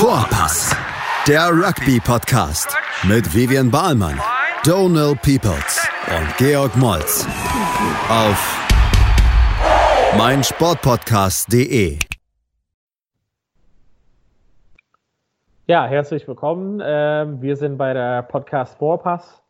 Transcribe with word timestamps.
Vorpass, 0.00 0.74
der 1.28 1.50
Rugby-Podcast 1.50 2.74
mit 3.06 3.34
Vivian 3.34 3.70
Bahlmann, 3.70 4.18
Donal 4.64 5.14
Peoples 5.16 5.86
und 6.08 6.36
Georg 6.38 6.74
Moltz 6.78 7.26
auf 8.08 8.66
meinsportpodcast.de. 10.16 11.98
Ja, 15.66 15.86
herzlich 15.86 16.26
willkommen. 16.26 16.80
Ähm, 16.82 17.42
wir 17.42 17.56
sind 17.56 17.76
bei 17.76 17.92
der 17.92 18.22
Podcast 18.22 18.78
Vorpass. 18.78 19.42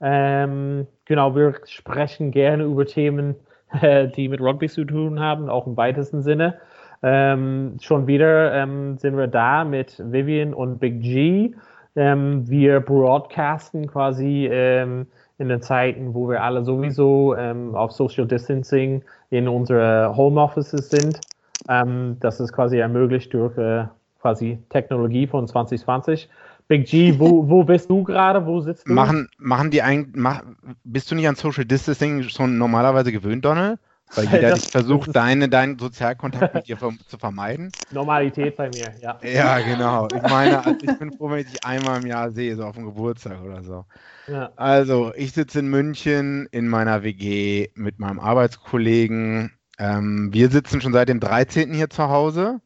Ähm, 0.00 0.86
genau, 1.04 1.34
wir 1.34 1.56
sprechen 1.64 2.30
gerne 2.30 2.62
über 2.62 2.86
Themen, 2.86 3.34
die 3.82 4.28
mit 4.28 4.40
Rugby 4.40 4.68
zu 4.68 4.84
tun 4.84 5.18
haben, 5.18 5.50
auch 5.50 5.66
im 5.66 5.76
weitesten 5.76 6.22
Sinne. 6.22 6.60
Ähm, 7.02 7.76
schon 7.80 8.06
wieder 8.06 8.52
ähm, 8.54 8.98
sind 8.98 9.16
wir 9.16 9.26
da 9.26 9.64
mit 9.64 10.02
Vivian 10.12 10.54
und 10.54 10.78
Big 10.78 11.00
G. 11.00 11.54
Ähm, 11.94 12.48
wir 12.48 12.80
broadcasten 12.80 13.86
quasi 13.86 14.48
ähm, 14.50 15.06
in 15.38 15.48
den 15.48 15.62
Zeiten, 15.62 16.14
wo 16.14 16.28
wir 16.28 16.42
alle 16.42 16.64
sowieso 16.64 17.34
ähm, 17.36 17.74
auf 17.74 17.92
Social 17.92 18.26
Distancing 18.26 19.02
in 19.30 19.48
unsere 19.48 20.16
Homeoffices 20.16 20.90
sind. 20.90 21.20
Ähm, 21.68 22.16
das 22.20 22.40
ist 22.40 22.52
quasi 22.52 22.78
ermöglicht 22.78 23.32
durch 23.34 23.56
äh, 23.58 23.84
quasi 24.20 24.58
Technologie 24.70 25.26
von 25.26 25.46
2020. 25.46 26.28
Big 26.68 26.86
G, 26.86 27.18
wo, 27.18 27.48
wo 27.48 27.64
bist 27.64 27.90
du 27.90 28.02
gerade? 28.02 28.44
Wo 28.46 28.60
sitzt 28.60 28.88
du? 28.88 28.92
Machen, 28.92 29.28
machen 29.38 29.70
die 29.70 29.82
eigentlich, 29.82 30.14
mach, 30.16 30.42
bist 30.84 31.10
du 31.10 31.14
nicht 31.14 31.28
an 31.28 31.36
Social 31.36 31.64
Distancing 31.64 32.22
schon 32.24 32.58
normalerweise 32.58 33.12
gewöhnt, 33.12 33.44
Donald? 33.44 33.78
Weil 34.14 34.24
jeder 34.32 34.50
das, 34.50 34.66
versucht, 34.66 35.14
deine, 35.14 35.48
deinen 35.48 35.78
Sozialkontakt 35.78 36.54
mit 36.54 36.68
dir 36.68 36.78
zu 36.78 37.18
vermeiden. 37.18 37.72
Normalität 37.90 38.56
bei 38.56 38.70
mir, 38.70 38.92
ja. 39.00 39.18
Ja, 39.22 39.58
genau. 39.60 40.08
Ich 40.08 40.22
meine, 40.22 40.64
also 40.64 40.78
ich 40.80 40.98
bin 40.98 41.12
froh, 41.12 41.30
wenn 41.30 41.40
ich 41.40 41.50
dich 41.50 41.64
einmal 41.64 42.00
im 42.00 42.06
Jahr 42.06 42.30
sehe, 42.30 42.54
so 42.56 42.64
auf 42.64 42.76
dem 42.76 42.84
Geburtstag 42.84 43.42
oder 43.42 43.62
so. 43.62 43.84
Ja. 44.28 44.52
Also, 44.56 45.12
ich 45.14 45.32
sitze 45.32 45.58
in 45.58 45.68
München 45.68 46.48
in 46.50 46.68
meiner 46.68 47.02
WG 47.02 47.68
mit 47.74 47.98
meinem 47.98 48.20
Arbeitskollegen. 48.20 49.52
Ähm, 49.78 50.30
wir 50.32 50.50
sitzen 50.50 50.80
schon 50.80 50.92
seit 50.92 51.08
dem 51.08 51.20
13. 51.20 51.74
hier 51.74 51.90
zu 51.90 52.08
Hause. 52.08 52.60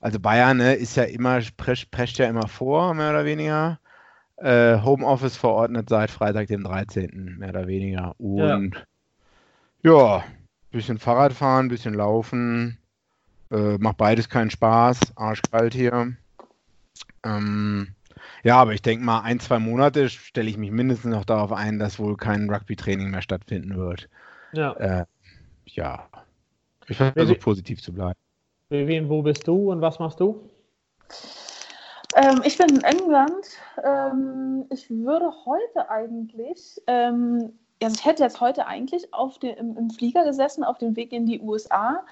Also 0.00 0.18
Bayern 0.18 0.56
ne, 0.56 0.74
ist 0.74 0.96
ja 0.96 1.04
immer, 1.04 1.40
prescht, 1.56 1.90
prescht 1.90 2.18
ja 2.18 2.26
immer 2.26 2.48
vor, 2.48 2.94
mehr 2.94 3.10
oder 3.10 3.26
weniger. 3.26 3.78
Äh, 4.36 4.80
Homeoffice 4.80 5.36
verordnet 5.36 5.90
seit 5.90 6.10
Freitag, 6.10 6.48
dem 6.48 6.64
13. 6.64 7.36
mehr 7.38 7.50
oder 7.50 7.66
weniger. 7.66 8.14
Und 8.18 8.86
ja, 9.82 10.16
ja 10.18 10.24
bisschen 10.70 10.98
Fahrrad 10.98 11.32
fahren, 11.32 11.68
bisschen 11.68 11.94
laufen. 11.94 12.78
Äh, 13.50 13.78
macht 13.78 13.96
beides 13.96 14.28
keinen 14.28 14.50
Spaß. 14.50 15.16
Arschkalt 15.16 15.74
hier. 15.74 16.14
Ähm, 17.24 17.94
ja, 18.42 18.56
aber 18.56 18.72
ich 18.72 18.82
denke 18.82 19.04
mal, 19.04 19.20
ein, 19.20 19.40
zwei 19.40 19.58
Monate 19.58 20.08
stelle 20.08 20.48
ich 20.48 20.56
mich 20.56 20.70
mindestens 20.70 21.10
noch 21.12 21.24
darauf 21.24 21.52
ein, 21.52 21.78
dass 21.78 21.98
wohl 21.98 22.16
kein 22.16 22.48
Rugby-Training 22.50 23.10
mehr 23.10 23.22
stattfinden 23.22 23.76
wird. 23.76 24.08
Ja. 24.52 24.72
Äh, 24.74 25.04
ja. 25.66 26.08
Ich 26.88 26.96
versuche 26.96 27.34
positiv 27.36 27.82
zu 27.82 27.92
bleiben. 27.92 28.18
Vivian, 28.68 29.08
wo 29.08 29.22
bist 29.22 29.46
du 29.46 29.70
und 29.70 29.80
was 29.80 29.98
machst 29.98 30.20
du? 30.20 30.48
Ähm, 32.16 32.42
ich 32.44 32.56
bin 32.58 32.68
in 32.68 32.82
England. 32.82 33.46
Ähm, 33.84 34.64
ich 34.70 34.90
würde 34.90 35.30
heute 35.44 35.90
eigentlich 35.90 36.80
ähm, 36.86 37.52
also 37.82 37.94
ich 37.94 38.04
hätte 38.04 38.22
jetzt 38.22 38.40
heute 38.40 38.66
eigentlich 38.66 39.12
auf 39.14 39.38
dem, 39.38 39.56
im, 39.56 39.76
im, 39.76 39.90
Flieger 39.90 40.24
gesessen, 40.24 40.64
auf 40.64 40.78
dem 40.78 40.96
Weg 40.96 41.12
in 41.12 41.26
die 41.26 41.40
USA. 41.40 42.04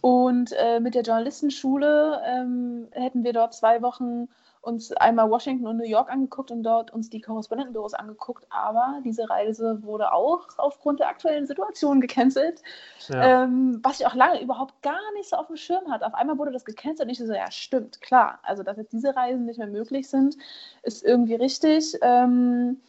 Und 0.00 0.52
äh, 0.52 0.78
mit 0.78 0.94
der 0.94 1.02
Journalistenschule 1.02 2.20
ähm, 2.24 2.88
hätten 2.92 3.24
wir 3.24 3.32
dort 3.32 3.54
zwei 3.54 3.82
Wochen 3.82 4.28
uns 4.66 4.92
einmal 4.92 5.30
Washington 5.30 5.68
und 5.68 5.76
New 5.76 5.84
York 5.84 6.10
angeguckt 6.10 6.50
und 6.50 6.64
dort 6.64 6.92
uns 6.92 7.08
die 7.08 7.20
Korrespondentenbüros 7.20 7.94
angeguckt. 7.94 8.46
Aber 8.50 9.00
diese 9.04 9.30
Reise 9.30 9.78
wurde 9.82 10.12
auch 10.12 10.48
aufgrund 10.58 10.98
der 10.98 11.08
aktuellen 11.08 11.46
Situation 11.46 12.00
gecancelt, 12.00 12.62
ja. 13.08 13.44
ähm, 13.44 13.78
was 13.82 14.00
ich 14.00 14.06
auch 14.06 14.14
lange 14.14 14.42
überhaupt 14.42 14.82
gar 14.82 15.12
nicht 15.14 15.28
so 15.28 15.36
auf 15.36 15.46
dem 15.46 15.56
Schirm 15.56 15.88
hatte. 15.90 16.04
Auf 16.04 16.14
einmal 16.14 16.36
wurde 16.36 16.50
das 16.50 16.64
gecancelt 16.64 17.06
und 17.06 17.12
ich 17.12 17.18
so, 17.18 17.32
ja, 17.32 17.50
stimmt, 17.50 18.00
klar. 18.00 18.40
Also, 18.42 18.64
dass 18.64 18.76
jetzt 18.76 18.92
diese 18.92 19.14
Reisen 19.14 19.46
nicht 19.46 19.58
mehr 19.58 19.68
möglich 19.68 20.08
sind, 20.08 20.36
ist 20.82 21.04
irgendwie 21.04 21.36
richtig. 21.36 21.96
Ähm, 22.02 22.80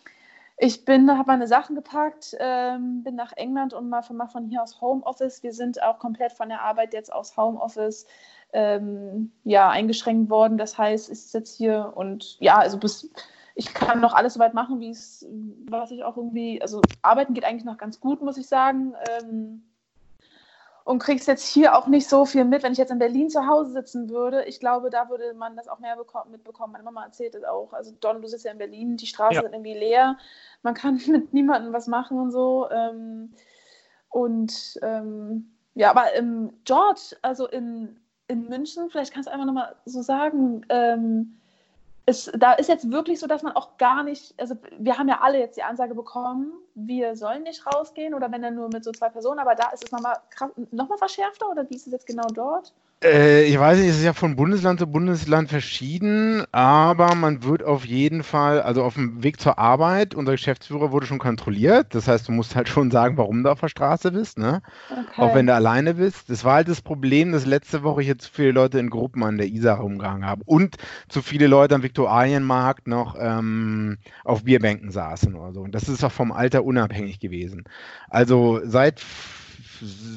ich 0.59 0.85
bin, 0.85 1.09
habe 1.12 1.28
meine 1.28 1.47
Sachen 1.47 1.75
gepackt, 1.75 2.35
ähm, 2.40 3.03
bin 3.03 3.16
nach 3.16 3.31
England 3.34 3.73
und 3.73 3.90
mal 3.90 4.01
von, 4.01 4.18
mal 4.18 4.28
von 4.28 4.45
hier 4.45 4.63
aus 4.63 4.81
Homeoffice. 4.81 5.44
Wir 5.44 5.53
sind 5.53 5.81
auch 5.84 6.00
komplett 6.00 6.34
von 6.34 6.50
der 6.50 6.62
Arbeit 6.62 6.94
jetzt 6.94 7.13
aus 7.13 7.38
Homeoffice 7.38 8.07
ähm, 8.53 9.31
ja, 9.44 9.69
eingeschränkt 9.69 10.31
worden. 10.31 10.57
Das 10.57 10.75
heißt, 10.78 11.12
ich 11.12 11.22
sitze 11.22 11.57
hier 11.57 11.94
und 11.95 12.38
ja, 12.40 12.57
also 12.57 12.79
bis, 12.79 13.12
ich 13.53 13.72
kann 13.72 14.01
noch 14.01 14.13
alles 14.13 14.34
so 14.34 14.40
weit 14.40 14.56
machen, 14.56 14.79
wie 14.79 14.90
es, 14.90 15.28
was 15.69 15.91
ich 15.91 16.03
auch 16.03 16.18
irgendwie, 16.18 16.59
also 16.59 16.81
arbeiten 17.03 17.35
geht 17.35 17.45
eigentlich 17.45 17.66
noch 17.66 17.78
ganz 17.78 18.00
gut, 18.00 18.24
muss 18.24 18.38
ich 18.38 18.47
sagen. 18.47 18.95
Ähm, 19.22 19.63
und 20.87 20.99
kriegst 20.99 21.27
jetzt 21.27 21.45
hier 21.45 21.77
auch 21.77 21.87
nicht 21.87 22.07
so 22.07 22.23
viel 22.23 22.45
mit. 22.45 22.63
Wenn 22.63 22.71
ich 22.71 22.77
jetzt 22.77 22.91
in 22.91 22.97
Berlin 22.97 23.29
zu 23.29 23.45
Hause 23.45 23.73
sitzen 23.73 24.09
würde, 24.09 24.45
ich 24.45 24.61
glaube, 24.61 24.89
da 24.89 25.09
würde 25.09 25.33
man 25.33 25.57
das 25.57 25.67
auch 25.67 25.79
mehr 25.79 25.97
mitbekommen. 26.31 26.71
Meine 26.71 26.85
Mama 26.85 27.03
erzählt 27.03 27.35
es 27.35 27.43
auch. 27.43 27.73
Also 27.73 27.91
Don, 27.99 28.21
du 28.21 28.27
sitzt 28.29 28.45
ja 28.45 28.53
in 28.53 28.57
Berlin, 28.57 28.95
die 28.95 29.05
Straßen 29.05 29.35
ja. 29.35 29.41
sind 29.41 29.51
irgendwie 29.51 29.77
leer, 29.77 30.17
man 30.61 30.75
kann 30.75 31.01
mit 31.07 31.33
niemandem 31.33 31.73
was 31.73 31.87
machen 31.87 32.17
und 32.17 32.31
so. 32.31 32.69
Ähm, 32.71 33.33
und 34.07 34.79
ähm, 34.81 35.51
ja, 35.73 35.89
aber 35.89 36.13
im 36.13 36.53
George, 36.63 37.17
also 37.21 37.49
in, 37.49 37.99
in 38.29 38.47
München, 38.47 38.89
vielleicht 38.89 39.13
kannst 39.13 39.27
du 39.27 39.33
einfach 39.33 39.45
nochmal 39.45 39.75
so 39.83 40.01
sagen, 40.01 40.65
ähm, 40.69 41.37
es, 42.07 42.31
da 42.34 42.53
ist 42.53 42.69
jetzt 42.69 42.90
wirklich 42.90 43.19
so, 43.19 43.28
dass 43.28 43.44
man 43.44 43.51
auch 43.53 43.78
gar 43.78 44.01
nicht, 44.01 44.34
also 44.40 44.56
wir 44.79 44.97
haben 44.97 45.09
ja 45.09 45.19
alle 45.22 45.40
jetzt 45.40 45.57
die 45.57 45.63
Ansage 45.63 45.94
bekommen, 45.94 46.53
wir 46.73 47.18
sollen 47.18 47.44
nicht 47.44 47.66
rausgehen 47.66 48.13
oder 48.13 48.31
wenn 48.31 48.41
dann 48.41 48.56
nur 48.56 48.69
mit 48.69 48.85
so 48.85 48.94
zwei 48.94 49.09
Personen, 49.09 49.40
aber 49.40 49.56
da 49.56 49.69
ist 49.72 49.84
es 49.84 49.91
nochmal 49.91 50.18
noch 50.72 50.88
mal 50.88 50.97
verschärfter 50.97 51.50
oder 51.50 51.69
wie 51.69 51.75
ist 51.75 51.85
es 51.85 51.91
jetzt 51.91 52.07
genau 52.07 52.28
dort? 52.34 52.73
Äh, 53.03 53.43
ich 53.43 53.59
weiß 53.59 53.77
nicht, 53.77 53.89
es 53.89 53.97
ist 53.97 54.03
ja 54.03 54.13
von 54.13 54.35
Bundesland 54.35 54.79
zu 54.79 54.87
Bundesland 54.87 55.49
verschieden, 55.49 56.43
aber 56.51 57.13
man 57.13 57.43
wird 57.43 57.61
auf 57.61 57.85
jeden 57.85 58.23
Fall, 58.23 58.59
also 58.61 58.83
auf 58.83 58.95
dem 58.95 59.21
Weg 59.21 59.39
zur 59.39 59.59
Arbeit, 59.59 60.15
unser 60.15 60.31
Geschäftsführer 60.31 60.91
wurde 60.91 61.05
schon 61.05 61.19
kontrolliert. 61.19 61.93
Das 61.93 62.07
heißt, 62.07 62.27
du 62.27 62.31
musst 62.31 62.55
halt 62.55 62.69
schon 62.69 62.89
sagen, 62.89 63.15
warum 63.17 63.43
du 63.43 63.51
auf 63.51 63.59
der 63.59 63.67
Straße 63.67 64.11
bist, 64.11 64.39
ne? 64.39 64.63
Okay. 64.89 65.21
Auch 65.21 65.35
wenn 65.35 65.45
du 65.45 65.53
alleine 65.53 65.93
bist. 65.93 66.29
Das 66.31 66.43
war 66.43 66.55
halt 66.55 66.69
das 66.69 66.81
Problem, 66.81 67.31
dass 67.31 67.45
letzte 67.45 67.83
Woche 67.83 68.01
hier 68.01 68.17
zu 68.17 68.31
viele 68.31 68.51
Leute 68.51 68.79
in 68.79 68.89
Gruppen 68.89 69.23
an 69.23 69.37
der 69.37 69.47
Isar 69.47 69.77
rumgehangen 69.79 70.25
haben 70.25 70.41
und 70.45 70.77
zu 71.07 71.21
viele 71.21 71.45
Leute 71.45 71.75
am 71.75 71.83
Viktualienmarkt 71.83 72.87
noch 72.87 73.15
ähm, 73.19 73.97
auf 74.23 74.43
Bierbänken 74.43 74.89
saßen 74.89 75.35
oder 75.35 75.53
so. 75.53 75.61
Und 75.61 75.75
das 75.75 75.87
ist 75.87 76.03
auch 76.03 76.11
vom 76.11 76.31
Alter 76.31 76.63
unabhängig 76.63 77.19
gewesen. 77.19 77.65
Also 78.09 78.59
seit 78.63 79.03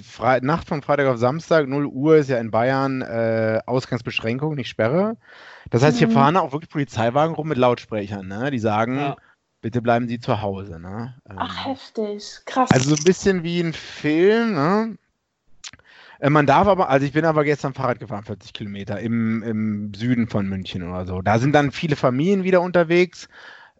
Fre 0.04 0.40
Nacht 0.42 0.68
von 0.68 0.82
Freitag 0.82 1.06
auf 1.06 1.18
Samstag, 1.18 1.66
0 1.68 1.86
Uhr 1.86 2.16
ist 2.16 2.30
ja 2.30 2.38
in 2.38 2.50
Bayern 2.50 3.02
äh, 3.02 3.60
Ausgangsbeschränkung, 3.66 4.54
nicht 4.54 4.68
Sperre. 4.68 5.16
Das 5.70 5.82
heißt, 5.82 5.98
hier 5.98 6.08
mhm. 6.08 6.12
fahren 6.12 6.36
auch 6.36 6.52
wirklich 6.52 6.70
Polizeiwagen 6.70 7.34
rum 7.34 7.48
mit 7.48 7.58
Lautsprechern, 7.58 8.26
ne? 8.26 8.50
Die 8.50 8.58
sagen, 8.58 8.96
ja. 8.96 9.16
bitte 9.60 9.82
bleiben 9.82 10.08
Sie 10.08 10.18
zu 10.18 10.42
Hause, 10.42 10.80
ne? 10.80 11.14
Ähm, 11.28 11.36
Ach, 11.38 11.66
heftig, 11.66 12.40
krass. 12.44 12.70
Also 12.70 12.90
so 12.90 12.96
ein 12.96 13.04
bisschen 13.04 13.42
wie 13.42 13.60
ein 13.60 13.72
Film, 13.72 14.54
ne? 14.54 14.98
Äh, 16.20 16.30
man 16.30 16.46
darf 16.46 16.66
aber, 16.66 16.88
also 16.88 17.06
ich 17.06 17.12
bin 17.12 17.24
aber 17.24 17.44
gestern 17.44 17.74
Fahrrad 17.74 17.98
gefahren, 17.98 18.24
40 18.24 18.52
Kilometer 18.52 19.00
im, 19.00 19.42
im 19.42 19.94
Süden 19.94 20.28
von 20.28 20.48
München 20.48 20.82
oder 20.82 21.06
so. 21.06 21.22
Da 21.22 21.38
sind 21.38 21.52
dann 21.52 21.72
viele 21.72 21.96
Familien 21.96 22.44
wieder 22.44 22.60
unterwegs 22.60 23.28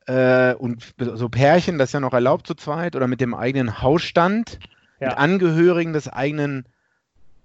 äh, 0.07 0.55
und 0.55 0.95
so 0.99 1.29
Pärchen, 1.29 1.79
das 1.79 1.91
ist 1.91 1.93
ja 1.95 2.01
noch 2.01 2.13
erlaubt 2.13 2.47
zu 2.47 2.55
zweit 2.55 2.97
oder 2.97 3.07
mit 3.07 3.21
dem 3.21 3.35
eigenen 3.35 3.83
Hausstand 3.83 4.59
ja. 5.01 5.09
mit 5.09 5.19
Angehörigen 5.19 5.93
des 5.93 6.09
eigenen 6.09 6.65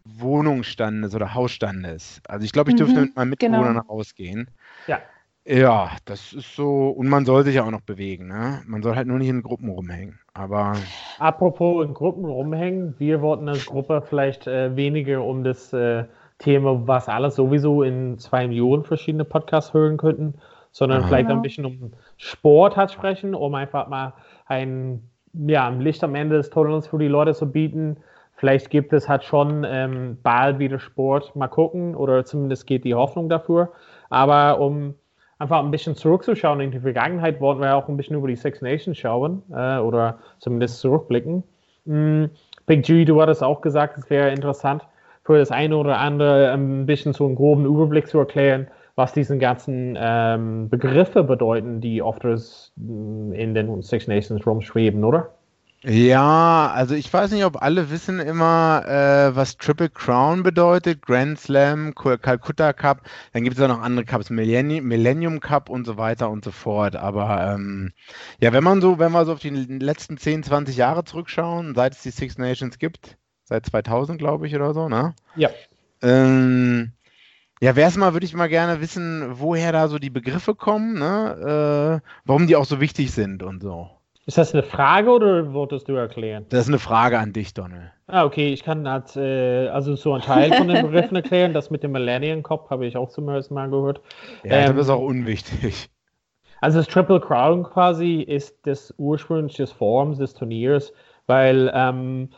Wohnungsstandes 0.06 1.16
oder 1.16 1.34
Hausstandes. 1.34 2.22
Also 2.28 2.46
ich 2.46 2.52
glaube, 2.52 2.70
ich 2.70 2.78
dürfte 2.78 2.98
mhm, 2.98 3.06
mit 3.06 3.16
meinem 3.16 3.30
Mitbewohner 3.30 3.68
genau. 3.70 3.74
nach 3.82 3.88
Hause 3.88 4.14
gehen. 4.16 4.50
Ja. 4.88 5.00
Ja, 5.48 5.92
das 6.06 6.34
ist 6.34 6.56
so, 6.56 6.90
und 6.90 7.08
man 7.08 7.24
soll 7.26 7.44
sich 7.44 7.56
ja 7.56 7.64
auch 7.64 7.72
noch 7.72 7.82
bewegen, 7.82 8.28
ne? 8.28 8.64
Man 8.66 8.82
soll 8.82 8.96
halt 8.96 9.08
nur 9.08 9.20
nicht 9.20 9.30
in 9.30 9.44
Gruppen 9.44 9.70
rumhängen. 9.70 10.18
Aber. 10.34 10.74
Apropos 11.20 11.86
in 11.86 11.94
Gruppen 11.94 12.26
rumhängen, 12.26 12.96
wir 12.98 13.22
wollten 13.22 13.48
als 13.48 13.68
Gruppe 13.68 14.02
vielleicht 14.02 14.48
äh, 14.48 14.76
weniger 14.76 15.24
um 15.24 15.44
das 15.44 15.72
äh, 15.72 16.06
Thema, 16.40 16.88
was 16.88 17.08
alles 17.08 17.36
sowieso 17.36 17.84
in 17.84 18.18
zwei 18.18 18.48
Millionen 18.48 18.86
verschiedene 18.86 19.24
Podcasts 19.24 19.72
hören 19.72 19.98
könnten, 19.98 20.34
sondern 20.72 21.02
Aha. 21.02 21.08
vielleicht 21.08 21.30
ein 21.30 21.44
bisschen 21.44 21.66
um 21.66 21.94
Sport 22.18 22.76
hat 22.76 22.92
sprechen, 22.92 23.36
um 23.36 23.54
einfach 23.54 23.88
mal 23.88 24.14
ein 24.48 25.08
ja, 25.48 25.68
ein 25.68 25.82
Licht 25.82 26.04
am 26.04 26.16
Ende 26.16 26.38
des 26.38 26.50
Tunnels 26.50 26.88
für 26.88 26.98
die 26.98 27.08
Leute 27.08 27.34
zu 27.34 27.52
bieten. 27.52 27.98
Vielleicht 28.36 28.70
gibt 28.70 28.94
es 28.94 29.08
halt 29.08 29.24
schon 29.24 29.66
ähm, 29.68 30.18
bald 30.22 30.60
wieder 30.60 30.80
Sport, 30.80 31.36
mal 31.36 31.48
gucken, 31.48 31.96
oder 31.96 32.26
zumindest 32.26 32.68
geht 32.68 32.84
die 32.84 32.96
Hoffnung 32.96 33.30
dafür. 33.30 33.72
Aber 34.10 34.60
um 34.60 34.96
einfach 35.40 35.60
ein 35.60 35.72
bisschen 35.72 35.96
zurückzuschauen 35.96 36.60
in 36.60 36.72
die 36.72 36.80
Vergangenheit, 36.80 37.40
wollten 37.40 37.62
wir 37.62 37.76
auch 37.76 37.88
ein 37.88 37.98
bisschen 37.98 38.18
über 38.18 38.28
die 38.28 38.36
Six 38.36 38.62
Nations 38.62 38.98
schauen 38.98 39.42
äh, 39.52 39.78
oder 39.78 40.20
zumindest 40.40 40.80
zurückblicken. 40.80 41.44
Mm, 41.86 42.26
Big 42.66 42.84
G, 42.84 43.06
du 43.06 43.22
hattest 43.22 43.44
auch 43.44 43.62
gesagt, 43.62 43.98
es 43.98 44.10
wäre 44.10 44.32
interessant, 44.32 44.84
für 45.24 45.38
das 45.38 45.52
eine 45.52 45.78
oder 45.78 45.98
andere 46.00 46.52
ein 46.52 46.86
bisschen 46.86 47.14
so 47.14 47.26
einen 47.26 47.36
groben 47.36 47.66
Überblick 47.66 48.08
zu 48.08 48.20
erklären, 48.20 48.68
was 48.96 49.14
diesen 49.14 49.40
ganzen 49.40 49.98
ähm, 50.00 50.70
Begriffe 50.70 51.24
bedeuten, 51.24 51.82
die 51.82 52.02
oft 52.02 52.24
in 52.24 53.54
den 53.54 53.82
Six 53.82 54.08
Nations 54.08 54.46
rumschweben, 54.46 55.04
oder? 55.04 55.34
Ja, 55.88 56.72
also 56.74 56.96
ich 56.96 57.14
weiß 57.14 57.30
nicht, 57.32 57.46
ob 57.46 57.62
alle 57.62 57.92
wissen 57.92 58.20
immer, 58.20 58.84
äh, 58.88 59.36
was 59.36 59.58
Triple 59.58 59.90
Crown 59.90 60.42
bedeutet, 60.42 61.04
Grand 61.04 61.38
Slam, 61.38 61.94
Calcutta 61.94 62.74
Cup, 62.74 63.02
dann 63.34 63.44
gibt 63.44 63.56
es 63.56 63.62
auch 63.62 63.68
noch 63.68 63.82
andere 63.82 64.04
Cups, 64.04 64.32
Millennium, 64.32 64.86
Millennium 64.86 65.42
Cup 65.42 65.70
und 65.70 65.86
so 65.86 65.98
weiter 65.98 66.32
und 66.32 66.44
so 66.44 66.50
fort. 66.50 66.96
Aber 66.96 67.54
ähm, 67.54 67.94
ja, 68.40 68.52
wenn 68.52 68.64
man 68.64 68.82
so, 68.82 68.98
wenn 68.98 69.12
wir 69.12 69.26
so 69.26 69.34
auf 69.34 69.40
die 69.40 69.50
letzten 69.52 70.18
10, 70.18 70.42
20 70.42 70.76
Jahre 70.76 71.04
zurückschauen, 71.04 71.76
seit 71.76 71.94
es 71.94 72.02
die 72.02 72.10
Six 72.10 72.40
Nations 72.40 72.80
gibt, 72.80 73.18
seit 73.44 73.68
2000, 73.68 74.18
glaube 74.18 74.48
ich, 74.48 74.56
oder 74.56 74.74
so, 74.74 74.90
ne? 74.90 75.14
Ja. 75.36 75.52
Ähm, 76.02 76.94
ja, 77.62 77.76
wäre 77.76 77.90
es 77.90 77.98
mal, 77.98 78.14
würde 78.14 78.26
ich 78.26 78.34
mal 78.34 78.50
gerne 78.50 78.82
wissen, 78.82 79.40
woher 79.40 79.72
da 79.72 79.88
so 79.88 79.98
die 79.98 80.10
Begriffe 80.10 80.56
kommen, 80.56 81.00
ne? 81.00 82.02
Äh, 82.04 82.08
warum 82.26 82.48
die 82.48 82.56
auch 82.56 82.66
so 82.66 82.82
wichtig 82.82 83.12
sind 83.12 83.44
und 83.44 83.62
so. 83.62 83.90
Ist 84.28 84.40
das 84.40 84.54
eine 84.54 84.64
Frage 84.64 85.12
oder 85.12 85.54
wolltest 85.54 85.88
du 85.88 85.94
erklären? 85.94 86.48
Das 86.50 86.62
ist 86.62 86.68
eine 86.68 86.80
Frage 86.80 87.20
an 87.20 87.32
dich, 87.32 87.54
Donald. 87.54 87.92
Ah, 88.08 88.26
okay, 88.26 88.52
ich 88.52 88.64
kann 88.64 88.90
halt, 88.90 89.16
äh, 89.16 89.68
also 89.68 89.96
so 89.96 90.14
einen 90.14 90.24
Teil 90.24 90.52
von 90.52 90.68
den 90.68 90.84
Begriffen 90.84 91.16
erklären. 91.16 91.54
Das 91.54 91.70
mit 91.70 91.84
dem 91.84 91.92
Millennium 91.92 92.42
Cup 92.42 92.70
habe 92.72 92.88
ich 92.88 92.98
auch 92.98 93.10
zum 93.10 93.30
ersten 93.30 93.54
Mal 93.54 93.70
gehört. 93.70 94.02
Ja, 94.44 94.58
ähm, 94.58 94.76
das 94.76 94.88
ist 94.88 94.92
auch 94.92 95.02
unwichtig. 95.02 95.90
Also 96.60 96.80
das 96.80 96.88
Triple 96.88 97.20
Crown 97.20 97.64
quasi 97.64 98.22
ist 98.22 98.58
das 98.64 98.94
ursprüngliche 98.98 99.68
Form 99.68 100.18
des 100.18 100.34
Turniers, 100.34 100.92
weil 101.28 101.72
ähm, 101.76 102.30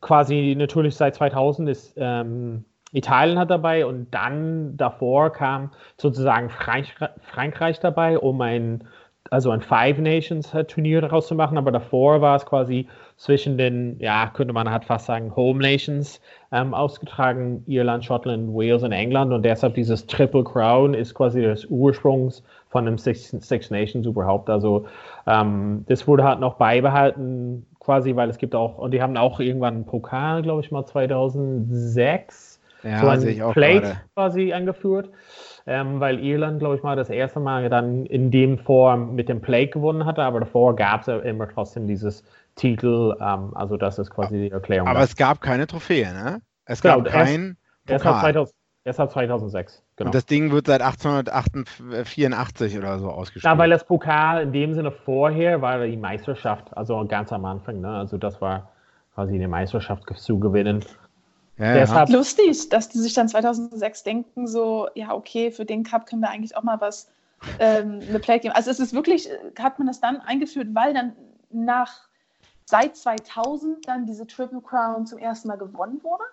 quasi 0.00 0.54
natürlich 0.56 0.94
seit 0.94 1.16
2000 1.16 1.68
ist 1.68 1.94
ähm, 1.96 2.64
Italien 2.94 3.38
hat 3.38 3.50
dabei 3.50 3.84
und 3.84 4.12
dann 4.12 4.76
davor 4.76 5.30
kam 5.32 5.70
sozusagen 5.96 6.48
Frankreich, 6.48 6.94
Frankreich 7.20 7.80
dabei, 7.80 8.18
um 8.18 8.40
ein 8.40 8.84
also 9.30 9.50
ein 9.50 9.62
Five 9.62 9.98
Nations 9.98 10.54
Turnier 10.68 11.00
daraus 11.00 11.26
zu 11.26 11.34
machen, 11.34 11.56
aber 11.56 11.72
davor 11.72 12.20
war 12.20 12.36
es 12.36 12.44
quasi 12.44 12.86
zwischen 13.16 13.56
den, 13.56 13.98
ja, 13.98 14.28
könnte 14.28 14.52
man 14.52 14.70
halt 14.70 14.84
fast 14.84 15.06
sagen, 15.06 15.34
Home 15.34 15.60
Nations 15.60 16.20
ähm, 16.52 16.74
ausgetragen, 16.74 17.64
Irland, 17.66 18.04
Schottland, 18.04 18.52
Wales 18.52 18.82
und 18.82 18.92
England. 18.92 19.32
Und 19.32 19.44
deshalb 19.44 19.74
dieses 19.74 20.06
Triple 20.06 20.44
Crown 20.44 20.94
ist 20.94 21.14
quasi 21.14 21.42
das 21.42 21.64
Ursprungs 21.66 22.42
von 22.68 22.84
dem 22.84 22.98
Six, 22.98 23.30
Six 23.30 23.70
Nations 23.70 24.06
überhaupt. 24.06 24.50
Also 24.50 24.86
ähm, 25.26 25.84
das 25.88 26.06
wurde 26.06 26.24
halt 26.24 26.40
noch 26.40 26.54
beibehalten 26.54 27.66
quasi, 27.78 28.16
weil 28.16 28.28
es 28.28 28.38
gibt 28.38 28.54
auch, 28.54 28.78
und 28.78 28.92
die 28.92 29.00
haben 29.02 29.16
auch 29.16 29.40
irgendwann 29.40 29.74
einen 29.74 29.86
Pokal, 29.86 30.42
glaube 30.42 30.60
ich 30.60 30.70
mal 30.70 30.84
2006, 30.84 32.53
ja, 32.84 33.00
so 33.00 33.08
ein 33.08 33.52
Plate 33.52 33.96
quasi 34.14 34.52
eingeführt 34.52 35.10
ähm, 35.66 36.00
weil 36.00 36.20
Irland, 36.20 36.58
glaube 36.58 36.76
ich 36.76 36.82
mal, 36.82 36.96
das 36.96 37.08
erste 37.08 37.40
Mal 37.40 37.68
dann 37.70 38.04
in 38.06 38.30
dem 38.30 38.58
Form 38.58 39.14
mit 39.14 39.28
dem 39.28 39.40
Play 39.40 39.66
gewonnen 39.66 40.04
hatte, 40.04 40.22
aber 40.22 40.40
davor 40.40 40.76
gab 40.76 41.02
es 41.02 41.06
ja 41.06 41.18
immer 41.18 41.48
trotzdem 41.48 41.86
dieses 41.86 42.22
Titel, 42.54 43.16
ähm, 43.20 43.56
also 43.56 43.76
das 43.76 43.98
ist 43.98 44.10
quasi 44.10 44.36
die 44.36 44.50
Erklärung. 44.50 44.88
Aber 44.88 45.00
es 45.00 45.16
gab 45.16 45.40
keine 45.40 45.66
Trophäe, 45.66 46.12
ne? 46.12 46.42
Es 46.66 46.82
genau, 46.82 47.00
gab 47.00 47.12
kein 47.12 47.56
erst, 47.86 48.04
Pokal. 48.04 48.04
Erst 48.04 48.06
ab, 48.06 48.20
2000, 48.20 48.54
erst 48.84 49.00
ab 49.00 49.10
2006, 49.10 49.82
genau. 49.96 50.08
Und 50.08 50.14
das 50.14 50.26
Ding 50.26 50.52
wird 50.52 50.66
seit 50.66 50.82
1884 50.82 52.78
oder 52.78 52.98
so 52.98 53.08
ausgespielt. 53.08 53.44
Ja, 53.44 53.56
weil 53.56 53.70
das 53.70 53.84
Pokal 53.84 54.42
in 54.42 54.52
dem 54.52 54.74
Sinne 54.74 54.90
vorher 54.90 55.62
war 55.62 55.84
die 55.86 55.96
Meisterschaft, 55.96 56.76
also 56.76 57.06
ganz 57.06 57.32
am 57.32 57.44
Anfang, 57.46 57.80
ne? 57.80 57.88
Also 57.88 58.18
das 58.18 58.40
war 58.42 58.70
quasi 59.14 59.34
eine 59.34 59.48
Meisterschaft 59.48 60.04
zu 60.16 60.38
gewinnen. 60.38 60.84
Ja, 61.58 61.74
Deshalb 61.74 62.08
ja. 62.08 62.16
lustig, 62.16 62.68
dass 62.68 62.88
die 62.88 62.98
sich 62.98 63.14
dann 63.14 63.28
2006 63.28 64.02
denken, 64.02 64.46
so, 64.46 64.88
ja, 64.94 65.12
okay, 65.14 65.50
für 65.50 65.64
den 65.64 65.84
Cup 65.84 66.06
können 66.06 66.20
wir 66.20 66.30
eigentlich 66.30 66.56
auch 66.56 66.64
mal 66.64 66.80
was, 66.80 67.10
ähm, 67.58 68.00
eine 68.08 68.18
Play 68.18 68.38
geben. 68.40 68.54
Also 68.54 68.70
es 68.70 68.80
ist 68.80 68.94
wirklich, 68.94 69.28
hat 69.58 69.78
man 69.78 69.86
das 69.86 70.00
dann 70.00 70.20
eingeführt, 70.20 70.68
weil 70.72 70.94
dann 70.94 71.12
nach, 71.50 72.08
seit 72.64 72.96
2000 72.96 73.86
dann 73.86 74.06
diese 74.06 74.26
Triple 74.26 74.60
Crown 74.60 75.06
zum 75.06 75.18
ersten 75.18 75.48
Mal 75.48 75.56
gewonnen 75.56 76.00
wurde? 76.02 76.24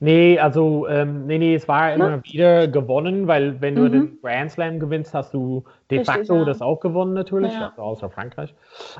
Nee, 0.00 0.36
also, 0.40 0.88
ähm, 0.88 1.26
nee, 1.26 1.38
nee, 1.38 1.54
es 1.54 1.68
war 1.68 1.92
immer 1.92 2.16
ne? 2.16 2.24
wieder 2.24 2.66
gewonnen, 2.66 3.28
weil 3.28 3.60
wenn 3.60 3.76
du 3.76 3.82
mhm. 3.82 3.92
den 3.92 4.20
Grand 4.20 4.50
Slam 4.50 4.80
gewinnst, 4.80 5.14
hast 5.14 5.32
du 5.32 5.62
de 5.90 5.98
Richtig, 5.98 6.16
facto 6.16 6.38
ja. 6.38 6.44
das 6.44 6.60
auch 6.60 6.80
gewonnen 6.80 7.12
natürlich, 7.12 7.52
ja. 7.52 7.68
also 7.68 7.82
außer 7.82 8.10
Frankreich. 8.10 8.52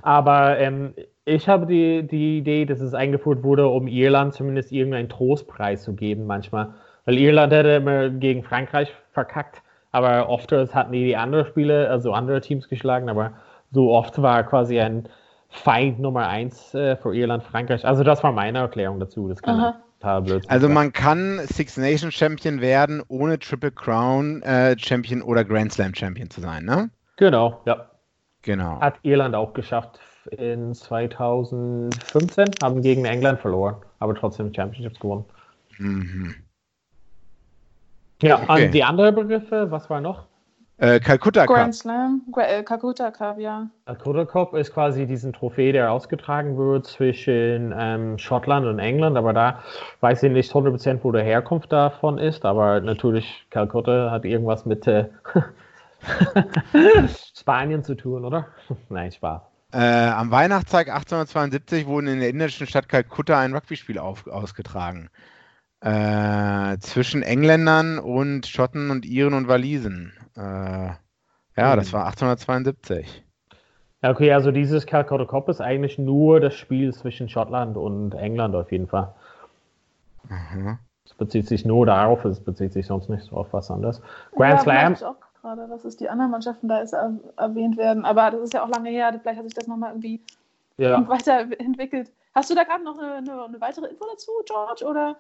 Aber 0.03 0.59
ähm, 0.59 0.95
ich 1.25 1.49
habe 1.49 1.67
die, 1.67 2.07
die 2.07 2.39
Idee, 2.39 2.65
dass 2.65 2.81
es 2.81 2.95
eingeführt 2.95 3.43
wurde, 3.43 3.69
um 3.69 3.87
Irland 3.87 4.35
zumindest 4.35 4.73
irgendeinen 4.73 5.09
Trostpreis 5.09 5.85
zu 5.85 5.95
geben 5.95 6.27
manchmal. 6.27 6.75
Weil 7.05 7.19
Irland 7.19 7.53
hätte 7.53 7.71
immer 7.71 8.11
gegen 8.11 8.43
Frankreich 8.43 8.93
verkackt, 9.13 9.63
aber 9.91 10.29
oft 10.29 10.53
hatten 10.53 10.93
die 10.93 11.05
die 11.05 11.17
anderen 11.17 11.47
Spiele, 11.47 11.89
also 11.89 12.13
andere 12.13 12.41
Teams 12.41 12.69
geschlagen, 12.69 13.09
aber 13.09 13.33
so 13.71 13.93
oft 13.93 14.21
war 14.21 14.43
quasi 14.45 14.81
ein 14.81 15.09
Feind 15.49 16.01
Nummer 16.01 16.29
eins 16.29 16.75
äh, 16.75 16.97
für 16.97 17.15
Irland, 17.15 17.43
Frankreich. 17.45 17.85
Also 17.85 18.05
das 18.05 18.23
war 18.23 18.33
meine 18.33 18.59
Erklärung 18.59 19.01
dazu. 19.01 19.29
Das 19.29 19.43
kann 19.43 19.61
Aha. 19.61 19.83
Also 20.49 20.69
man 20.69 20.93
kann 20.93 21.39
Six 21.45 21.77
Nation 21.77 22.11
Champion 22.11 22.61
werden, 22.61 23.05
ohne 23.07 23.39
Triple 23.39 23.71
Crown 23.71 24.43
äh, 24.43 24.77
Champion 24.77 25.23
oder 25.23 25.45
Grand 25.45 25.73
Slam 25.73 25.95
Champion 25.95 26.29
zu 26.29 26.41
sein, 26.41 26.65
ne? 26.65 26.91
Genau, 27.19 27.61
ja. 27.67 27.89
Genau. 28.43 28.81
Hat 28.81 28.95
Irland 29.03 29.37
auch 29.37 29.53
geschafft 29.53 30.01
in 30.31 30.75
2015, 30.75 32.51
haben 32.63 32.83
gegen 32.83 33.05
England 33.05 33.41
verloren, 33.41 33.77
aber 33.99 34.15
trotzdem 34.15 34.53
Championships 34.55 35.01
gewonnen. 35.01 35.25
Mhm. 35.79 36.35
Ja, 38.23 38.41
okay. 38.43 38.71
die 38.71 38.85
anderen 38.85 39.15
Begriffe, 39.15 39.71
was 39.71 39.91
war 39.91 40.01
noch? 40.01 40.27
Äh, 40.79 40.99
Calcutta 41.01 41.47
Cup. 41.47 41.55
Grand 41.55 41.75
Slam, 41.75 42.23
äh, 42.37 42.63
Calcutta 42.63 43.11
Cup, 43.11 43.39
ja. 43.39 43.69
Calcutta 43.87 44.25
Cup 44.25 44.55
ist 44.55 44.73
quasi 44.73 45.07
diesen 45.07 45.33
Trophäe, 45.33 45.73
der 45.73 45.93
ausgetragen 45.93 46.57
wird 46.57 46.87
zwischen 46.87 47.73
ähm, 47.77 48.19
Schottland 48.19 48.67
und 48.67 48.79
England, 48.79 49.17
aber 49.17 49.33
da 49.33 49.63
weiß 50.01 50.25
ich 50.25 50.33
nicht 50.33 50.53
100% 50.53 51.01
wo 51.03 51.13
der 51.13 51.23
Herkunft 51.23 51.71
davon 51.73 52.19
ist, 52.19 52.45
aber 52.45 52.81
natürlich 52.81 53.47
Calcutta 53.51 54.11
hat 54.11 54.25
irgendwas 54.25 54.67
mit 54.67 54.87
äh, 54.89 55.09
Spanien 57.37 57.85
zu 57.85 57.95
tun, 57.95 58.25
oder? 58.25 58.47
Nein, 58.89 59.13
Spaß. 59.13 59.52
Äh, 59.73 59.79
am 59.79 60.31
Weihnachtstag 60.31 60.89
1872 60.89 61.87
wurde 61.87 62.13
in 62.13 62.21
der 62.21 62.29
indischen 62.29 62.67
Stadt 62.67 62.89
Kalkutta 62.89 63.39
ein 63.41 63.55
Rugby-Spiel 63.55 63.99
ausgetragen. 63.99 65.09
Äh, 65.81 66.79
zwischen 66.79 67.23
Engländern 67.23 67.99
und 67.99 68.47
Schotten 68.47 68.91
und 68.91 69.05
Iren 69.07 69.35
und 69.35 69.49
Walisen. 69.49 70.13
Äh, 70.37 70.91
ja, 71.57 71.77
das 71.77 71.93
war 71.93 72.07
872. 72.07 73.25
Ja, 74.03 74.11
okay, 74.11 74.33
also 74.33 74.51
dieses 74.51 74.87
Calcutta 74.87 75.25
Cup 75.25 75.49
ist 75.49 75.61
eigentlich 75.61 75.99
nur 75.99 76.41
das 76.41 76.55
Spiel 76.55 76.93
zwischen 76.93 77.29
Schottland 77.29 77.77
und 77.77 78.15
England 78.15 78.55
auf 78.55 78.73
jeden 78.73 78.89
Fall. 78.89 79.15
Mhm. 80.29 80.79
Es 81.05 81.15
bezieht 81.15 81.49
sich 81.49 81.65
nur 81.65 81.87
darauf, 81.87 82.25
es 82.25 82.41
bezieht 82.41 82.73
sich 82.73 82.87
sonst 82.87 83.09
nicht 83.09 83.25
so 83.25 83.37
auf 83.37 83.53
was 83.53 83.71
anderes. 83.71 84.03
Grand 84.37 84.65
ja, 84.67 84.95
Slam. 84.95 84.97
Gerade, 85.43 85.67
dass 85.67 85.85
es 85.85 85.97
die 85.97 86.09
anderen 86.09 86.31
Mannschaften 86.31 86.69
da 86.69 86.79
ist, 86.79 86.93
erwähnt 86.93 87.77
werden, 87.77 88.05
aber 88.05 88.31
das 88.31 88.43
ist 88.43 88.55
ja 88.55 88.63
auch 88.63 88.69
lange 88.69 88.91
her, 88.91 89.19
vielleicht 89.21 89.39
hat 89.39 89.45
sich 89.45 89.55
das 89.55 89.67
nochmal 89.67 89.91
irgendwie 89.91 90.23
ja. 90.77 91.07
weiterentwickelt. 91.09 92.13
Hast 92.33 92.49
du 92.49 92.55
da 92.55 92.63
gerade 92.63 92.85
noch 92.85 92.97
eine, 92.97 93.15
eine, 93.15 93.45
eine, 93.45 93.61
weitere 93.61 93.89
Info 93.89 94.05
dazu, 94.09 94.31
George? 94.47 94.85
Oder 94.85 95.17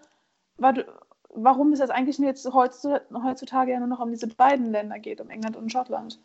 war 0.59 0.73
du, 0.75 0.85
warum 1.35 1.73
es 1.73 1.81
jetzt 1.81 1.91
eigentlich 1.91 2.19
jetzt 2.19 2.49
heutzutage 2.53 3.73
ja 3.73 3.79
nur 3.81 3.89
noch 3.89 3.99
um 3.99 4.11
diese 4.11 4.29
beiden 4.29 4.71
Länder 4.71 5.01
geht, 5.01 5.21
um 5.21 5.29
England 5.29 5.57
und 5.57 5.73
Schottland. 5.73 6.21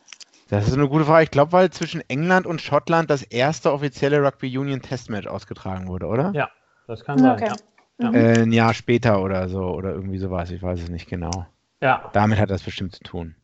Das 0.50 0.68
ist 0.68 0.75
eine 0.75 0.88
gute 0.88 1.06
Frage. 1.06 1.24
Ich 1.24 1.32
glaube, 1.32 1.51
weil 1.51 1.72
zwischen 1.72 2.01
England 2.08 2.46
und 2.46 2.62
Schottland 2.62 3.10
das 3.10 3.24
erste 3.24 3.74
offizielle 3.74 4.24
Rugby 4.24 4.56
Union 4.58 4.82
Testmatch 4.82 5.27
ausgetragen 5.27 5.88
wurde, 5.88 6.06
oder? 6.06 6.32
Ja, 6.36 6.50
das 6.86 7.04
kann 7.04 7.18
sein. 7.18 7.32
Okay. 7.32 7.51
Ja. 8.00 8.12
Äh, 8.13 8.44
ein 8.44 8.54
Jahr 8.54 8.74
später 8.74 9.22
oder 9.24 9.50
so, 9.50 9.63
oder 9.63 9.92
irgendwie 9.92 10.20
sowas, 10.20 10.51
ich 10.51 10.62
weiß 10.62 10.84
es 10.84 10.89
nicht 10.89 11.10
genau. 11.10 11.48
Ja. 11.82 12.10
Damit 12.13 12.39
hat 12.39 12.51
das 12.51 12.63
bestimmt 12.63 12.96
zu 12.96 13.04
tun. 13.04 13.36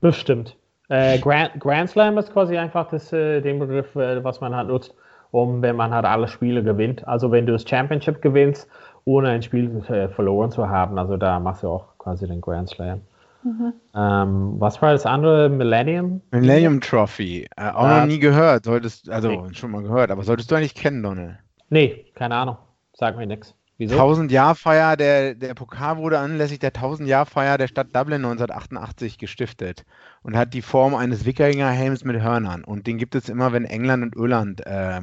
Bestimmt. 0.00 0.56
Äh, 0.88 1.18
Grand, 1.18 1.60
Grand 1.60 1.88
Slam 1.88 2.18
ist 2.18 2.32
quasi 2.32 2.56
einfach 2.56 2.88
das, 2.88 3.12
äh, 3.12 3.40
den 3.40 3.58
Begriff, 3.58 3.94
äh, 3.94 4.22
was 4.24 4.40
man 4.40 4.54
halt 4.54 4.68
nutzt, 4.68 4.94
um, 5.30 5.62
wenn 5.62 5.76
man 5.76 5.92
halt 5.92 6.04
alle 6.04 6.26
Spiele 6.26 6.62
gewinnt. 6.62 7.06
Also 7.06 7.30
wenn 7.30 7.46
du 7.46 7.52
das 7.52 7.68
Championship 7.68 8.20
gewinnst, 8.22 8.68
ohne 9.04 9.30
ein 9.30 9.42
Spiel 9.42 9.82
äh, 9.88 10.08
verloren 10.08 10.50
zu 10.50 10.68
haben. 10.68 10.98
Also 10.98 11.16
da 11.16 11.38
machst 11.38 11.62
du 11.62 11.68
auch 11.68 11.98
quasi 11.98 12.26
den 12.26 12.40
Grand 12.40 12.68
Slam. 12.68 13.00
Mhm. 13.42 13.72
Ähm, 13.94 14.54
was 14.58 14.82
war 14.82 14.92
das 14.92 15.06
andere? 15.06 15.48
Millennium? 15.48 16.20
Millennium 16.30 16.80
Trophy. 16.80 17.46
Äh, 17.56 17.70
auch 17.70 17.84
ah, 17.84 18.00
noch 18.00 18.06
nie 18.06 18.18
gehört. 18.18 18.64
Solltest, 18.64 19.08
also 19.08 19.28
nee. 19.28 19.54
schon 19.54 19.70
mal 19.70 19.82
gehört, 19.82 20.10
aber 20.10 20.24
solltest 20.24 20.50
du 20.50 20.56
eigentlich 20.56 20.74
kennen, 20.74 21.02
Donald? 21.02 21.36
Nee, 21.70 22.06
keine 22.14 22.34
Ahnung. 22.34 22.56
Sag 22.92 23.16
mir 23.16 23.26
nichts. 23.26 23.54
Wieso? 23.80 23.94
1000 23.94 24.30
Jahr 24.30 24.54
Feier, 24.54 24.94
der, 24.98 25.34
der 25.34 25.54
Pokal 25.54 25.96
wurde 25.96 26.18
anlässlich 26.18 26.58
der 26.58 26.68
1000 26.68 27.08
Jahr 27.08 27.24
Feier 27.24 27.56
der 27.56 27.66
Stadt 27.66 27.96
Dublin 27.96 28.22
1988 28.22 29.16
gestiftet 29.16 29.86
und 30.22 30.36
hat 30.36 30.52
die 30.52 30.60
Form 30.60 30.94
eines 30.94 31.24
Wikingerhelms 31.24 32.04
mit 32.04 32.20
Hörnern. 32.20 32.62
Und 32.62 32.86
den 32.86 32.98
gibt 32.98 33.14
es 33.14 33.30
immer, 33.30 33.54
wenn 33.54 33.64
England 33.64 34.02
und 34.02 34.16
Irland 34.16 34.66
äh, 34.66 35.00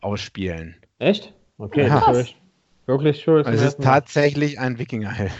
ausspielen. 0.00 0.74
Echt? 0.98 1.32
Okay, 1.56 1.86
ja. 1.86 2.00
das 2.00 2.08
höre 2.08 2.20
ich, 2.22 2.36
Wirklich 2.86 3.20
schön. 3.20 3.46
Es 3.46 3.62
ist 3.62 3.80
tatsächlich 3.80 4.58
ein 4.58 4.80
Wikingerhelm. 4.80 5.30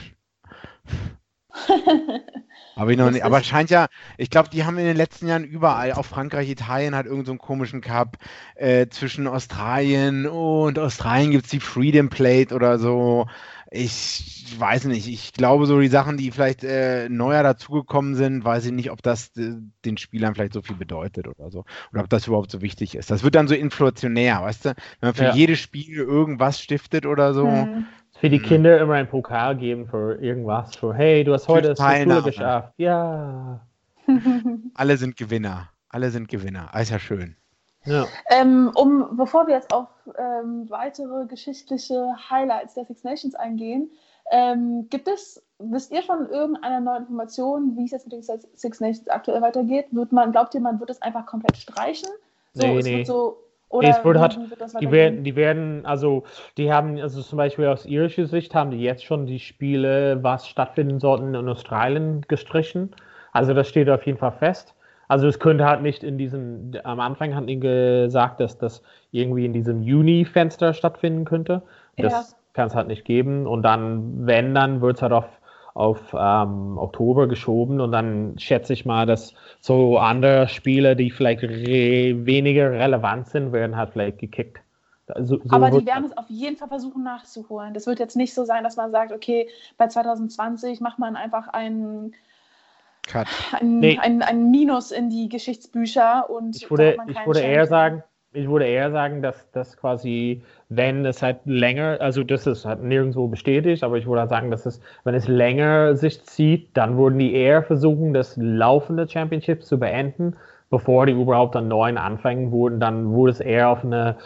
Aber, 2.77 2.91
ich 2.93 2.99
noch 2.99 3.11
nicht, 3.11 3.25
aber 3.25 3.43
scheint 3.43 3.71
ja, 3.71 3.89
ich 4.17 4.31
glaube, 4.31 4.49
die 4.49 4.65
haben 4.65 4.79
in 4.79 4.87
den 4.87 4.97
letzten 4.97 5.27
Jahren 5.27 5.45
überall, 5.45 5.93
auch 5.93 6.05
Frankreich, 6.05 6.49
Italien 6.49 6.95
hat 6.95 7.07
irgendeinen 7.07 7.39
so 7.39 7.45
komischen 7.45 7.81
Cup 7.81 8.17
äh, 8.55 8.87
zwischen 8.89 9.27
Australien 9.27 10.27
und 10.27 10.79
Australien 10.79 11.31
gibt 11.31 11.45
es 11.45 11.51
die 11.51 11.61
Freedom 11.61 12.09
Plate 12.09 12.55
oder 12.55 12.79
so. 12.79 13.27
Ich 13.73 14.57
weiß 14.59 14.87
nicht, 14.87 15.07
ich 15.07 15.33
glaube, 15.33 15.67
so 15.67 15.79
die 15.79 15.89
Sachen, 15.89 16.17
die 16.17 16.33
vielleicht 16.33 16.65
äh, 16.65 17.09
neuer 17.09 17.45
dazugekommen 17.45 18.17
sind, 18.17 18.45
weiß 18.45 18.67
ich 18.67 18.73
nicht, 18.73 18.91
ob 18.91 19.01
das 19.01 19.37
äh, 19.37 19.53
den 19.85 19.97
Spielern 19.97 20.35
vielleicht 20.35 20.55
so 20.55 20.63
viel 20.63 20.75
bedeutet 20.75 21.29
oder 21.29 21.51
so. 21.51 21.65
Oder 21.93 22.03
ob 22.03 22.09
das 22.09 22.27
überhaupt 22.27 22.51
so 22.51 22.63
wichtig 22.63 22.97
ist. 22.97 23.13
Das 23.13 23.23
wird 23.23 23.37
dann 23.37 23.47
so 23.47 23.55
inflationär, 23.55 24.43
weißt 24.43 24.65
du? 24.65 24.69
Wenn 25.01 25.09
man 25.09 25.15
für 25.15 25.25
ja. 25.25 25.35
jedes 25.35 25.61
Spiel 25.61 25.99
irgendwas 25.99 26.61
stiftet 26.61 27.07
oder 27.07 27.33
so. 27.33 27.47
Mhm 27.47 27.87
für 28.21 28.29
die 28.29 28.39
hm. 28.39 28.45
Kinder 28.47 28.79
immer 28.79 28.95
einen 28.95 29.09
Pokal 29.09 29.57
geben 29.57 29.87
für 29.87 30.21
irgendwas. 30.21 30.77
Für, 30.77 30.95
hey, 30.95 31.25
du 31.25 31.33
hast 31.33 31.49
heute 31.49 31.75
das 31.75 31.79
Schule 31.79 32.23
geschafft. 32.23 32.75
Ja. 32.77 33.61
Alle 34.75 34.97
sind 34.99 35.17
Gewinner. 35.17 35.71
Alle 35.89 36.11
sind 36.11 36.29
Gewinner. 36.29 36.69
Alles 36.73 36.91
ja 36.91 36.99
schön. 36.99 37.37
Ja. 37.87 38.07
Ähm, 38.29 38.71
um, 38.75 39.17
bevor 39.17 39.47
wir 39.47 39.55
jetzt 39.55 39.73
auf 39.73 39.89
ähm, 40.19 40.69
weitere 40.69 41.27
geschichtliche 41.27 42.15
Highlights 42.29 42.75
der 42.75 42.85
Six 42.85 43.05
Nations 43.05 43.35
eingehen, 43.35 43.91
ähm, 44.31 44.87
gibt 44.91 45.09
es, 45.09 45.43
wisst 45.59 45.91
ihr 45.91 46.03
schon 46.03 46.29
irgendeine 46.29 46.83
neue 46.83 46.99
Information, 46.99 47.75
wie 47.77 47.87
es 47.87 47.91
jetzt 47.91 48.07
mit 48.07 48.13
den 48.13 48.23
Six 48.23 48.81
Nations 48.81 49.09
aktuell 49.09 49.41
weitergeht? 49.41 49.87
Wird 49.93 50.13
man, 50.13 50.31
glaubt 50.31 50.55
ihr, 50.55 50.61
man 50.61 50.79
wird 50.79 50.91
es 50.91 51.01
einfach 51.01 51.25
komplett 51.25 51.57
streichen? 51.57 52.11
So, 52.53 52.67
nee, 52.67 52.79
es 52.79 52.85
nee. 52.85 52.97
wird 52.99 53.07
so 53.07 53.39
oder 53.71 53.89
es 53.89 54.05
wird, 54.05 54.19
hat, 54.19 54.39
die 54.81 54.91
werden, 54.91 55.23
die 55.23 55.37
werden, 55.37 55.87
also 55.87 56.25
die 56.57 56.73
haben, 56.73 56.99
also 56.99 57.23
zum 57.23 57.37
Beispiel 57.37 57.69
aus 57.69 57.87
irischer 57.87 58.27
Sicht 58.27 58.53
haben 58.53 58.73
die 58.73 58.81
jetzt 58.81 59.05
schon 59.05 59.27
die 59.27 59.39
Spiele, 59.39 60.19
was 60.23 60.49
stattfinden 60.49 60.99
sollten 60.99 61.35
in 61.35 61.49
Australien 61.49 62.23
gestrichen. 62.27 62.91
Also 63.33 63.55
das 63.55 63.69
steht 63.69 63.89
auf 63.89 64.05
jeden 64.05 64.19
Fall 64.19 64.33
fest. 64.33 64.75
Also 65.07 65.29
es 65.29 65.39
könnte 65.39 65.65
halt 65.67 65.83
nicht 65.83 66.03
in 66.03 66.19
diesem, 66.19 66.73
am 66.83 66.99
Anfang 66.99 67.35
hat 67.35 67.49
ihnen 67.49 67.61
gesagt, 67.61 68.41
dass 68.41 68.59
das 68.59 68.83
irgendwie 69.13 69.45
in 69.45 69.53
diesem 69.53 69.83
Juni-Fenster 69.83 70.75
stattfinden 70.75 71.25
könnte. 71.25 71.63
Das 71.97 72.13
ja. 72.13 72.37
kann 72.55 72.67
es 72.67 72.75
halt 72.75 72.89
nicht 72.89 73.05
geben. 73.05 73.47
Und 73.47 73.63
dann, 73.63 74.27
wenn, 74.27 74.53
dann 74.53 74.81
wird 74.81 74.97
es 74.97 75.03
halt 75.03 75.13
auf 75.13 75.40
auf 75.75 76.15
ähm, 76.19 76.79
Oktober 76.79 77.29
geschoben 77.29 77.81
und 77.81 77.93
dann 77.93 78.39
schätze 78.39 78.73
ich 78.73 78.85
mal, 78.85 79.07
dass 79.07 79.35
so 79.61 79.99
andere 79.99 80.49
Spiele, 80.49 80.97
die 80.97 81.11
vielleicht 81.11 81.43
re 81.43 82.27
weniger 82.27 82.73
relevant 82.73 83.29
sind, 83.29 83.53
werden 83.53 83.77
halt 83.77 83.91
vielleicht 83.91 84.19
gekickt. 84.19 84.61
So, 85.19 85.39
so 85.43 85.51
Aber 85.51 85.71
die 85.71 85.87
werden 85.87 86.05
es 86.05 86.17
auf 86.17 86.29
jeden 86.29 86.57
Fall 86.57 86.69
versuchen 86.69 87.03
nachzuholen. 87.03 87.75
Das 87.75 87.87
wird 87.87 87.99
jetzt 87.99 88.17
nicht 88.17 88.35
so 88.35 88.45
sein, 88.45 88.65
dass 88.65 88.77
man 88.77 88.91
sagt, 88.91 89.13
okay, 89.13 89.49
bei 89.77 89.89
2020 89.89 90.81
macht 90.81 90.99
man 90.99 91.17
einfach 91.17 91.49
einen 91.49 92.15
ein, 93.53 93.81
nee. 93.81 93.99
ein, 93.99 94.23
ein, 94.23 94.51
Minus 94.51 94.93
in 94.93 95.11
die 95.11 95.29
Geschichtsbücher 95.29 96.31
und 96.31 96.55
ich 96.55 96.71
würde, 96.71 96.97
ich 97.09 97.27
würde 97.27 97.41
eher 97.41 97.67
sagen, 97.67 98.05
ich 98.33 98.49
würde 98.49 98.67
eher 98.67 98.93
sagen, 98.93 99.23
dass 99.23 99.51
das 99.51 99.77
quasi, 99.77 100.43
wenn 100.69 101.05
es 101.05 101.21
halt 101.23 101.39
länger, 101.47 101.99
also 102.01 102.23
das 102.23 102.47
ist 102.47 102.65
halt 102.65 102.83
nirgendwo 102.83 103.27
bestätigt, 103.27 103.83
aber 103.83 103.97
ich 103.97 104.07
würde 104.07 104.21
halt 104.21 104.31
sagen, 104.31 104.51
dass 104.51 104.67
es, 104.67 104.81
wenn 105.03 105.15
es 105.15 105.27
länger 105.27 105.97
sich 105.97 106.23
zieht, 106.25 106.69
dann 106.75 106.97
würden 106.97 107.19
die 107.19 107.35
eher 107.35 107.63
versuchen, 107.63 108.15
das 108.15 108.37
laufende 108.37 109.09
Championship 109.09 109.65
zu 109.65 109.79
beenden, 109.81 110.37
bevor 110.71 111.07
die 111.07 111.13
überhaupt 111.13 111.57
einen 111.57 111.69
neuen 111.69 111.99
anfangen 111.99 112.53
würden. 112.53 112.79
Dann 112.79 113.13
würde 113.13 113.33
es 113.33 113.41
eher 113.41 113.69
auf 113.69 113.85
eine 113.85 114.17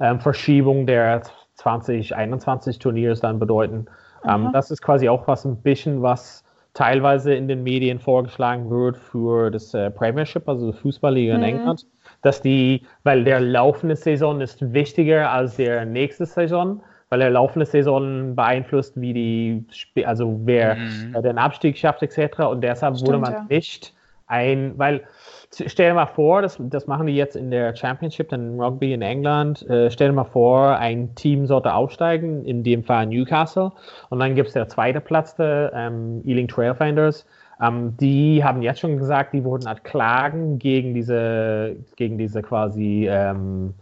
ähm, 0.00 0.18
Verschiebung 0.18 0.86
der 0.86 1.22
2021 1.54 2.80
Turniers 2.80 3.20
dann 3.20 3.38
bedeuten. 3.38 3.86
Ähm, 4.28 4.50
das 4.52 4.72
ist 4.72 4.82
quasi 4.82 5.08
auch 5.08 5.28
was 5.28 5.44
ein 5.44 5.62
bisschen 5.62 6.02
was 6.02 6.44
teilweise 6.74 7.34
in 7.34 7.46
den 7.46 7.62
Medien 7.62 8.00
vorgeschlagen 8.00 8.70
wird 8.70 8.96
für 8.96 9.50
das 9.50 9.72
äh, 9.74 9.90
Premiership, 9.90 10.48
also 10.48 10.72
die 10.72 10.78
Fußballliga 10.78 11.36
mhm. 11.36 11.42
in 11.42 11.48
England 11.48 11.86
dass 12.22 12.40
die, 12.40 12.82
weil 13.04 13.24
der 13.24 13.40
laufende 13.40 13.96
Saison 13.96 14.40
ist 14.40 14.72
wichtiger 14.72 15.30
als 15.30 15.56
der 15.56 15.84
nächste 15.84 16.26
Saison, 16.26 16.82
weil 17.10 17.18
der 17.18 17.30
laufende 17.30 17.66
Saison 17.66 18.34
beeinflusst, 18.34 18.98
wie 19.00 19.12
die, 19.12 20.06
also 20.06 20.40
wer 20.44 20.76
mhm. 20.76 21.22
den 21.22 21.38
Abstieg 21.38 21.76
schafft 21.76 22.02
etc. 22.02 22.40
Und 22.40 22.62
deshalb 22.62 22.96
Stimmt, 22.96 23.08
wurde 23.08 23.18
man 23.18 23.32
ja. 23.32 23.46
nicht 23.48 23.92
ein, 24.28 24.72
weil 24.78 25.02
stell 25.50 25.90
dir 25.90 25.94
mal 25.94 26.06
vor, 26.06 26.42
das, 26.42 26.56
das 26.58 26.86
machen 26.86 27.06
die 27.06 27.14
jetzt 27.14 27.36
in 27.36 27.50
der 27.50 27.76
Championship, 27.76 28.30
dann 28.30 28.58
Rugby 28.58 28.94
in 28.94 29.02
England. 29.02 29.68
Äh, 29.68 29.90
stell 29.90 30.08
dir 30.08 30.14
mal 30.14 30.24
vor, 30.24 30.76
ein 30.78 31.14
Team 31.14 31.46
sollte 31.46 31.74
aufsteigen, 31.74 32.44
in 32.44 32.64
dem 32.64 32.82
Fall 32.82 33.06
Newcastle, 33.06 33.72
und 34.08 34.18
dann 34.18 34.34
gibt 34.34 34.48
es 34.48 34.54
der 34.54 34.68
zweite 34.68 35.00
Platz, 35.00 35.36
der 35.36 35.72
ähm, 35.74 36.22
Ealing 36.24 36.48
Trailfinders. 36.48 37.26
Ähm, 37.62 37.96
die 37.98 38.42
haben 38.42 38.60
jetzt 38.62 38.80
schon 38.80 38.98
gesagt, 38.98 39.32
die 39.32 39.44
wurden 39.44 39.68
halt 39.68 39.84
klagen 39.84 40.58
gegen 40.58 40.94
diese, 40.94 41.76
gegen 41.96 42.18
diese 42.18 42.42
quasi, 42.42 43.06
ähm, 43.08 43.74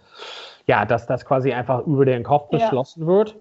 ja, 0.66 0.84
dass 0.84 1.06
das 1.06 1.24
quasi 1.24 1.52
einfach 1.52 1.86
über 1.86 2.04
den 2.04 2.22
Kopf 2.22 2.50
beschlossen 2.50 3.02
ja. 3.02 3.06
wird. 3.06 3.36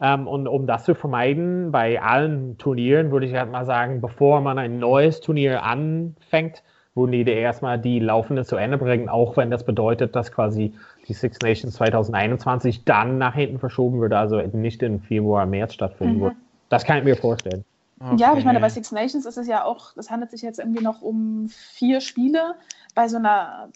Ähm, 0.00 0.26
und 0.26 0.48
um 0.48 0.66
das 0.66 0.84
zu 0.84 0.94
vermeiden, 0.94 1.70
bei 1.70 2.00
allen 2.02 2.58
Turnieren 2.58 3.10
würde 3.10 3.26
ich 3.26 3.34
halt 3.34 3.50
mal 3.50 3.64
sagen, 3.64 4.00
bevor 4.00 4.40
man 4.40 4.58
ein 4.58 4.78
neues 4.78 5.20
Turnier 5.20 5.62
anfängt, 5.62 6.62
würden 6.94 7.12
die 7.12 7.28
erstmal 7.28 7.78
die 7.78 7.98
laufende 7.98 8.44
zu 8.44 8.56
Ende 8.56 8.78
bringen, 8.78 9.08
auch 9.08 9.36
wenn 9.36 9.50
das 9.50 9.64
bedeutet, 9.64 10.14
dass 10.14 10.30
quasi 10.30 10.74
die 11.08 11.12
Six 11.12 11.40
Nations 11.40 11.74
2021 11.74 12.84
dann 12.84 13.18
nach 13.18 13.34
hinten 13.34 13.58
verschoben 13.58 14.00
würde, 14.00 14.16
also 14.16 14.40
nicht 14.40 14.82
im 14.82 15.00
Februar, 15.00 15.44
März 15.44 15.74
stattfinden 15.74 16.16
mhm. 16.16 16.20
würde. 16.20 16.36
Das 16.68 16.84
kann 16.84 16.98
ich 16.98 17.04
mir 17.04 17.16
vorstellen. 17.16 17.64
Okay. 18.00 18.16
Ja, 18.16 18.36
ich 18.36 18.44
meine, 18.44 18.60
bei 18.60 18.68
Six 18.68 18.92
Nations 18.92 19.24
ist 19.24 19.36
es 19.36 19.46
ja 19.46 19.64
auch, 19.64 19.94
das 19.94 20.10
handelt 20.10 20.30
sich 20.30 20.42
jetzt 20.42 20.58
irgendwie 20.58 20.82
noch 20.82 21.00
um 21.00 21.48
vier 21.48 22.00
Spiele. 22.00 22.56
Bei 22.94 23.08
so 23.08 23.16
einer, 23.16 23.70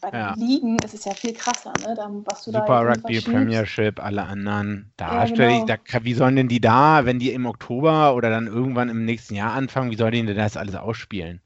bei 0.00 0.10
den 0.10 0.20
ja. 0.20 0.34
Ligen 0.34 0.78
ist 0.78 0.94
es 0.94 1.04
ja 1.04 1.14
viel 1.14 1.32
krasser, 1.32 1.72
ne? 1.86 1.94
Da, 1.94 2.10
was 2.26 2.44
du 2.44 2.52
Super 2.52 2.66
da 2.66 2.80
Rugby, 2.80 3.20
Premiership, 3.20 4.04
alle 4.04 4.24
anderen. 4.24 4.92
Da 4.96 5.24
ja, 5.24 5.34
genau. 5.34 5.64
da, 5.66 6.04
wie 6.04 6.14
sollen 6.14 6.36
denn 6.36 6.48
die 6.48 6.60
da, 6.60 7.06
wenn 7.06 7.18
die 7.18 7.32
im 7.32 7.46
Oktober 7.46 8.14
oder 8.14 8.28
dann 8.30 8.46
irgendwann 8.46 8.90
im 8.90 9.04
nächsten 9.04 9.34
Jahr 9.34 9.54
anfangen, 9.54 9.90
wie 9.90 9.96
sollen 9.96 10.12
die 10.12 10.26
denn 10.26 10.36
das 10.36 10.56
alles 10.56 10.74
ausspielen? 10.74 11.40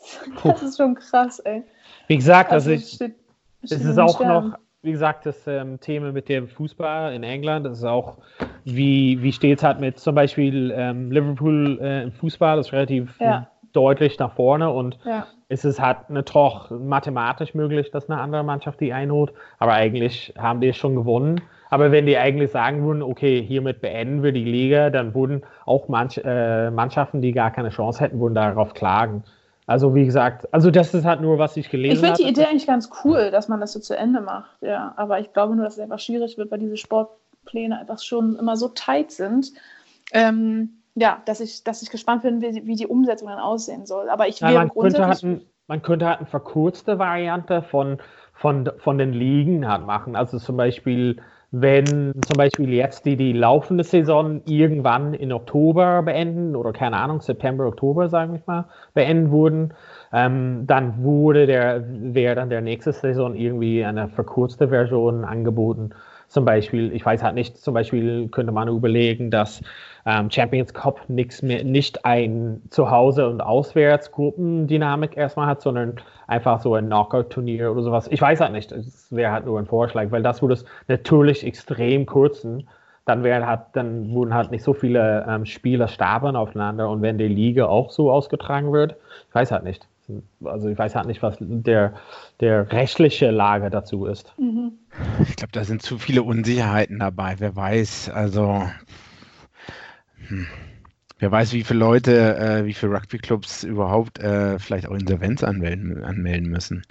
Das 0.42 0.62
ist 0.62 0.78
schon 0.78 0.94
krass, 0.94 1.40
ey. 1.40 1.62
Wie 2.06 2.16
gesagt, 2.16 2.50
also, 2.50 2.70
also 2.70 2.82
ich, 2.82 2.94
steht, 2.94 3.16
steht 3.64 3.78
es 3.78 3.84
ist 3.84 3.98
auch 3.98 4.20
noch 4.20 4.56
wie 4.82 4.92
gesagt, 4.92 5.26
das 5.26 5.46
ähm, 5.46 5.78
Thema 5.80 6.12
mit 6.12 6.28
dem 6.28 6.48
Fußball 6.48 7.12
in 7.12 7.22
England, 7.22 7.66
das 7.66 7.78
ist 7.78 7.84
auch, 7.84 8.16
wie, 8.64 9.22
wie 9.22 9.32
steht 9.32 9.58
es 9.58 9.64
halt 9.64 9.78
mit 9.78 9.98
zum 9.98 10.14
Beispiel 10.14 10.72
ähm, 10.74 11.10
Liverpool 11.10 11.78
äh, 11.82 12.04
im 12.04 12.12
Fußball, 12.12 12.56
das 12.56 12.68
ist 12.68 12.72
relativ 12.72 13.14
ja. 13.20 13.48
deutlich 13.72 14.18
nach 14.18 14.32
vorne 14.32 14.70
und 14.70 14.98
ja. 15.04 15.26
es 15.48 15.66
ist 15.66 15.80
halt 15.80 15.98
eine, 16.08 16.22
doch 16.22 16.70
mathematisch 16.70 17.54
möglich, 17.54 17.90
dass 17.90 18.08
eine 18.08 18.20
andere 18.20 18.42
Mannschaft 18.42 18.80
die 18.80 18.92
einholt, 18.92 19.32
aber 19.58 19.74
eigentlich 19.74 20.32
haben 20.38 20.60
die 20.60 20.68
es 20.68 20.76
schon 20.76 20.94
gewonnen. 20.94 21.42
Aber 21.72 21.92
wenn 21.92 22.06
die 22.06 22.18
eigentlich 22.18 22.50
sagen 22.50 22.84
würden, 22.84 23.02
okay, 23.02 23.42
hiermit 23.42 23.80
beenden 23.80 24.24
wir 24.24 24.32
die 24.32 24.44
Liga, 24.44 24.90
dann 24.90 25.14
würden 25.14 25.42
auch 25.66 25.86
manch, 25.88 26.20
äh, 26.24 26.70
Mannschaften, 26.70 27.22
die 27.22 27.30
gar 27.30 27.52
keine 27.52 27.68
Chance 27.68 28.00
hätten, 28.02 28.18
würden 28.18 28.34
darauf 28.34 28.74
klagen. 28.74 29.22
Also 29.70 29.94
wie 29.94 30.04
gesagt, 30.04 30.52
also 30.52 30.72
das 30.72 30.92
ist 30.94 31.04
halt 31.04 31.20
nur, 31.20 31.38
was 31.38 31.56
ich 31.56 31.70
gelesen 31.70 31.98
habe. 31.98 32.08
Ich 32.08 32.16
finde 32.16 32.32
die 32.32 32.40
Idee 32.40 32.50
eigentlich 32.50 32.66
ganz 32.66 32.90
cool, 33.04 33.30
dass 33.30 33.46
man 33.46 33.60
das 33.60 33.72
so 33.72 33.78
zu 33.78 33.96
Ende 33.96 34.20
macht, 34.20 34.60
ja. 34.62 34.92
Aber 34.96 35.20
ich 35.20 35.32
glaube 35.32 35.54
nur, 35.54 35.64
dass 35.64 35.74
es 35.74 35.78
einfach 35.78 36.00
schwierig 36.00 36.36
wird, 36.38 36.50
weil 36.50 36.58
diese 36.58 36.76
Sportpläne 36.76 37.78
einfach 37.78 38.00
schon 38.00 38.36
immer 38.36 38.56
so 38.56 38.70
tight 38.70 39.12
sind. 39.12 39.52
Ähm, 40.12 40.80
ja, 40.96 41.22
dass 41.24 41.38
ich, 41.38 41.62
dass 41.62 41.82
ich 41.82 41.90
gespannt 41.90 42.22
bin, 42.22 42.42
wie, 42.42 42.66
wie 42.66 42.74
die 42.74 42.88
Umsetzung 42.88 43.28
dann 43.28 43.38
aussehen 43.38 43.86
soll. 43.86 44.08
Aber 44.08 44.26
ich 44.26 44.40
ja, 44.40 44.50
man 44.50 44.70
könnte 44.70 45.06
halt 45.06 45.22
ein, 45.22 45.42
man 45.68 45.82
könnte 45.82 46.08
halt 46.08 46.18
eine 46.18 46.26
verkürzte 46.26 46.98
Variante 46.98 47.62
von, 47.62 47.98
von, 48.34 48.68
von 48.78 48.98
den 48.98 49.12
Ligen 49.12 49.68
halt 49.68 49.86
machen. 49.86 50.16
Also 50.16 50.40
zum 50.40 50.56
Beispiel 50.56 51.22
wenn 51.52 52.12
zum 52.22 52.36
Beispiel 52.36 52.72
jetzt 52.72 53.06
die, 53.06 53.16
die 53.16 53.32
laufende 53.32 53.82
Saison 53.82 54.40
irgendwann 54.46 55.14
in 55.14 55.32
Oktober 55.32 56.02
beenden 56.02 56.54
oder 56.54 56.72
keine 56.72 56.96
Ahnung, 56.96 57.20
September, 57.20 57.66
Oktober, 57.66 58.08
sagen 58.08 58.34
wir 58.34 58.42
mal, 58.46 58.64
beenden 58.94 59.30
wurden, 59.30 59.74
ähm, 60.12 60.64
dann 60.66 61.02
wurde 61.02 61.46
der, 61.46 61.84
wäre 61.88 62.36
dann 62.36 62.50
der 62.50 62.60
nächste 62.60 62.92
Saison 62.92 63.34
irgendwie 63.34 63.84
eine 63.84 64.08
verkürzte 64.08 64.68
Version 64.68 65.24
angeboten. 65.24 65.90
Zum 66.28 66.44
Beispiel, 66.44 66.92
ich 66.92 67.04
weiß 67.04 67.24
halt 67.24 67.34
nicht, 67.34 67.58
zum 67.58 67.74
Beispiel 67.74 68.28
könnte 68.28 68.52
man 68.52 68.68
überlegen, 68.68 69.32
dass 69.32 69.60
ähm, 70.06 70.30
Champions 70.30 70.72
Cup 70.74 71.08
nichts 71.08 71.42
mehr, 71.42 71.64
nicht 71.64 72.04
ein 72.04 72.62
Zuhause- 72.70 73.28
und 73.28 73.40
Auswärtsgruppendynamik 73.40 75.16
erstmal 75.16 75.46
hat, 75.46 75.60
sondern 75.62 75.96
einfach 76.26 76.60
so 76.60 76.74
ein 76.74 76.86
Knockout-Turnier 76.86 77.70
oder 77.72 77.82
sowas. 77.82 78.08
Ich 78.10 78.20
weiß 78.20 78.40
halt 78.40 78.52
nicht, 78.52 78.72
es 78.72 79.12
wäre 79.14 79.32
halt 79.32 79.46
nur 79.46 79.58
ein 79.58 79.66
Vorschlag, 79.66 80.10
weil 80.10 80.22
das 80.22 80.42
würde 80.42 80.54
es 80.54 80.64
natürlich 80.88 81.44
extrem 81.44 82.06
kürzen. 82.06 82.68
Dann 83.04 83.24
wären 83.24 83.46
halt, 83.46 83.60
dann 83.72 84.12
würden 84.14 84.34
halt 84.34 84.50
nicht 84.50 84.62
so 84.62 84.72
viele 84.72 85.26
ähm, 85.28 85.44
Spieler 85.44 85.88
stapeln 85.88 86.36
aufeinander 86.36 86.88
und 86.88 87.02
wenn 87.02 87.18
die 87.18 87.28
Liga 87.28 87.66
auch 87.66 87.90
so 87.90 88.10
ausgetragen 88.10 88.72
wird, 88.72 88.96
ich 89.28 89.34
weiß 89.34 89.50
halt 89.50 89.64
nicht. 89.64 89.86
Also 90.44 90.68
ich 90.68 90.78
weiß 90.78 90.96
halt 90.96 91.06
nicht, 91.06 91.22
was 91.22 91.36
der, 91.40 91.94
der 92.40 92.72
rechtliche 92.72 93.30
Lage 93.30 93.70
dazu 93.70 94.06
ist. 94.06 94.32
Mhm. 94.38 94.72
Ich 95.28 95.36
glaube, 95.36 95.52
da 95.52 95.64
sind 95.64 95.82
zu 95.82 95.98
viele 95.98 96.22
Unsicherheiten 96.22 96.98
dabei. 96.98 97.36
Wer 97.38 97.54
weiß, 97.54 98.10
also 98.10 98.62
hm. 100.30 100.46
Wer 101.18 101.30
weiß, 101.30 101.52
wie 101.52 101.64
viele 101.64 101.80
Leute, 101.80 102.36
äh, 102.38 102.64
wie 102.64 102.72
viele 102.72 102.92
Rugby-Clubs 102.92 103.64
überhaupt 103.64 104.18
äh, 104.20 104.58
vielleicht 104.58 104.88
auch 104.88 104.94
Insolvenz 104.94 105.44
anmelden, 105.44 106.02
anmelden 106.02 106.48
müssen. 106.48 106.82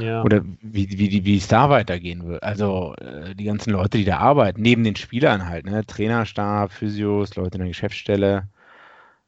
Ja. 0.00 0.22
Oder 0.22 0.40
wie, 0.62 0.88
wie, 0.98 1.24
wie 1.24 1.36
es 1.36 1.46
da 1.46 1.68
weitergehen 1.68 2.26
wird. 2.26 2.42
Also 2.42 2.94
äh, 2.94 3.34
die 3.34 3.44
ganzen 3.44 3.72
Leute, 3.72 3.98
die 3.98 4.06
da 4.06 4.16
arbeiten, 4.16 4.62
neben 4.62 4.82
den 4.82 4.96
Spielern 4.96 5.46
halt, 5.46 5.66
ne? 5.66 5.84
Trainerstab, 5.84 6.72
Physios, 6.72 7.36
Leute 7.36 7.56
in 7.56 7.60
der 7.60 7.68
Geschäftsstelle. 7.68 8.44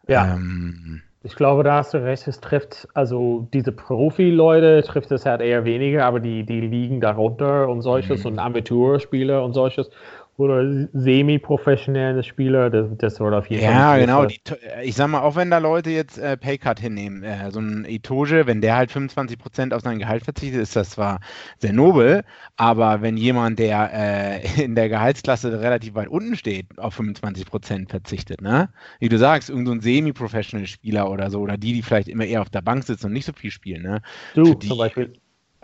Ja. 0.08 0.34
Ähm, 0.34 1.02
ich 1.22 1.34
glaube, 1.34 1.62
da 1.62 1.76
hast 1.76 1.94
du 1.94 2.02
recht, 2.02 2.26
es 2.26 2.40
trifft, 2.40 2.88
also 2.94 3.48
diese 3.52 3.72
Profi-Leute 3.72 4.82
trifft 4.82 5.10
es 5.10 5.26
halt 5.26 5.40
eher 5.42 5.64
weniger, 5.64 6.06
aber 6.06 6.20
die, 6.20 6.44
die 6.44 6.60
liegen 6.60 7.00
darunter 7.00 7.68
und 7.68 7.82
solches 7.82 8.24
mhm. 8.24 8.32
und 8.32 8.38
Amateurspieler 8.38 9.44
und 9.44 9.52
solches 9.52 9.90
oder 10.38 10.87
semi-professionelle 10.92 12.23
Spieler, 12.23 12.71
das, 12.71 12.87
das 12.97 13.18
wird 13.18 13.35
auf 13.35 13.50
jeden 13.50 13.64
ja, 13.64 13.71
Fall. 13.71 13.99
Ja, 14.00 14.07
genau. 14.07 14.25
Die, 14.26 14.40
ich 14.85 14.95
sag 14.95 15.09
mal, 15.09 15.21
auch 15.21 15.35
wenn 15.35 15.50
da 15.50 15.59
Leute 15.59 15.90
jetzt 15.90 16.16
äh, 16.16 16.37
Paycut 16.37 16.78
hinnehmen, 16.78 17.25
äh, 17.25 17.50
so 17.50 17.59
ein 17.59 17.85
Itoge, 17.85 18.47
wenn 18.47 18.61
der 18.61 18.76
halt 18.76 18.92
25% 18.92 19.75
auf 19.75 19.83
sein 19.83 19.99
Gehalt 19.99 20.23
verzichtet, 20.23 20.61
ist 20.61 20.76
das 20.76 20.90
zwar 20.90 21.18
sehr 21.59 21.73
nobel, 21.73 22.23
aber 22.57 23.02
wenn 23.02 23.16
jemand, 23.16 23.59
der 23.59 23.90
äh, 23.92 24.62
in 24.64 24.76
der 24.76 24.88
Gehaltsklasse 24.88 25.61
relativ 25.61 25.95
weit 25.95 26.09
unten 26.09 26.37
steht, 26.37 26.66
auf 26.78 26.99
25% 26.99 27.88
verzichtet, 27.88 28.40
ne? 28.40 28.68
Wie 29.00 29.09
du 29.09 29.18
sagst, 29.18 29.50
irgendein 29.50 29.80
so 29.80 29.88
Semi-professional 29.88 30.68
Spieler 30.68 31.11
oder 31.11 31.33
so, 31.33 31.40
oder 31.40 31.57
die, 31.57 31.73
die 31.73 31.83
vielleicht 31.83 32.07
immer 32.07 32.25
eher 32.25 32.42
auf 32.42 32.50
der 32.50 32.62
Bank 32.62 32.85
sitzen 32.85 33.07
und 33.07 33.12
nicht 33.12 33.26
so 33.26 33.33
viel 33.33 33.50
spielen, 33.50 33.83
ne? 33.83 34.02
Du 34.35 34.54
die, 34.54 34.68
zum 34.68 34.78
Beispiel. 34.78 35.14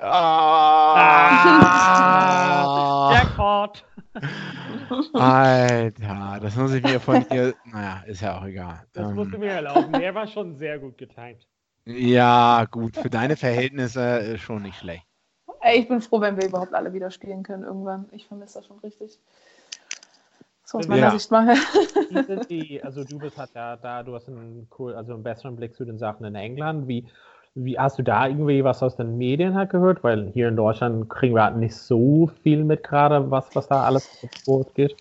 Ah! 0.06 0.94
ah 2.66 3.12
Jackpot! 3.14 3.84
Alter, 5.14 6.38
das 6.40 6.56
muss 6.56 6.72
ich 6.74 6.82
mir 6.82 7.00
von 7.00 7.26
dir. 7.28 7.54
Naja, 7.64 8.02
ist 8.06 8.20
ja 8.20 8.38
auch 8.38 8.44
egal. 8.44 8.86
Das 8.92 9.08
ähm, 9.08 9.14
musst 9.16 9.32
du 9.32 9.38
mir 9.38 9.52
erlauben. 9.52 9.92
Der 9.92 10.14
war 10.14 10.26
schon 10.26 10.56
sehr 10.56 10.78
gut 10.78 10.98
getimt. 10.98 11.46
Ja, 11.86 12.66
gut, 12.70 12.96
für 12.96 13.10
deine 13.10 13.36
Verhältnisse 13.36 14.38
schon 14.38 14.62
nicht 14.62 14.78
schlecht. 14.78 15.06
Ey, 15.60 15.80
ich 15.80 15.88
bin 15.88 16.00
froh, 16.00 16.20
wenn 16.20 16.36
wir 16.36 16.46
überhaupt 16.46 16.74
alle 16.74 16.92
wieder 16.92 17.10
spielen 17.10 17.42
können 17.42 17.64
irgendwann. 17.64 18.08
Ich 18.12 18.26
vermisse 18.26 18.58
das 18.58 18.66
schon 18.66 18.78
richtig. 18.80 19.18
So 20.64 20.78
aus 20.78 20.88
meiner 20.88 21.02
ja. 21.02 21.10
Sicht 21.10 21.30
mal. 21.30 21.54
die, 22.48 22.82
also 22.82 23.04
du 23.04 23.18
bist 23.18 23.38
halt 23.38 23.50
ja 23.54 23.76
da, 23.76 24.02
du 24.02 24.14
hast 24.14 24.28
einen 24.28 24.68
cool, 24.78 24.94
also 24.94 25.14
einen 25.14 25.22
besseren 25.22 25.56
Blick 25.56 25.74
zu 25.74 25.84
den 25.84 25.98
Sachen 25.98 26.24
in 26.24 26.34
England. 26.34 26.88
Wie, 26.88 27.06
wie 27.54 27.78
hast 27.78 27.98
du 27.98 28.02
da 28.02 28.26
irgendwie 28.26 28.64
was 28.64 28.82
aus 28.82 28.96
den 28.96 29.16
Medien 29.16 29.54
halt 29.54 29.70
gehört? 29.70 30.02
Weil 30.02 30.30
hier 30.32 30.48
in 30.48 30.56
Deutschland 30.56 31.08
kriegen 31.08 31.34
wir 31.34 31.44
halt 31.44 31.56
nicht 31.56 31.76
so 31.76 32.30
viel 32.42 32.64
mit 32.64 32.82
gerade, 32.82 33.30
was, 33.30 33.54
was 33.54 33.68
da 33.68 33.84
alles 33.84 34.08
geht. 34.74 34.96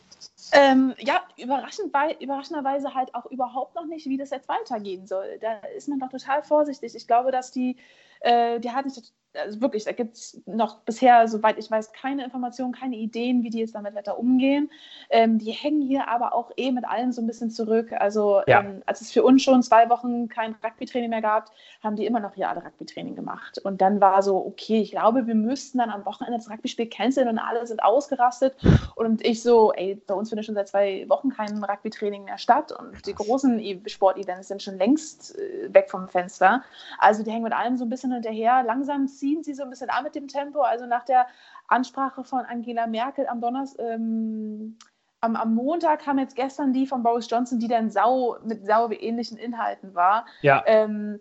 Ähm, 0.51 0.93
ja, 0.99 1.21
überraschend, 1.37 1.91
überraschenderweise 2.19 2.93
halt 2.93 3.13
auch 3.15 3.25
überhaupt 3.27 3.75
noch 3.75 3.85
nicht, 3.85 4.07
wie 4.07 4.17
das 4.17 4.29
jetzt 4.29 4.47
weitergehen 4.47 5.07
soll. 5.07 5.39
Da 5.41 5.55
ist 5.75 5.89
man 5.89 5.99
doch 5.99 6.09
total 6.09 6.43
vorsichtig. 6.43 6.93
Ich 6.95 7.07
glaube, 7.07 7.31
dass 7.31 7.51
die, 7.51 7.77
äh, 8.19 8.59
die 8.59 8.71
hatten 8.71 8.91
also 9.35 9.61
wirklich, 9.61 9.83
da 9.85 9.91
gibt 9.91 10.15
es 10.15 10.41
noch 10.45 10.79
bisher, 10.81 11.27
soweit 11.27 11.57
ich 11.57 11.69
weiß, 11.69 11.91
keine 11.93 12.23
Informationen, 12.23 12.71
keine 12.71 12.95
Ideen, 12.95 13.43
wie 13.43 13.49
die 13.49 13.59
jetzt 13.59 13.75
damit 13.75 13.95
weiter 13.95 14.17
umgehen. 14.19 14.69
Ähm, 15.09 15.39
die 15.39 15.51
hängen 15.51 15.81
hier 15.81 16.07
aber 16.07 16.33
auch 16.33 16.51
eh 16.57 16.71
mit 16.71 16.85
allen 16.85 17.11
so 17.11 17.21
ein 17.21 17.27
bisschen 17.27 17.49
zurück. 17.49 17.91
Also 17.93 18.41
ja. 18.47 18.61
ähm, 18.61 18.81
als 18.85 19.01
es 19.01 19.11
für 19.11 19.23
uns 19.23 19.43
schon 19.43 19.63
zwei 19.63 19.89
Wochen 19.89 20.27
kein 20.27 20.55
Rugby-Training 20.63 21.09
mehr 21.09 21.21
gab, 21.21 21.51
haben 21.83 21.95
die 21.95 22.05
immer 22.05 22.19
noch 22.19 22.35
hier 22.35 22.49
alle 22.49 22.63
Rugby-Training 22.63 23.15
gemacht. 23.15 23.59
Und 23.63 23.81
dann 23.81 24.01
war 24.01 24.21
so, 24.23 24.37
okay, 24.37 24.81
ich 24.81 24.91
glaube, 24.91 25.27
wir 25.27 25.35
müssten 25.35 25.79
dann 25.79 25.89
am 25.89 26.05
Wochenende 26.05 26.37
das 26.37 26.49
Rugby-Spiel 26.49 26.87
canceln 26.87 27.27
und 27.27 27.39
alle 27.39 27.65
sind 27.65 27.83
ausgerastet. 27.83 28.55
Und 28.95 29.25
ich 29.25 29.41
so, 29.41 29.73
ey, 29.73 29.95
bei 30.07 30.13
uns 30.13 30.29
findet 30.29 30.45
schon 30.45 30.55
seit 30.55 30.69
zwei 30.69 31.05
Wochen 31.09 31.29
kein 31.29 31.63
Rugby-Training 31.63 32.23
mehr 32.25 32.37
statt 32.37 32.71
und 32.71 33.05
die 33.05 33.13
großen 33.13 33.59
e-, 33.59 33.81
Sportevents 33.87 34.47
sind 34.47 34.61
schon 34.61 34.77
längst 34.77 35.37
äh, 35.37 35.73
weg 35.73 35.89
vom 35.89 36.07
Fenster. 36.07 36.63
Also 36.99 37.23
die 37.23 37.31
hängen 37.31 37.43
mit 37.43 37.53
allem 37.53 37.77
so 37.77 37.85
ein 37.85 37.89
bisschen 37.89 38.11
hinterher. 38.11 38.63
Langsam 38.63 39.07
ziehen 39.07 39.22
sie 39.43 39.53
so 39.53 39.63
ein 39.63 39.69
bisschen 39.69 39.89
an 39.89 40.03
mit 40.03 40.15
dem 40.15 40.27
Tempo. 40.27 40.61
Also 40.61 40.85
nach 40.85 41.05
der 41.05 41.27
Ansprache 41.67 42.23
von 42.23 42.41
Angela 42.41 42.87
Merkel 42.87 43.27
am 43.27 43.41
Donnerstag, 43.41 43.85
ähm, 43.85 44.77
am, 45.21 45.35
am, 45.35 45.55
Montag 45.55 46.01
kam 46.01 46.19
jetzt 46.19 46.35
gestern 46.35 46.73
die 46.73 46.85
von 46.85 47.01
Boris 47.01 47.29
Johnson, 47.29 47.59
die 47.59 47.69
dann 47.69 47.89
sau 47.89 48.37
mit 48.43 48.65
sau 48.65 48.91
ähnlichen 48.91 49.37
Inhalten 49.37 49.95
war. 49.95 50.25
Ja. 50.41 50.63
Ähm, 50.65 51.19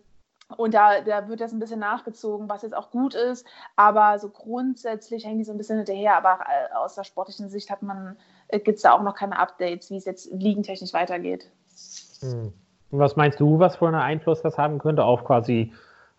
und 0.56 0.74
da, 0.74 1.00
da 1.00 1.28
wird 1.28 1.40
das 1.40 1.52
ein 1.52 1.60
bisschen 1.60 1.80
nachgezogen, 1.80 2.48
was 2.48 2.62
jetzt 2.62 2.74
auch 2.74 2.90
gut 2.90 3.14
ist. 3.14 3.46
Aber 3.76 4.18
so 4.18 4.28
grundsätzlich 4.28 5.24
hängen 5.24 5.38
die 5.38 5.44
so 5.44 5.52
ein 5.52 5.58
bisschen 5.58 5.78
hinterher. 5.78 6.16
Aber 6.16 6.40
äh, 6.40 6.74
aus 6.74 6.94
der 6.94 7.04
sportlichen 7.04 7.48
Sicht 7.48 7.70
hat 7.70 7.82
man, 7.82 8.16
äh, 8.48 8.58
gibt 8.58 8.76
es 8.76 8.82
da 8.82 8.92
auch 8.92 9.02
noch 9.02 9.14
keine 9.14 9.38
Updates, 9.38 9.90
wie 9.90 9.96
es 9.96 10.04
jetzt 10.04 10.30
liegentechnisch 10.32 10.92
weitergeht. 10.92 11.50
Hm. 12.20 12.52
Was 12.90 13.16
meinst 13.16 13.40
du, 13.40 13.58
was 13.58 13.76
für 13.76 13.86
einen 13.86 13.96
Einfluss 13.96 14.42
das 14.42 14.58
haben 14.58 14.78
könnte 14.78 15.04
auf 15.04 15.24
quasi 15.24 15.72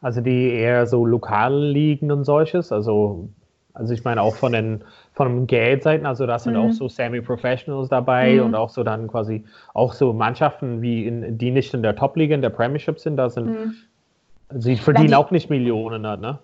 also 0.04 0.22
die 0.22 0.52
eher 0.52 0.86
so 0.86 1.06
lokal 1.06 1.58
liegen 1.66 2.12
und 2.12 2.26
solches. 2.26 2.72
Also, 2.72 3.30
also 3.74 3.94
ich 3.94 4.04
meine 4.04 4.22
auch 4.22 4.36
von 4.36 4.52
den 4.52 4.84
von 5.14 5.30
den 5.30 5.48
Geldseiten, 5.48 6.06
also 6.06 6.28
da 6.28 6.38
sind 6.38 6.54
mhm. 6.54 6.60
auch 6.60 6.72
so 6.72 6.90
Semi-Professionals 6.90 7.90
dabei 7.90 8.36
mhm. 8.36 8.46
und 8.46 8.56
auch 8.56 8.70
so 8.70 8.84
dann 8.84 9.08
quasi 9.08 9.46
auch 9.74 9.94
so 9.94 10.12
Mannschaften, 10.12 10.82
wie 10.82 11.08
in, 11.08 11.38
die 11.38 11.52
nicht 11.52 11.74
in 11.74 11.84
der 11.84 11.96
Top-Liga, 11.96 12.36
in 12.36 12.42
der 12.42 12.50
Premiership 12.50 13.00
sind, 13.00 13.18
da 13.18 13.30
sind, 13.30 13.46
mhm. 13.48 13.76
sie 14.56 14.76
verdienen 14.76 15.10
die, 15.10 15.16
auch 15.16 15.32
nicht 15.32 15.50
Millionen, 15.50 16.02
ne? 16.02 16.40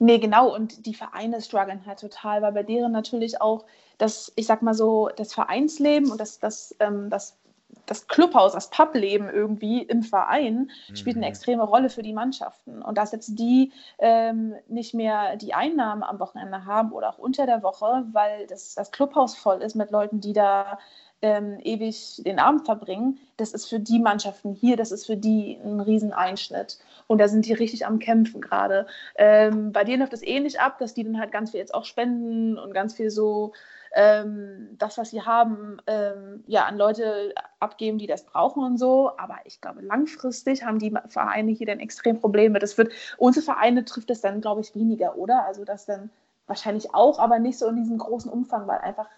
Nee, 0.00 0.18
genau, 0.18 0.52
und 0.52 0.86
die 0.86 0.94
Vereine 0.94 1.40
strugglen 1.40 1.86
halt 1.86 2.00
total, 2.00 2.42
weil 2.42 2.52
bei 2.52 2.64
deren 2.64 2.90
natürlich 2.90 3.40
auch 3.40 3.64
das, 3.96 4.32
ich 4.34 4.46
sag 4.46 4.60
mal 4.60 4.74
so, 4.74 5.08
das 5.16 5.32
Vereinsleben 5.32 6.10
und 6.10 6.20
das, 6.20 6.40
das, 6.40 6.74
ähm, 6.80 7.10
das 7.10 7.38
das 7.86 8.06
Clubhaus, 8.08 8.52
das 8.52 8.70
Publeben 8.70 9.28
irgendwie 9.28 9.82
im 9.82 10.02
Verein 10.02 10.70
spielt 10.94 11.16
eine 11.16 11.26
mhm. 11.26 11.30
extreme 11.30 11.62
Rolle 11.64 11.90
für 11.90 12.02
die 12.02 12.12
Mannschaften. 12.12 12.82
Und 12.82 12.96
dass 12.96 13.12
jetzt 13.12 13.38
die 13.38 13.72
ähm, 13.98 14.54
nicht 14.68 14.94
mehr 14.94 15.36
die 15.36 15.54
Einnahmen 15.54 16.02
am 16.02 16.18
Wochenende 16.18 16.64
haben 16.64 16.92
oder 16.92 17.10
auch 17.10 17.18
unter 17.18 17.46
der 17.46 17.62
Woche, 17.62 18.04
weil 18.12 18.46
das, 18.46 18.74
das 18.74 18.90
Clubhaus 18.90 19.36
voll 19.36 19.60
ist 19.60 19.74
mit 19.74 19.90
Leuten, 19.90 20.20
die 20.20 20.32
da 20.32 20.78
ähm, 21.22 21.58
ewig 21.62 22.22
den 22.24 22.38
Abend 22.38 22.66
verbringen, 22.66 23.18
das 23.38 23.52
ist 23.52 23.66
für 23.66 23.80
die 23.80 23.98
Mannschaften 23.98 24.52
hier, 24.52 24.76
das 24.76 24.92
ist 24.92 25.06
für 25.06 25.16
die 25.16 25.58
ein 25.64 25.80
Rieseneinschnitt. 25.80 26.78
Und 27.06 27.18
da 27.18 27.28
sind 27.28 27.46
die 27.46 27.54
richtig 27.54 27.86
am 27.86 27.98
Kämpfen 27.98 28.42
gerade. 28.42 28.86
Ähm, 29.16 29.72
bei 29.72 29.84
denen 29.84 30.00
läuft 30.00 30.12
es 30.12 30.22
ähnlich 30.22 30.60
ab, 30.60 30.78
dass 30.78 30.92
die 30.92 31.02
dann 31.02 31.18
halt 31.18 31.32
ganz 31.32 31.50
viel 31.50 31.60
jetzt 31.60 31.74
auch 31.74 31.86
spenden 31.86 32.58
und 32.58 32.74
ganz 32.74 32.94
viel 32.94 33.10
so 33.10 33.52
ähm, 33.94 34.70
das, 34.78 34.98
was 34.98 35.10
sie 35.10 35.22
haben, 35.22 35.78
ähm, 35.86 36.42
ja, 36.46 36.64
an 36.64 36.76
Leute 36.76 37.32
abgeben, 37.60 37.98
die 37.98 38.06
das 38.06 38.24
brauchen 38.24 38.64
und 38.64 38.76
so. 38.76 39.16
Aber 39.16 39.36
ich 39.44 39.60
glaube, 39.60 39.82
langfristig 39.82 40.64
haben 40.64 40.78
die 40.78 40.92
Vereine 41.08 41.52
hier 41.52 41.66
dann 41.66 41.80
extrem 41.80 42.20
Probleme. 42.20 42.58
Das 42.58 42.76
wird, 42.76 42.92
unsere 43.18 43.44
Vereine 43.44 43.84
trifft 43.84 44.10
es 44.10 44.20
dann, 44.20 44.40
glaube 44.40 44.60
ich, 44.60 44.74
weniger, 44.74 45.16
oder? 45.16 45.44
Also 45.44 45.64
das 45.64 45.86
dann 45.86 46.10
wahrscheinlich 46.46 46.94
auch, 46.94 47.18
aber 47.18 47.38
nicht 47.38 47.58
so 47.58 47.68
in 47.68 47.76
diesem 47.76 47.98
großen 47.98 48.30
Umfang, 48.30 48.66
weil 48.66 48.78
einfach 48.78 49.08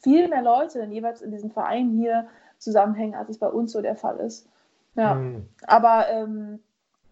viel 0.00 0.28
mehr 0.28 0.42
Leute 0.42 0.80
dann 0.80 0.92
jeweils 0.92 1.22
in 1.22 1.30
diesem 1.30 1.50
Verein 1.50 1.90
hier 1.90 2.26
zusammenhängen, 2.58 3.14
als 3.14 3.30
es 3.30 3.38
bei 3.38 3.48
uns 3.48 3.72
so 3.72 3.80
der 3.80 3.96
Fall 3.96 4.18
ist. 4.18 4.46
Ja, 4.96 5.14
mhm. 5.14 5.48
aber 5.66 6.08
ähm, 6.10 6.58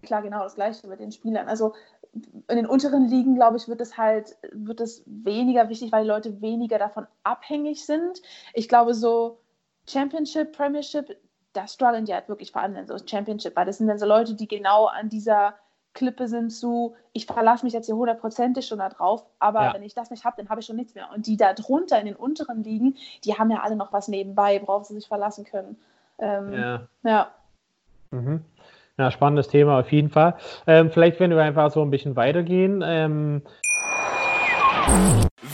klar, 0.03 0.23
genau 0.23 0.43
das 0.43 0.57
Gleiche 0.57 0.87
mit 0.89 1.01
den 1.01 1.13
Spielern. 1.13 1.49
Also 1.49 1.75
in 2.13 2.57
den 2.57 2.67
unteren 2.67 3.09
Ligen, 3.09 3.35
glaube 3.35 3.57
ich, 3.57 3.69
wird 3.69 3.81
es 3.81 3.97
halt, 3.97 4.37
wird 4.53 4.81
es 4.81 5.03
weniger 5.07 5.69
wichtig, 5.69 5.93
weil 5.93 6.05
die 6.05 6.09
Leute 6.09 6.41
weniger 6.41 6.79
davon 6.79 7.07
abhängig 7.23 7.85
sind. 7.85 8.23
Ich 8.55 8.69
glaube, 8.69 8.95
so 8.95 9.39
Championship, 9.87 10.53
Premiership, 10.57 11.17
da 11.53 11.67
strugglen 11.67 12.05
die 12.05 12.15
halt 12.15 12.29
wirklich 12.29 12.53
vor 12.53 12.63
allem 12.63 12.87
so 12.87 12.97
Championship, 12.99 13.57
weil 13.57 13.67
das 13.67 13.79
sind 13.79 13.89
dann 13.89 13.99
so 13.99 14.07
Leute, 14.07 14.35
die 14.35 14.49
genau 14.49 14.87
an 14.87 15.09
dieser 15.09 15.55
Klippe 15.95 16.29
sind 16.29 16.51
zu, 16.51 16.95
ich 17.13 17.27
verlasse 17.27 17.65
mich 17.65 17.73
jetzt 17.73 17.87
hier 17.87 17.97
hundertprozentig 17.97 18.67
schon 18.67 18.79
darauf, 18.79 19.25
aber 19.39 19.65
ja. 19.65 19.75
wenn 19.75 19.83
ich 19.83 19.95
das 19.95 20.11
nicht 20.11 20.25
habe, 20.25 20.37
dann 20.37 20.49
habe 20.49 20.61
ich 20.61 20.67
schon 20.67 20.77
nichts 20.77 20.95
mehr. 20.95 21.09
Und 21.15 21.27
die 21.27 21.37
da 21.37 21.55
drunter 21.55 21.99
in 21.99 22.07
den 22.07 22.15
unteren 22.15 22.63
Ligen, 22.63 22.97
die 23.25 23.37
haben 23.37 23.51
ja 23.51 23.63
alle 23.63 23.75
noch 23.75 23.93
was 23.93 24.07
nebenbei, 24.07 24.61
worauf 24.63 24.85
sie 24.85 24.95
sich 24.95 25.09
verlassen 25.09 25.45
können. 25.45 25.77
Ähm, 26.19 26.53
ja. 26.53 26.89
ja. 27.03 27.33
Mhm. 28.11 28.45
Ja, 28.99 29.11
spannendes 29.13 29.49
Thema 29.49 29.79
auf 29.79 29.93
jeden 29.93 30.11
Fall. 30.11 30.35
Ähm, 30.67 30.91
vielleicht, 30.91 31.21
wenn 31.21 31.31
wir 31.31 31.43
einfach 31.43 31.71
so 31.71 31.83
ein 31.83 31.91
bisschen 31.91 32.17
weitergehen. 32.17 32.83
Ähm 32.85 33.43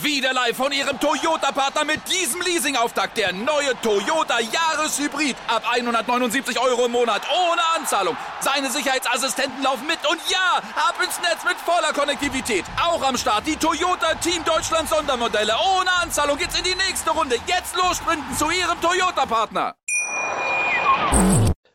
wieder 0.03 0.33
live 0.33 0.57
von 0.57 0.73
Ihrem 0.73 0.99
Toyota-Partner 1.01 1.85
mit 1.85 2.01
diesem 2.09 2.41
Leasing-Auftakt. 2.41 3.19
Der 3.19 3.33
neue 3.33 3.79
Toyota 3.83 4.39
Jahreshybrid. 4.41 5.37
Ab 5.49 5.63
179 5.71 6.59
Euro 6.61 6.87
im 6.87 6.93
Monat. 6.93 7.23
Ohne 7.31 7.61
Anzahlung. 7.77 8.17
Seine 8.41 8.71
Sicherheitsassistenten 8.71 9.63
laufen 9.63 9.87
mit. 9.87 9.99
Und 10.09 10.21
ja, 10.31 10.63
ab 10.77 10.95
ins 11.05 11.21
Netz 11.21 11.45
mit 11.45 11.57
voller 11.57 11.93
Konnektivität. 11.93 12.65
Auch 12.83 13.03
am 13.07 13.19
Start 13.19 13.47
die 13.47 13.57
Toyota 13.57 14.15
Team 14.15 14.43
Deutschland 14.45 14.89
Sondermodelle. 14.89 15.53
Ohne 15.79 15.91
Anzahlung 16.03 16.39
geht's 16.39 16.57
in 16.57 16.65
die 16.65 16.77
nächste 16.89 17.11
Runde. 17.11 17.37
Jetzt 17.47 17.77
los 17.77 18.01
zu 18.39 18.51
Ihrem 18.51 18.81
Toyota-Partner. 18.81 19.75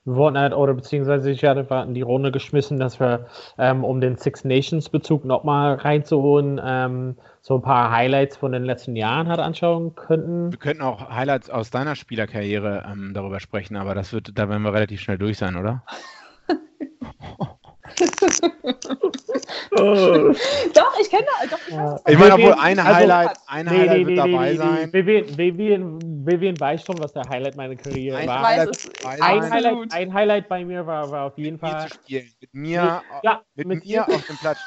Wir 0.10 0.16
wollten 0.16 0.38
halt, 0.38 0.54
oder 0.54 0.74
beziehungsweise 0.74 1.30
ich 1.30 1.44
hatte 1.44 1.68
in 1.88 1.94
die 1.94 2.02
Runde 2.02 2.32
geschmissen, 2.32 2.80
dass 2.80 3.00
wir, 3.00 3.28
ähm, 3.58 3.84
um 3.84 4.02
den 4.02 4.18
Six 4.18 4.44
Nations 4.44 4.90
Bezug 4.90 5.24
nochmal 5.24 5.76
reinzuholen, 5.76 6.60
ähm, 6.64 7.16
so 7.42 7.56
ein 7.56 7.62
paar 7.62 7.92
Highlights 7.92 8.38
von 8.38 8.52
den 8.52 8.64
letzten 8.64 8.96
Jahren 8.96 9.28
halt 9.28 9.40
anschauen 9.40 9.96
könnten. 9.96 10.52
Wir 10.52 10.60
könnten 10.60 10.82
auch 10.82 11.10
Highlights 11.10 11.50
aus 11.50 11.70
deiner 11.70 11.96
Spielerkarriere 11.96 12.86
ähm, 12.92 13.14
darüber 13.14 13.40
sprechen, 13.40 13.78
aber 13.78 13.94
das 13.94 14.12
wird, 14.12 14.38
da 14.38 14.50
werden 14.50 14.64
wir 14.64 14.74
relativ 14.74 15.02
schnell 15.02 15.18
durch 15.18 15.38
sein, 15.38 15.56
oder? 15.56 15.84
doch, 20.74 21.00
ich 21.00 21.10
kenne 21.10 21.26
doch, 21.26 21.44
ich 21.44 21.52
weiß, 21.52 22.02
Ich 22.08 22.18
meine, 22.18 22.34
obwohl 22.34 22.54
ein 22.54 22.80
also, 22.80 22.94
Highlight, 22.94 23.38
ein 23.48 23.66
nee, 23.66 23.72
Highlight 23.72 23.98
nee, 23.98 24.06
wird 24.06 24.10
nee, 24.10 24.32
dabei 24.32 24.56
sein. 24.56 24.94
Vivian, 24.94 26.60
weiß 26.60 26.84
schon, 26.84 27.00
was 27.00 27.14
der 27.14 27.24
Highlight 27.30 27.56
meiner 27.56 27.76
Karriere 27.76 28.18
ein 28.18 28.28
war. 28.28 28.42
Highlight 28.48 28.78
ein, 29.06 29.52
Highlight, 29.52 29.92
ein 29.92 30.14
Highlight 30.14 30.50
bei 30.50 30.66
mir 30.66 30.86
war, 30.86 31.10
war 31.12 31.26
auf 31.26 31.38
jeden 31.38 31.54
mit 31.54 31.62
Fall. 31.62 31.84
Mir 31.84 31.88
zu 31.90 31.94
spielen. 31.96 32.34
Mit 32.42 32.54
mir, 32.54 32.82
mit, 32.82 33.24
ja, 33.24 33.42
mit, 33.56 33.68
mit 33.68 33.86
mir 33.86 34.08
auf 34.08 34.28
dem 34.28 34.38
Platz 34.38 34.60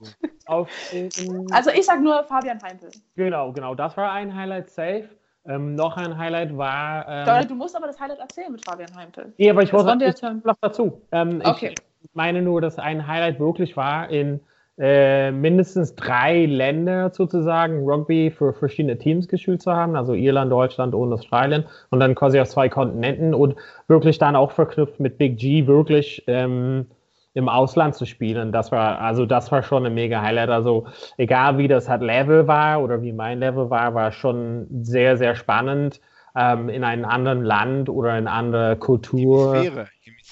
auf, 0.46 0.68
in, 0.92 1.10
also 1.52 1.70
ich 1.70 1.84
sag 1.84 2.00
nur 2.00 2.24
Fabian 2.24 2.60
Heimpel. 2.62 2.90
Genau, 3.16 3.52
genau. 3.52 3.74
Das 3.74 3.96
war 3.96 4.12
ein 4.12 4.34
Highlight 4.34 4.70
safe. 4.70 5.08
Ähm, 5.46 5.74
noch 5.74 5.96
ein 5.96 6.18
Highlight 6.18 6.56
war. 6.56 7.08
Ähm, 7.08 7.48
du 7.48 7.54
musst 7.54 7.74
aber 7.74 7.86
das 7.86 7.98
Highlight 7.98 8.18
erzählen 8.18 8.52
mit 8.52 8.62
Fabian 8.64 8.94
Heimpel. 8.94 9.32
Ja, 9.38 9.52
aber 9.52 9.62
ich 9.62 9.72
wollte 9.72 9.96
noch 10.44 10.56
dazu. 10.60 11.00
Ähm, 11.12 11.40
okay. 11.44 11.72
Ich 11.72 11.89
meine 12.12 12.42
nur, 12.42 12.60
dass 12.60 12.78
ein 12.78 13.06
Highlight 13.06 13.40
wirklich 13.40 13.76
war 13.76 14.10
in 14.10 14.40
äh, 14.78 15.30
mindestens 15.30 15.94
drei 15.94 16.46
Länder 16.46 17.10
sozusagen 17.10 17.84
Rugby 17.84 18.30
für 18.30 18.54
verschiedene 18.54 18.96
Teams 18.96 19.28
gespielt 19.28 19.60
zu 19.60 19.72
haben, 19.72 19.94
also 19.94 20.14
Irland, 20.14 20.50
Deutschland 20.50 20.94
und 20.94 21.12
Australien 21.12 21.64
und 21.90 22.00
dann 22.00 22.14
quasi 22.14 22.40
auf 22.40 22.48
zwei 22.48 22.70
Kontinenten 22.70 23.34
und 23.34 23.56
wirklich 23.88 24.18
dann 24.18 24.36
auch 24.36 24.52
verknüpft 24.52 24.98
mit 24.98 25.18
Big 25.18 25.36
G 25.36 25.66
wirklich 25.66 26.24
ähm, 26.26 26.86
im 27.34 27.48
Ausland 27.48 27.94
zu 27.94 28.06
spielen. 28.06 28.52
Das 28.52 28.72
war, 28.72 29.00
also 29.00 29.26
das 29.26 29.52
war 29.52 29.62
schon 29.62 29.84
ein 29.84 29.94
mega 29.94 30.22
Highlight. 30.22 30.48
Also 30.48 30.86
egal 31.18 31.58
wie 31.58 31.68
das 31.68 31.88
halt 31.88 32.00
Level 32.00 32.48
war 32.48 32.82
oder 32.82 33.02
wie 33.02 33.12
mein 33.12 33.38
Level 33.38 33.68
war, 33.70 33.94
war 33.94 34.12
schon 34.12 34.66
sehr, 34.82 35.16
sehr 35.16 35.34
spannend 35.34 36.00
ähm, 36.34 36.68
in 36.68 36.84
einem 36.84 37.04
anderen 37.04 37.44
Land 37.44 37.88
oder 37.88 38.16
in 38.16 38.26
andere 38.26 38.76
Kultur. 38.76 39.54
Hemisphäre. 39.54 39.86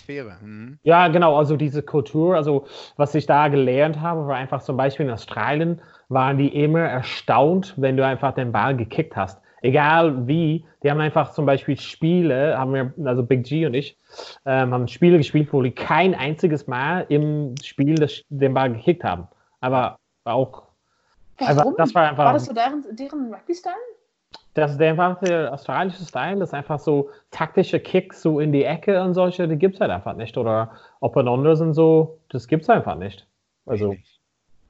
Hemisphäre. 0.08 0.36
Mhm. 0.40 0.78
Ja, 0.82 1.08
genau, 1.08 1.36
also 1.36 1.56
diese 1.56 1.82
Kultur, 1.82 2.36
also 2.36 2.66
was 2.96 3.14
ich 3.14 3.26
da 3.26 3.48
gelernt 3.48 4.00
habe, 4.00 4.26
war 4.26 4.36
einfach 4.36 4.62
zum 4.62 4.76
Beispiel 4.76 5.06
in 5.06 5.12
Australien, 5.12 5.80
waren 6.08 6.38
die 6.38 6.48
immer 6.48 6.80
erstaunt, 6.80 7.74
wenn 7.76 7.96
du 7.96 8.04
einfach 8.04 8.32
den 8.32 8.52
Ball 8.52 8.76
gekickt 8.76 9.16
hast. 9.16 9.40
Egal 9.60 10.28
wie, 10.28 10.64
die 10.82 10.90
haben 10.90 11.00
einfach 11.00 11.32
zum 11.32 11.44
Beispiel 11.44 11.78
Spiele, 11.78 12.56
haben 12.56 12.72
wir, 12.72 12.92
also 13.04 13.24
Big 13.24 13.44
G 13.44 13.66
und 13.66 13.74
ich, 13.74 13.98
ähm, 14.46 14.72
haben 14.72 14.86
Spiele 14.86 15.18
gespielt, 15.18 15.52
wo 15.52 15.62
die 15.62 15.72
kein 15.72 16.14
einziges 16.14 16.68
Mal 16.68 17.06
im 17.08 17.54
Spiel 17.62 17.96
das, 17.96 18.22
den 18.28 18.54
Ball 18.54 18.72
gekickt 18.72 19.02
haben. 19.02 19.26
Aber 19.60 19.98
auch. 20.24 20.68
Warum? 21.38 21.58
Einfach, 21.58 21.76
das 21.76 21.94
war, 21.94 22.08
einfach, 22.08 22.24
war 22.24 22.32
das 22.32 22.46
so 22.46 22.52
deren, 22.52 22.84
deren 22.92 23.32
Rugby-Style? 23.32 23.74
Das 24.60 24.72
ist 24.72 24.80
einfach 24.80 25.18
der 25.20 25.52
australische 25.52 26.04
Style, 26.04 26.38
das 26.38 26.50
ist 26.50 26.54
einfach 26.54 26.78
so 26.78 27.10
taktische 27.30 27.80
Kicks 27.80 28.22
so 28.22 28.40
in 28.40 28.52
die 28.52 28.64
Ecke 28.64 29.02
und 29.02 29.14
solche, 29.14 29.48
die 29.48 29.56
gibt 29.56 29.76
es 29.76 29.80
halt 29.80 29.90
einfach 29.90 30.14
nicht. 30.14 30.36
Oder 30.36 30.72
Up-and-Onders 31.00 31.60
und 31.60 31.74
so, 31.74 32.18
das 32.28 32.46
gibt 32.48 32.62
es 32.62 32.70
einfach 32.70 32.96
nicht. 32.96 33.26
Also, 33.66 33.94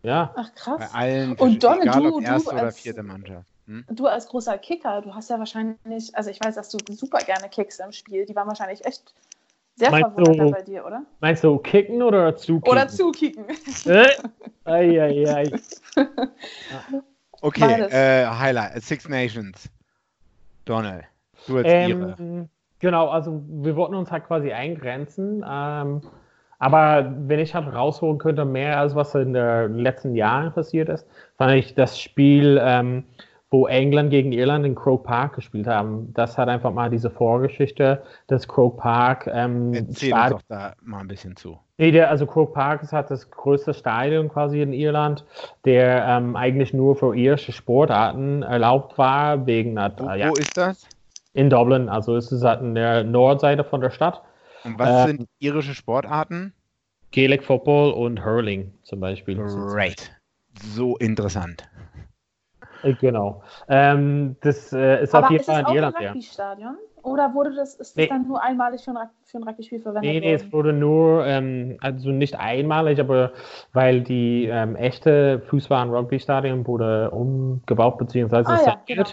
ja. 0.03 0.33
Ach 0.37 0.55
krass. 0.55 0.79
Bei 0.79 0.99
allen, 0.99 1.35
und 1.35 1.63
Donne, 1.63 1.83
egal 1.83 2.03
du, 2.03 2.21
erste 2.21 2.51
du 2.51 2.57
oder 2.57 2.73
vierte 2.73 3.03
Mannschaft. 3.03 3.47
Hm? 3.67 3.85
Du 3.91 4.07
als 4.07 4.27
großer 4.29 4.59
Kicker, 4.59 5.03
du 5.03 5.15
hast 5.15 5.31
ja 5.31 5.39
wahrscheinlich, 5.39 6.15
also 6.17 6.31
ich 6.31 6.41
weiß, 6.41 6.55
dass 6.55 6.71
du 6.71 6.79
super 6.95 7.19
gerne 7.19 7.49
kickst 7.49 7.81
im 7.81 7.93
Spiel, 7.93 8.27
die 8.27 8.35
waren 8.35 8.49
wahrscheinlich 8.49 8.85
echt 8.87 9.15
sehr 9.77 9.91
meinst 9.91 10.11
verwundert 10.11 10.49
du, 10.49 10.51
bei 10.51 10.63
dir, 10.63 10.85
oder? 10.85 11.05
Meinst 11.21 11.45
du 11.45 11.59
kicken 11.59 12.03
oder 12.03 12.35
zukicken? 12.35 12.73
Oder 12.73 12.89
zukicken. 12.89 13.45
Äh? 13.87 14.09
ei, 14.65 15.01
ei, 15.01 15.35
ei. 15.35 15.51
Okay, 17.41 17.83
äh, 17.83 18.27
Highlight, 18.27 18.83
Six 18.83 19.09
Nations. 19.09 19.71
Donald, 20.69 21.05
du 21.47 21.57
als 21.57 21.67
ähm, 21.69 22.49
Genau, 22.81 23.09
also 23.09 23.43
wir 23.49 23.75
wollten 23.77 23.95
uns 23.95 24.11
halt 24.11 24.25
quasi 24.25 24.53
eingrenzen. 24.53 25.45
Ähm, 25.49 26.01
aber 26.61 27.13
wenn 27.17 27.39
ich 27.39 27.55
halt 27.55 27.73
rausholen 27.73 28.19
könnte, 28.19 28.45
mehr 28.45 28.79
als 28.79 28.95
was 28.95 29.15
in 29.15 29.33
den 29.33 29.79
letzten 29.79 30.15
Jahren 30.15 30.53
passiert 30.53 30.89
ist, 30.89 31.07
fand 31.37 31.55
ich 31.55 31.75
das 31.75 32.01
Spiel, 32.01 32.61
ähm, 32.63 33.05
wo 33.51 33.67
England 33.67 34.11
gegen 34.11 34.33
Irland 34.33 34.67
in 34.67 34.75
Croke 34.75 35.05
Park 35.05 35.37
gespielt 35.37 35.67
haben. 35.67 36.13
Das 36.15 36.37
hat 36.37 36.49
einfach 36.49 36.73
mal 36.73 36.91
diese 36.91 37.11
Vorgeschichte 37.11 38.03
des 38.29 38.47
Croke 38.47 38.77
Park. 38.77 39.29
Ähm, 39.33 39.73
Erzähl 39.73 40.13
uns 40.13 40.31
doch 40.31 40.43
da 40.49 40.75
mal 40.83 41.01
ein 41.01 41.09
bisschen 41.09 41.35
zu. 41.37 41.59
Nee, 41.79 41.93
der, 41.93 42.11
also 42.11 42.27
Croke 42.27 42.53
Park 42.53 42.83
ist 42.83 42.93
halt 42.93 43.11
das 43.11 43.31
größte 43.31 43.73
Stadion 43.73 44.29
quasi 44.29 44.61
in 44.61 44.73
Irland, 44.73 45.25
der 45.65 46.05
ähm, 46.07 46.37
eigentlich 46.37 46.75
nur 46.75 46.97
für 46.97 47.15
irische 47.15 47.53
Sportarten 47.53 48.43
erlaubt 48.43 48.99
war, 48.99 49.47
wegen 49.47 49.81
halt, 49.81 49.95
wo, 49.99 50.11
ja, 50.11 50.29
wo 50.29 50.35
ist 50.35 50.57
das? 50.57 50.87
In 51.33 51.49
Dublin, 51.49 51.89
also 51.89 52.17
ist 52.17 52.33
es 52.33 52.43
halt 52.43 52.61
in 52.61 52.75
der 52.75 53.05
Nordseite 53.05 53.65
von 53.65 53.81
der 53.81 53.91
Stadt. 53.91 54.23
Und 54.65 54.79
was 54.79 55.05
äh, 55.05 55.07
sind 55.07 55.29
irische 55.39 55.75
Sportarten? 55.75 56.53
Gaelic 57.13 57.45
Football 57.45 57.93
und 57.93 58.25
Hurling 58.25 58.75
zum 58.83 59.01
Beispiel. 59.01 59.37
Great. 59.37 60.11
So 60.61 60.97
interessant. 60.97 61.63
Äh, 62.83 62.95
genau. 62.95 63.43
Ähm, 63.69 64.37
das 64.41 64.73
äh, 64.73 65.03
ist 65.03 65.15
Aber 65.15 65.27
auf 65.27 65.33
jeden 65.33 65.45
Fall 65.45 65.61
in 65.69 65.75
Irland, 65.75 65.97
ja. 66.01 66.15
Stadion? 66.21 66.77
Oder 67.03 67.33
wurde 67.35 67.55
das, 67.55 67.75
ist 67.77 67.97
nee. 67.97 68.07
das 68.07 68.17
dann 68.17 68.29
nur 68.29 68.43
einmalig 68.43 68.83
für 68.83 68.91
ein, 68.91 69.09
für 69.25 69.39
ein 69.39 69.45
Rugby-Spiel 69.45 69.81
verwendet 69.81 70.11
Nee, 70.11 70.21
nee, 70.21 70.35
es 70.35 70.53
wurde 70.53 70.73
nur, 70.73 71.25
ähm, 71.27 71.79
also 71.81 72.11
nicht 72.11 72.39
einmalig, 72.39 73.01
aber 73.01 73.33
weil 73.73 74.03
die 74.03 74.47
ähm, 74.47 74.77
echte 74.77 75.41
Fußball- 75.49 75.89
und 75.89 75.95
Rugby-Stadion 75.95 76.67
wurde 76.67 77.11
umgebaut 77.11 77.99
bzw. 77.99 78.43
Ah, 78.45 78.61
ja, 78.67 78.77
genau. 78.87 79.05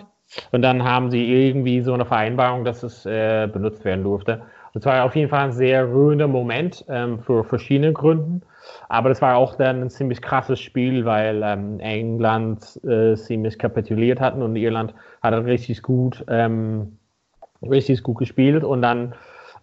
Und 0.51 0.61
dann 0.63 0.83
haben 0.83 1.11
sie 1.11 1.47
irgendwie 1.47 1.81
so 1.81 1.93
eine 1.93 2.05
Vereinbarung, 2.05 2.65
dass 2.65 2.83
es 2.83 3.05
äh, 3.05 3.47
benutzt 3.47 3.85
werden 3.85 4.03
durfte. 4.03 4.41
Und 4.73 4.79
es 4.79 4.85
war 4.85 5.05
auf 5.05 5.15
jeden 5.15 5.29
Fall 5.29 5.45
ein 5.45 5.51
sehr 5.51 5.87
rührender 5.87 6.27
Moment 6.27 6.83
ähm, 6.89 7.19
für 7.19 7.43
verschiedene 7.43 7.93
Gründe. 7.93 8.45
Aber 8.89 9.09
das 9.09 9.21
war 9.21 9.37
auch 9.37 9.55
dann 9.55 9.81
ein 9.81 9.89
ziemlich 9.89 10.21
krasses 10.21 10.59
Spiel, 10.59 11.05
weil 11.05 11.41
ähm, 11.43 11.79
England 11.79 12.79
äh, 12.83 13.15
ziemlich 13.15 13.59
kapituliert 13.59 14.19
hatten 14.19 14.41
und 14.41 14.55
Irland 14.55 14.93
hat 15.21 15.33
richtig 15.45 15.81
gut, 15.81 16.23
ähm, 16.27 16.97
richtig 17.61 18.03
gut 18.03 18.17
gespielt. 18.17 18.63
Und 18.63 18.81
dann 18.81 19.13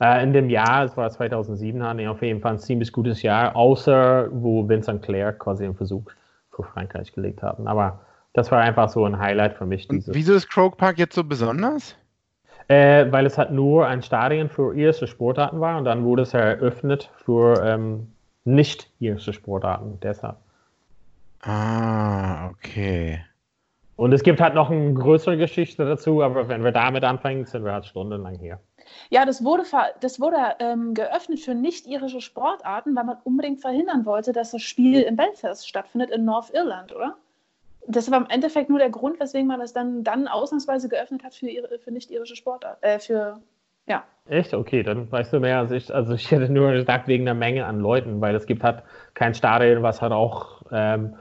äh, 0.00 0.22
in 0.22 0.32
dem 0.32 0.50
Jahr, 0.50 0.84
es 0.84 0.96
war 0.96 1.08
2007, 1.10 1.82
hatten 1.82 1.98
die 1.98 2.08
auf 2.08 2.22
jeden 2.22 2.40
Fall 2.40 2.52
ein 2.52 2.58
ziemlich 2.58 2.92
gutes 2.92 3.22
Jahr, 3.22 3.54
außer 3.54 4.28
wo 4.32 4.68
Vincent 4.68 5.02
Clare 5.02 5.32
quasi 5.34 5.64
einen 5.64 5.76
Versuch 5.76 6.04
für 6.50 6.64
Frankreich 6.64 7.12
gelegt 7.12 7.42
haben. 7.42 7.66
Aber 7.66 8.00
das 8.32 8.50
war 8.50 8.60
einfach 8.60 8.88
so 8.88 9.04
ein 9.04 9.18
Highlight 9.18 9.54
für 9.54 9.66
mich. 9.66 9.86
Wieso 9.90 10.34
ist 10.34 10.48
Croke 10.48 10.76
Park 10.76 10.98
jetzt 10.98 11.14
so 11.14 11.24
besonders? 11.24 11.96
Äh, 12.68 13.10
weil 13.10 13.26
es 13.26 13.36
halt 13.36 13.50
nur 13.50 13.86
ein 13.86 14.02
Stadion 14.02 14.48
für 14.48 14.74
irische 14.74 15.06
Sportarten 15.06 15.60
war 15.60 15.76
und 15.76 15.84
dann 15.84 16.04
wurde 16.04 16.22
es 16.22 16.32
eröffnet 16.32 17.10
für 17.24 17.62
ähm, 17.64 18.11
nicht 18.44 18.90
irische 18.98 19.32
Sportarten, 19.32 19.98
deshalb. 20.02 20.36
Ah, 21.42 22.48
okay. 22.50 23.20
Und 23.96 24.12
es 24.12 24.22
gibt 24.22 24.40
halt 24.40 24.54
noch 24.54 24.70
eine 24.70 24.94
größere 24.94 25.36
Geschichte 25.36 25.84
dazu, 25.84 26.22
aber 26.22 26.48
wenn 26.48 26.64
wir 26.64 26.72
damit 26.72 27.04
anfangen, 27.04 27.44
sind 27.44 27.64
wir 27.64 27.72
halt 27.72 27.86
stundenlang 27.86 28.38
hier. 28.38 28.58
Ja, 29.10 29.24
das 29.24 29.44
wurde, 29.44 29.64
das 30.00 30.20
wurde 30.20 30.36
ähm, 30.58 30.94
geöffnet 30.94 31.40
für 31.40 31.54
nicht-irische 31.54 32.20
Sportarten, 32.20 32.96
weil 32.96 33.04
man 33.04 33.18
unbedingt 33.24 33.60
verhindern 33.60 34.04
wollte, 34.06 34.32
dass 34.32 34.50
das 34.52 34.62
Spiel 34.62 35.02
in 35.02 35.16
Belfast 35.16 35.68
stattfindet, 35.68 36.10
in 36.10 36.24
Nordirland, 36.24 36.94
oder? 36.94 37.16
Das 37.86 38.10
war 38.10 38.18
im 38.18 38.26
Endeffekt 38.28 38.70
nur 38.70 38.78
der 38.78 38.90
Grund, 38.90 39.20
weswegen 39.20 39.48
man 39.48 39.60
es 39.60 39.72
dann, 39.72 40.04
dann 40.04 40.28
ausnahmsweise 40.28 40.88
geöffnet 40.88 41.24
hat 41.24 41.34
für, 41.34 41.48
für 41.78 41.90
nicht-irische 41.90 42.36
Sportarten, 42.36 42.82
äh, 42.82 42.98
für 42.98 43.40
ja. 43.86 44.04
Echt? 44.28 44.54
Okay, 44.54 44.82
dann 44.82 45.10
weißt 45.10 45.32
du 45.32 45.40
mehr 45.40 45.58
als 45.58 45.72
ich. 45.72 45.92
Also 45.92 46.14
ich 46.14 46.30
hätte 46.30 46.50
nur 46.52 46.72
gesagt 46.72 47.08
wegen 47.08 47.24
der 47.24 47.34
Menge 47.34 47.66
an 47.66 47.80
Leuten, 47.80 48.20
weil 48.20 48.34
es 48.34 48.46
gibt 48.46 48.62
halt 48.62 48.82
kein 49.14 49.34
Stadion, 49.34 49.82
was 49.82 50.00
halt 50.00 50.12
auch, 50.12 50.62
ähm, 50.70 51.14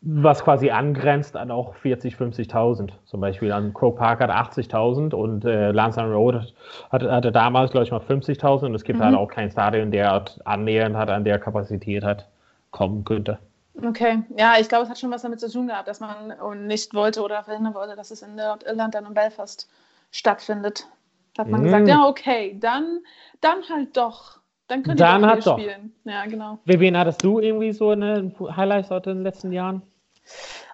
was 0.00 0.42
quasi 0.42 0.70
angrenzt 0.70 1.36
an 1.36 1.50
auch 1.50 1.74
40, 1.76 2.16
50.000. 2.16 2.90
Zum 3.04 3.20
Beispiel 3.20 3.52
an 3.52 3.72
Crow 3.74 3.94
Park 3.94 4.20
hat 4.20 4.30
80.000 4.30 5.14
und 5.14 5.44
äh, 5.44 5.70
Lansdowne 5.70 6.14
Road 6.14 6.54
hatte, 6.90 7.12
hatte 7.12 7.32
damals, 7.32 7.70
glaube 7.70 7.84
ich, 7.84 7.92
mal 7.92 8.00
50.000 8.00 8.66
und 8.66 8.74
es 8.74 8.82
gibt 8.82 8.98
halt 8.98 9.12
mhm. 9.12 9.18
halt 9.18 9.28
auch 9.28 9.32
kein 9.32 9.50
Stadion, 9.50 9.90
der 9.90 10.10
halt 10.10 10.40
annähernd 10.44 10.96
hat 10.96 11.10
an 11.10 11.24
der 11.24 11.38
Kapazität 11.38 12.02
hat 12.02 12.28
kommen 12.70 13.04
könnte. 13.04 13.38
Okay, 13.80 14.22
ja, 14.36 14.54
ich 14.58 14.68
glaube, 14.68 14.84
es 14.84 14.90
hat 14.90 14.98
schon 14.98 15.10
was 15.10 15.22
damit 15.22 15.40
zu 15.40 15.50
tun 15.50 15.68
gehabt, 15.68 15.88
dass 15.88 16.00
man 16.00 16.34
nicht 16.66 16.92
wollte 16.94 17.22
oder 17.22 17.42
verhindern 17.42 17.74
wollte, 17.74 17.96
dass 17.96 18.10
es 18.10 18.22
in 18.22 18.34
Nordirland 18.34 18.94
dann 18.94 19.06
in 19.06 19.14
Belfast 19.14 19.68
stattfindet. 20.10 20.86
Da 21.34 21.42
hat 21.42 21.50
man 21.50 21.62
mm. 21.62 21.64
gesagt, 21.64 21.88
ja, 21.88 22.06
okay, 22.06 22.56
dann, 22.60 23.00
dann 23.40 23.68
halt 23.68 23.96
doch. 23.96 24.40
Dann 24.68 24.82
könnt 24.82 25.00
ihr 25.00 25.06
dann 25.06 25.26
halt 25.26 25.46
doch 25.46 25.58
spielen. 25.58 25.94
Ja, 26.04 26.24
genau. 26.26 26.58
Wen 26.64 26.96
hattest 26.96 27.22
du 27.22 27.40
irgendwie 27.40 27.72
so 27.72 27.90
eine 27.90 28.32
Highlights 28.56 28.90
aus 28.90 29.02
den 29.02 29.22
letzten 29.22 29.52
Jahren? 29.52 29.82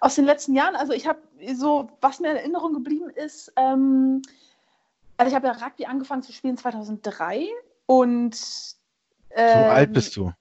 Aus 0.00 0.14
den 0.14 0.24
letzten 0.24 0.54
Jahren, 0.54 0.76
also 0.76 0.92
ich 0.92 1.06
habe 1.06 1.20
so, 1.54 1.88
was 2.00 2.20
mir 2.20 2.30
in 2.30 2.36
Erinnerung 2.36 2.74
geblieben 2.74 3.10
ist, 3.10 3.52
ähm, 3.56 4.22
also 5.16 5.30
ich 5.30 5.34
habe 5.34 5.48
ja 5.48 5.52
Rugby 5.52 5.86
angefangen 5.86 6.22
zu 6.22 6.32
spielen 6.32 6.56
2003 6.56 7.46
Und 7.86 8.36
ähm, 9.30 9.64
so 9.64 9.70
alt 9.70 9.92
bist 9.92 10.16
du. 10.16 10.32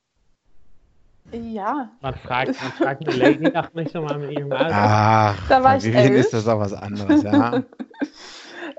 Ja. 1.32 1.90
Man 2.02 2.16
fragt, 2.16 2.62
man 2.62 2.72
fragt 2.72 3.08
eine 3.08 3.18
Lady 3.18 3.50
nach 3.54 3.74
nicht 3.74 3.94
nochmal 3.94 4.18
mit 4.18 4.32
ihrem 4.32 4.52
Alter. 4.52 4.70
Ach, 4.72 5.48
da 5.50 5.64
war 5.64 5.78
ich 5.78 5.84
Vivian 5.84 6.06
elf. 6.06 6.26
ist 6.26 6.34
das 6.34 6.48
auch 6.48 6.60
was 6.60 6.74
anderes, 6.74 7.24
ja. 7.24 7.64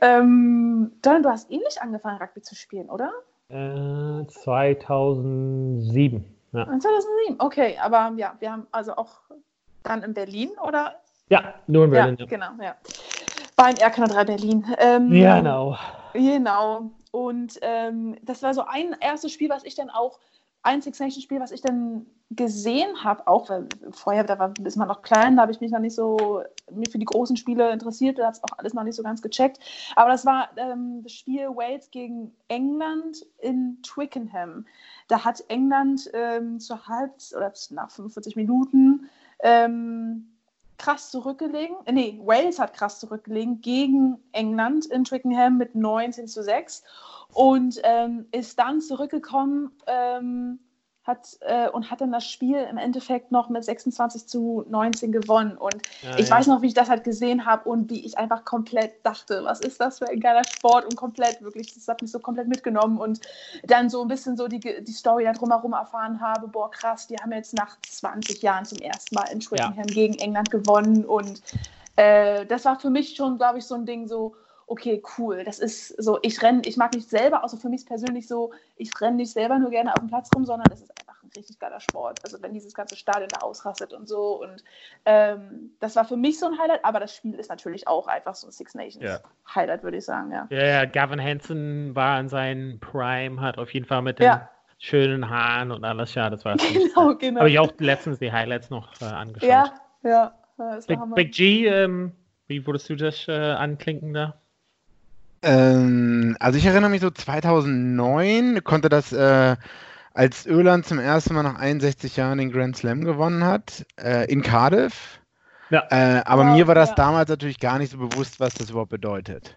ähm, 0.00 0.92
Don, 1.02 1.22
du 1.22 1.28
hast 1.30 1.50
ähnlich 1.50 1.80
angefangen, 1.80 2.18
Rugby 2.20 2.42
zu 2.42 2.54
spielen, 2.54 2.88
oder? 2.90 3.12
Äh, 3.48 4.26
2007. 4.26 6.24
Ja. 6.52 6.64
2007, 6.64 7.40
okay, 7.40 7.78
aber 7.80 8.12
ja, 8.16 8.36
wir 8.40 8.52
haben 8.52 8.66
also 8.70 8.96
auch 8.96 9.20
dann 9.82 10.02
in 10.02 10.14
Berlin, 10.14 10.50
oder? 10.62 10.96
Ja, 11.28 11.54
nur 11.66 11.84
in 11.84 11.90
Berlin. 11.90 12.16
Ja, 12.18 12.24
ja. 12.24 12.30
genau, 12.30 12.50
ja. 12.62 12.76
Beim 13.56 13.74
RK 13.74 14.08
3 14.08 14.24
Berlin. 14.24 14.64
Ähm, 14.78 15.10
genau. 15.10 15.76
Genau. 16.12 16.90
Und 17.10 17.58
ähm, 17.62 18.16
das 18.22 18.42
war 18.42 18.54
so 18.54 18.62
ein 18.62 18.94
erstes 19.00 19.32
Spiel, 19.32 19.50
was 19.50 19.64
ich 19.64 19.74
dann 19.74 19.90
auch, 19.90 20.18
ein 20.62 20.82
Six 20.82 20.98
Nations 20.98 21.22
Spiel, 21.22 21.40
was 21.40 21.52
ich 21.52 21.60
dann 21.60 22.06
gesehen 22.30 23.02
habe, 23.02 23.26
auch 23.26 23.48
weil 23.48 23.68
vorher, 23.90 24.22
da 24.22 24.38
war, 24.38 24.52
ist 24.62 24.76
man 24.76 24.88
noch 24.88 25.00
klein, 25.00 25.36
da 25.36 25.42
habe 25.42 25.52
ich 25.52 25.60
mich 25.60 25.70
noch 25.70 25.78
nicht 25.78 25.94
so 25.94 26.42
mir 26.70 26.90
für 26.90 26.98
die 26.98 27.06
großen 27.06 27.36
Spiele 27.38 27.72
interessiert, 27.72 28.18
da 28.18 28.26
hat 28.26 28.34
es 28.34 28.44
auch 28.44 28.58
alles 28.58 28.74
noch 28.74 28.82
nicht 28.82 28.96
so 28.96 29.02
ganz 29.02 29.22
gecheckt. 29.22 29.58
Aber 29.96 30.10
das 30.10 30.26
war 30.26 30.50
ähm, 30.56 31.02
das 31.02 31.12
Spiel 31.12 31.48
Wales 31.48 31.90
gegen 31.90 32.34
England 32.48 33.24
in 33.38 33.78
Twickenham. 33.82 34.66
Da 35.08 35.24
hat 35.24 35.42
England 35.48 36.10
ähm, 36.12 36.60
zur 36.60 36.86
Halb- 36.86 37.14
oder 37.34 37.52
nach 37.70 37.90
45 37.90 38.36
Minuten 38.36 39.08
ähm, 39.40 40.28
krass 40.76 41.10
zurückgelegen. 41.10 41.76
Äh, 41.86 41.92
nee, 41.92 42.20
Wales 42.22 42.58
hat 42.58 42.74
krass 42.74 43.00
zurückgelegen 43.00 43.62
gegen 43.62 44.18
England 44.32 44.84
in 44.84 45.04
Twickenham 45.04 45.56
mit 45.56 45.74
19 45.74 46.28
zu 46.28 46.42
6 46.42 46.82
und 47.38 47.80
ähm, 47.84 48.26
ist 48.32 48.58
dann 48.58 48.80
zurückgekommen 48.80 49.70
ähm, 49.86 50.58
hat, 51.04 51.38
äh, 51.42 51.68
und 51.68 51.88
hat 51.88 52.00
dann 52.00 52.10
das 52.10 52.28
Spiel 52.28 52.56
im 52.68 52.78
Endeffekt 52.78 53.30
noch 53.30 53.48
mit 53.48 53.62
26 53.62 54.26
zu 54.26 54.64
19 54.68 55.12
gewonnen. 55.12 55.56
Und 55.56 55.76
ja, 56.02 56.18
ich 56.18 56.30
ja. 56.30 56.34
weiß 56.34 56.48
noch, 56.48 56.62
wie 56.62 56.66
ich 56.66 56.74
das 56.74 56.88
halt 56.88 57.04
gesehen 57.04 57.46
habe 57.46 57.68
und 57.68 57.90
wie 57.90 58.04
ich 58.04 58.18
einfach 58.18 58.44
komplett 58.44 59.06
dachte, 59.06 59.44
was 59.44 59.60
ist 59.60 59.80
das 59.80 60.00
für 60.00 60.08
ein 60.08 60.18
geiler 60.18 60.42
Sport 60.42 60.86
und 60.86 60.96
komplett, 60.96 61.40
wirklich, 61.40 61.72
das 61.72 61.86
hat 61.86 62.02
mich 62.02 62.10
so 62.10 62.18
komplett 62.18 62.48
mitgenommen 62.48 62.98
und 62.98 63.20
dann 63.62 63.88
so 63.88 64.02
ein 64.02 64.08
bisschen 64.08 64.36
so 64.36 64.48
die, 64.48 64.58
die 64.58 64.92
Story 64.92 65.22
da 65.22 65.32
drumherum 65.32 65.74
erfahren 65.74 66.20
habe, 66.20 66.48
boah 66.48 66.72
krass, 66.72 67.06
die 67.06 67.18
haben 67.18 67.30
jetzt 67.30 67.54
nach 67.54 67.78
20 67.88 68.42
Jahren 68.42 68.64
zum 68.64 68.78
ersten 68.78 69.14
Mal 69.14 69.28
in 69.30 69.38
Twickenham 69.38 69.76
ja. 69.76 69.94
gegen 69.94 70.14
England 70.14 70.50
gewonnen 70.50 71.04
und 71.04 71.40
äh, 71.94 72.44
das 72.46 72.64
war 72.64 72.80
für 72.80 72.90
mich 72.90 73.14
schon, 73.14 73.38
glaube 73.38 73.58
ich, 73.58 73.64
so 73.64 73.76
ein 73.76 73.86
Ding 73.86 74.08
so, 74.08 74.34
okay, 74.68 75.02
cool, 75.16 75.44
das 75.44 75.58
ist 75.58 75.88
so, 76.02 76.18
ich 76.22 76.40
renne, 76.42 76.62
ich 76.66 76.76
mag 76.76 76.92
nicht 76.92 77.08
selber, 77.08 77.42
also 77.42 77.56
für 77.56 77.68
mich 77.68 77.86
persönlich 77.86 78.28
so, 78.28 78.52
ich 78.76 78.92
renne 79.00 79.16
nicht 79.16 79.32
selber 79.32 79.58
nur 79.58 79.70
gerne 79.70 79.92
auf 79.92 79.98
dem 79.98 80.08
Platz 80.08 80.28
rum, 80.34 80.44
sondern 80.44 80.70
es 80.72 80.82
ist 80.82 80.90
einfach 81.00 81.22
ein 81.22 81.30
richtig 81.34 81.58
geiler 81.58 81.80
Sport. 81.80 82.20
Also 82.22 82.40
wenn 82.42 82.52
dieses 82.52 82.74
ganze 82.74 82.94
Stadion 82.94 83.28
da 83.28 83.40
ausrastet 83.40 83.92
und 83.94 84.06
so. 84.06 84.42
Und 84.42 84.62
ähm, 85.06 85.70
das 85.80 85.96
war 85.96 86.04
für 86.04 86.16
mich 86.16 86.38
so 86.38 86.46
ein 86.46 86.58
Highlight, 86.58 86.84
aber 86.84 87.00
das 87.00 87.14
Spiel 87.14 87.34
ist 87.34 87.48
natürlich 87.48 87.88
auch 87.88 88.06
einfach 88.06 88.34
so 88.34 88.46
ein 88.46 88.52
Six 88.52 88.74
Nations 88.74 89.04
ja. 89.04 89.20
Highlight, 89.54 89.82
würde 89.82 89.96
ich 89.96 90.04
sagen, 90.04 90.30
ja. 90.32 90.46
Ja, 90.50 90.64
ja, 90.64 90.84
Gavin 90.84 91.22
Hansen 91.22 91.96
war 91.96 92.20
in 92.20 92.28
seinem 92.28 92.78
Prime, 92.78 93.40
hat 93.40 93.58
auf 93.58 93.72
jeden 93.72 93.86
Fall 93.86 94.02
mit 94.02 94.18
den 94.18 94.26
ja. 94.26 94.50
schönen 94.78 95.30
Haaren 95.30 95.72
und 95.72 95.84
alles, 95.84 96.14
ja, 96.14 96.28
das 96.28 96.44
war 96.44 96.56
Genau, 96.56 97.14
genau. 97.16 97.40
Habe 97.40 97.50
ich 97.50 97.58
auch 97.58 97.72
letztens 97.78 98.18
die 98.18 98.30
Highlights 98.30 98.68
noch 98.68 99.00
äh, 99.00 99.06
angeschaut. 99.06 99.48
Ja, 99.48 99.72
ja. 100.02 100.34
Big, 100.86 100.98
Big, 101.14 101.32
G, 101.32 101.66
ähm, 101.66 102.12
wie 102.48 102.66
würdest 102.66 102.90
du 102.90 102.96
das 102.96 103.28
äh, 103.28 103.32
anklinken 103.32 104.12
da? 104.12 104.40
Ähm, 105.42 106.36
also 106.40 106.58
ich 106.58 106.66
erinnere 106.66 106.90
mich 106.90 107.00
so 107.00 107.10
2009 107.10 108.62
konnte 108.64 108.88
das, 108.88 109.12
äh, 109.12 109.56
als 110.14 110.46
Irland 110.46 110.84
zum 110.84 110.98
ersten 110.98 111.34
Mal 111.34 111.44
nach 111.44 111.58
61 111.58 112.16
Jahren 112.16 112.38
den 112.38 112.50
Grand 112.50 112.76
Slam 112.76 113.04
gewonnen 113.04 113.44
hat, 113.44 113.86
äh, 113.96 114.30
in 114.30 114.42
Cardiff. 114.42 115.20
Ja. 115.70 115.86
Äh, 115.90 116.22
aber 116.24 116.44
ja, 116.44 116.54
mir 116.54 116.66
war 116.66 116.74
das 116.74 116.90
ja. 116.90 116.94
damals 116.96 117.28
natürlich 117.28 117.60
gar 117.60 117.78
nicht 117.78 117.92
so 117.92 117.98
bewusst, 117.98 118.40
was 118.40 118.54
das 118.54 118.70
überhaupt 118.70 118.90
bedeutet. 118.90 119.56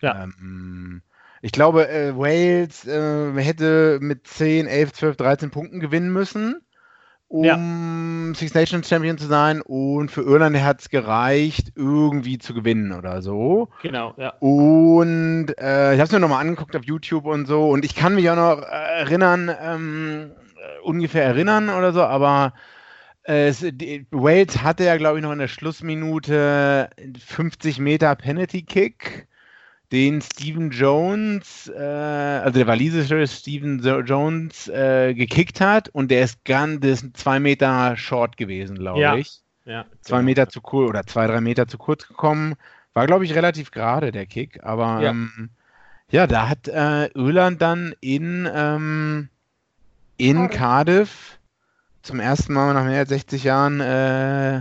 Ja. 0.00 0.24
Ähm, 0.24 1.02
ich 1.42 1.52
glaube, 1.52 1.88
äh, 1.88 2.16
Wales 2.16 2.86
äh, 2.86 3.32
hätte 3.40 3.98
mit 4.00 4.26
10, 4.26 4.66
11, 4.66 4.92
12, 4.92 5.16
13 5.16 5.50
Punkten 5.50 5.80
gewinnen 5.80 6.12
müssen 6.12 6.60
um 7.30 7.44
ja. 7.44 8.34
Six 8.34 8.54
Nations 8.54 8.88
Champion 8.88 9.16
zu 9.16 9.26
sein 9.26 9.62
und 9.62 10.10
für 10.10 10.22
Irland 10.22 10.60
hat 10.60 10.80
es 10.80 10.90
gereicht, 10.90 11.72
irgendwie 11.76 12.38
zu 12.38 12.54
gewinnen 12.54 12.90
oder 12.90 13.22
so. 13.22 13.68
Genau, 13.82 14.14
ja. 14.16 14.30
Und 14.40 15.56
äh, 15.58 15.94
ich 15.94 16.00
habe 16.00 16.02
es 16.02 16.12
mir 16.12 16.18
nochmal 16.18 16.40
angeguckt 16.40 16.74
auf 16.74 16.84
YouTube 16.84 17.26
und 17.26 17.46
so 17.46 17.70
und 17.70 17.84
ich 17.84 17.94
kann 17.94 18.16
mich 18.16 18.28
auch 18.30 18.36
noch 18.36 18.62
erinnern, 18.62 19.48
ähm, 19.62 20.32
ungefähr 20.82 21.24
erinnern 21.24 21.70
oder 21.70 21.92
so, 21.92 22.02
aber 22.02 22.52
äh, 23.22 23.46
es, 23.46 23.60
die, 23.60 24.06
Wales 24.10 24.62
hatte 24.64 24.82
ja, 24.84 24.96
glaube 24.96 25.18
ich, 25.18 25.22
noch 25.22 25.32
in 25.32 25.38
der 25.38 25.48
Schlussminute 25.48 26.90
50 27.24 27.78
Meter 27.78 28.16
Penalty 28.16 28.62
Kick 28.62 29.28
den 29.92 30.20
Steven 30.20 30.70
Jones, 30.70 31.70
äh, 31.74 31.80
also 31.80 32.58
der 32.58 32.66
walisische 32.66 33.26
Steven 33.26 33.80
Jones, 34.04 34.68
äh, 34.68 35.14
gekickt 35.14 35.60
hat 35.60 35.88
und 35.88 36.10
der 36.10 36.22
ist 36.22 36.44
ganz, 36.44 36.80
der 36.80 36.92
ist 36.92 37.16
zwei 37.16 37.40
Meter 37.40 37.96
short 37.96 38.36
gewesen, 38.36 38.76
glaube 38.78 39.00
ja. 39.00 39.16
ich. 39.16 39.40
Ja, 39.64 39.84
zwei 40.00 40.18
genau. 40.18 40.26
Meter 40.26 40.48
zu 40.48 40.60
kurz 40.60 40.88
oder 40.88 41.06
zwei, 41.06 41.26
drei 41.26 41.40
Meter 41.40 41.66
zu 41.68 41.78
kurz 41.78 42.06
gekommen. 42.06 42.54
War, 42.92 43.06
glaube 43.06 43.24
ich, 43.24 43.34
relativ 43.34 43.70
gerade 43.70 44.10
der 44.10 44.26
Kick, 44.26 44.62
aber 44.62 45.00
ja, 45.02 45.10
ähm, 45.10 45.50
ja 46.10 46.26
da 46.26 46.48
hat 46.48 46.66
äh, 46.66 47.06
Irland 47.08 47.60
dann 47.60 47.94
in, 48.00 48.48
ähm, 48.52 49.28
in 50.16 50.36
Cardiff. 50.36 50.58
Cardiff 50.58 51.38
zum 52.02 52.20
ersten 52.20 52.52
Mal 52.52 52.74
nach 52.74 52.84
mehr 52.84 53.00
als 53.00 53.10
60 53.10 53.44
Jahren 53.44 53.80
äh, 53.80 54.58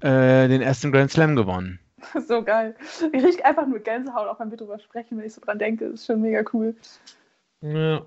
äh, 0.00 0.48
den 0.48 0.62
ersten 0.62 0.92
Grand 0.92 1.10
Slam 1.10 1.36
gewonnen. 1.36 1.78
so 2.26 2.42
geil. 2.42 2.74
Ich 3.12 3.24
rieche 3.24 3.44
einfach 3.44 3.66
nur 3.66 3.80
Gänsehaut, 3.80 4.28
auch 4.28 4.40
wenn 4.40 4.50
wir 4.50 4.58
drüber 4.58 4.78
sprechen, 4.78 5.18
wenn 5.18 5.26
ich 5.26 5.34
so 5.34 5.40
dran 5.40 5.58
denke. 5.58 5.86
Das 5.86 6.00
ist 6.00 6.06
schon 6.06 6.20
mega 6.20 6.42
cool. 6.52 6.74
Ja. 7.60 8.02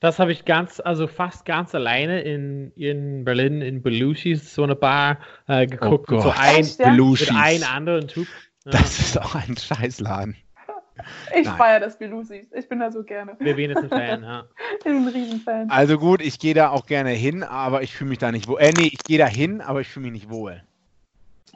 Das 0.00 0.18
habe 0.18 0.32
ich 0.32 0.44
ganz, 0.44 0.80
also 0.80 1.06
fast 1.06 1.46
ganz 1.46 1.74
alleine 1.74 2.20
in, 2.20 2.72
in 2.72 3.24
Berlin, 3.24 3.62
in 3.62 3.82
Belushis, 3.82 4.54
so 4.54 4.62
eine 4.62 4.76
Bar 4.76 5.18
äh, 5.46 5.66
geguckt. 5.66 6.12
Oh 6.12 6.20
so 6.20 6.30
ein, 6.36 6.66
mit 6.66 7.30
einem 7.30 7.64
anderen 7.64 8.08
Typ. 8.08 8.28
Ja. 8.66 8.72
Das 8.72 8.98
ist 8.98 9.18
auch 9.18 9.34
ein 9.34 9.56
Scheißladen. 9.56 10.36
Ich 11.34 11.48
feiere 11.48 11.80
das 11.80 11.98
Belushis. 11.98 12.46
Ich 12.52 12.68
bin 12.68 12.78
da 12.78 12.92
so 12.92 13.02
gerne. 13.02 13.36
Wir 13.40 13.56
sind 13.56 13.76
ein 13.76 13.88
Fan, 13.88 14.22
ja. 14.22 14.44
Ich 14.78 14.84
bin 14.84 14.96
ein 14.98 15.08
Riesenfan. 15.08 15.68
Also 15.68 15.98
gut, 15.98 16.20
ich 16.22 16.38
gehe 16.38 16.54
da 16.54 16.70
auch 16.70 16.86
gerne 16.86 17.10
hin, 17.10 17.42
aber 17.42 17.82
ich 17.82 17.96
fühle 17.96 18.10
mich 18.10 18.18
da 18.18 18.30
nicht 18.30 18.46
wohl. 18.46 18.60
Äh, 18.60 18.72
nee, 18.76 18.90
ich 18.92 19.02
gehe 19.02 19.18
da 19.18 19.26
hin, 19.26 19.60
aber 19.60 19.80
ich 19.80 19.88
fühle 19.88 20.04
mich 20.04 20.12
nicht 20.12 20.30
wohl. 20.30 20.62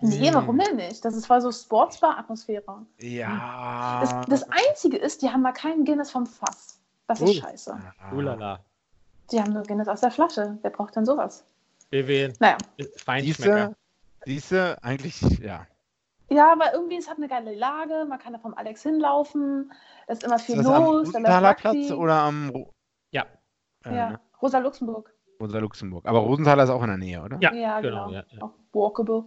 Nee, 0.00 0.32
warum 0.32 0.58
denn 0.58 0.76
nicht? 0.76 1.04
Das 1.04 1.14
ist 1.14 1.26
voll 1.26 1.40
so 1.40 1.50
Sportsbar-Atmosphäre. 1.50 2.86
Ja. 3.00 4.00
Das, 4.00 4.26
das, 4.28 4.50
Einzige 4.50 4.96
ist, 4.96 5.22
die 5.22 5.28
haben 5.28 5.44
da 5.44 5.52
keinen 5.52 5.84
Guinness 5.84 6.10
vom 6.10 6.26
Fass. 6.26 6.80
Das 7.06 7.20
ist 7.20 7.30
uh. 7.30 7.40
scheiße. 7.40 7.78
Ulala. 8.14 8.60
Die 9.30 9.40
haben 9.40 9.52
nur 9.52 9.62
Guinness 9.62 9.88
aus 9.88 10.00
der 10.00 10.10
Flasche. 10.10 10.58
Wer 10.62 10.70
braucht 10.70 10.96
denn 10.96 11.04
sowas? 11.04 11.44
Wir 11.90 12.06
wählen. 12.06 12.32
Naja. 12.38 12.56
Feinschmecker. 12.96 13.74
Siehste, 14.24 14.76
eigentlich, 14.82 15.20
ja. 15.38 15.66
Ja, 16.30 16.52
aber 16.52 16.74
irgendwie, 16.74 16.96
es 16.96 17.08
hat 17.08 17.16
eine 17.16 17.28
geile 17.28 17.54
Lage, 17.54 18.04
man 18.06 18.18
kann 18.18 18.34
da 18.34 18.38
vom 18.38 18.52
Alex 18.54 18.82
hinlaufen, 18.82 19.72
da 20.06 20.12
ist 20.12 20.24
immer 20.24 20.38
viel 20.38 20.58
ist 20.58 20.64
los. 20.64 20.74
Am 20.74 20.84
Rosenthaler 20.84 21.54
Platz 21.54 21.90
oder 21.90 22.14
am. 22.14 22.50
Ro 22.50 22.74
ja. 23.10 23.24
Äh, 23.86 23.96
ja? 23.96 24.20
Rosa 24.42 24.58
Luxemburg. 24.58 25.14
Rosa 25.40 25.58
Luxemburg. 25.58 26.06
Aber 26.06 26.18
Rosenthaler 26.18 26.64
ist 26.64 26.70
auch 26.70 26.82
in 26.82 26.88
der 26.88 26.98
Nähe, 26.98 27.22
oder? 27.22 27.38
Ja, 27.40 27.54
ja 27.54 27.80
genau. 27.80 28.08
genau 28.08 28.18
ja, 28.18 28.24
ja. 28.28 28.42
Auch 28.42 28.52
walkable. 28.72 29.24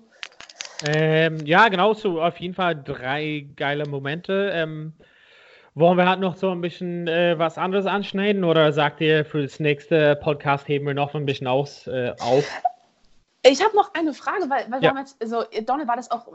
Ähm, 0.87 1.45
ja, 1.45 1.67
genau 1.69 1.93
so. 1.93 2.21
Auf 2.21 2.37
jeden 2.39 2.53
Fall 2.53 2.75
drei 2.75 3.47
geile 3.55 3.85
Momente. 3.85 4.51
Ähm, 4.53 4.93
wollen 5.73 5.97
wir 5.97 6.07
halt 6.07 6.19
noch 6.19 6.35
so 6.35 6.51
ein 6.51 6.61
bisschen 6.61 7.07
äh, 7.07 7.37
was 7.39 7.57
anderes 7.57 7.85
anschneiden 7.85 8.43
oder 8.43 8.73
sagt 8.73 8.99
ihr, 9.01 9.23
für 9.23 9.41
das 9.41 9.59
nächste 9.59 10.17
Podcast 10.17 10.67
heben 10.67 10.85
wir 10.85 10.93
noch 10.93 11.15
ein 11.15 11.25
bisschen 11.25 11.47
aus, 11.47 11.87
äh, 11.87 12.13
auf? 12.19 12.45
Ich 13.43 13.63
habe 13.63 13.75
noch 13.75 13.93
eine 13.93 14.13
Frage, 14.13 14.49
weil, 14.49 14.69
weil 14.69 14.83
ja. 14.83 14.93
wir 14.93 14.99
jetzt, 14.99 15.21
also 15.21 15.43
Donald 15.65 15.87
war 15.87 15.95
das 15.95 16.11
auch, 16.11 16.27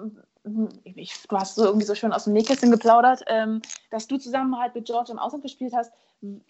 ich, 0.85 1.15
du 1.29 1.37
hast 1.37 1.55
so 1.55 1.65
irgendwie 1.65 1.87
so 1.87 1.95
schön 1.95 2.13
aus 2.13 2.25
dem 2.25 2.33
Nähkästchen 2.33 2.71
geplaudert, 2.71 3.25
ähm, 3.29 3.63
dass 3.91 4.09
du 4.09 4.17
zusammen 4.17 4.59
halt 4.59 4.75
mit 4.75 4.87
George 4.87 5.13
im 5.13 5.19
Ausland 5.19 5.45
gespielt 5.45 5.73
hast. 5.77 5.93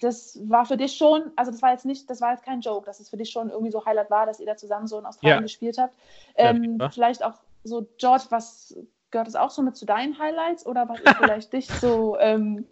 Das 0.01 0.39
war 0.45 0.65
für 0.65 0.77
dich 0.77 0.97
schon, 0.97 1.33
also 1.35 1.51
das 1.51 1.61
war 1.61 1.73
jetzt 1.73 1.85
nicht, 1.85 2.09
das 2.09 2.21
war 2.21 2.33
jetzt 2.33 2.45
kein 2.45 2.61
Joke, 2.61 2.87
dass 2.87 3.01
es 3.01 3.11
für 3.11 3.17
dich 3.17 3.31
schon 3.31 3.51
irgendwie 3.51 3.73
so 3.73 3.85
Highlight 3.85 4.11
war, 4.11 4.25
dass 4.27 4.41
ihr 4.41 4.47
da 4.47 4.57
zusammen 4.57 4.87
so 4.87 4.99
in 4.99 5.05
Australien 5.05 5.39
ja. 5.39 5.43
gespielt 5.43 5.77
habt. 5.77 5.95
Ähm, 6.37 6.79
ja, 6.81 6.89
vielleicht 6.89 7.25
auch 7.25 7.35
so, 7.65 7.89
George, 7.99 8.25
was 8.31 8.77
gehört 9.11 9.29
es 9.29 9.37
auch 9.37 9.51
so 9.51 9.63
mit 9.63 9.77
zu 9.77 9.87
deinen 9.87 10.19
Highlights 10.19 10.67
oder 10.67 10.89
was 10.89 11.01
ist 11.01 11.17
vielleicht 11.19 11.53
dich 11.53 11.69
so 11.69 12.19
ähm, 12.19 12.67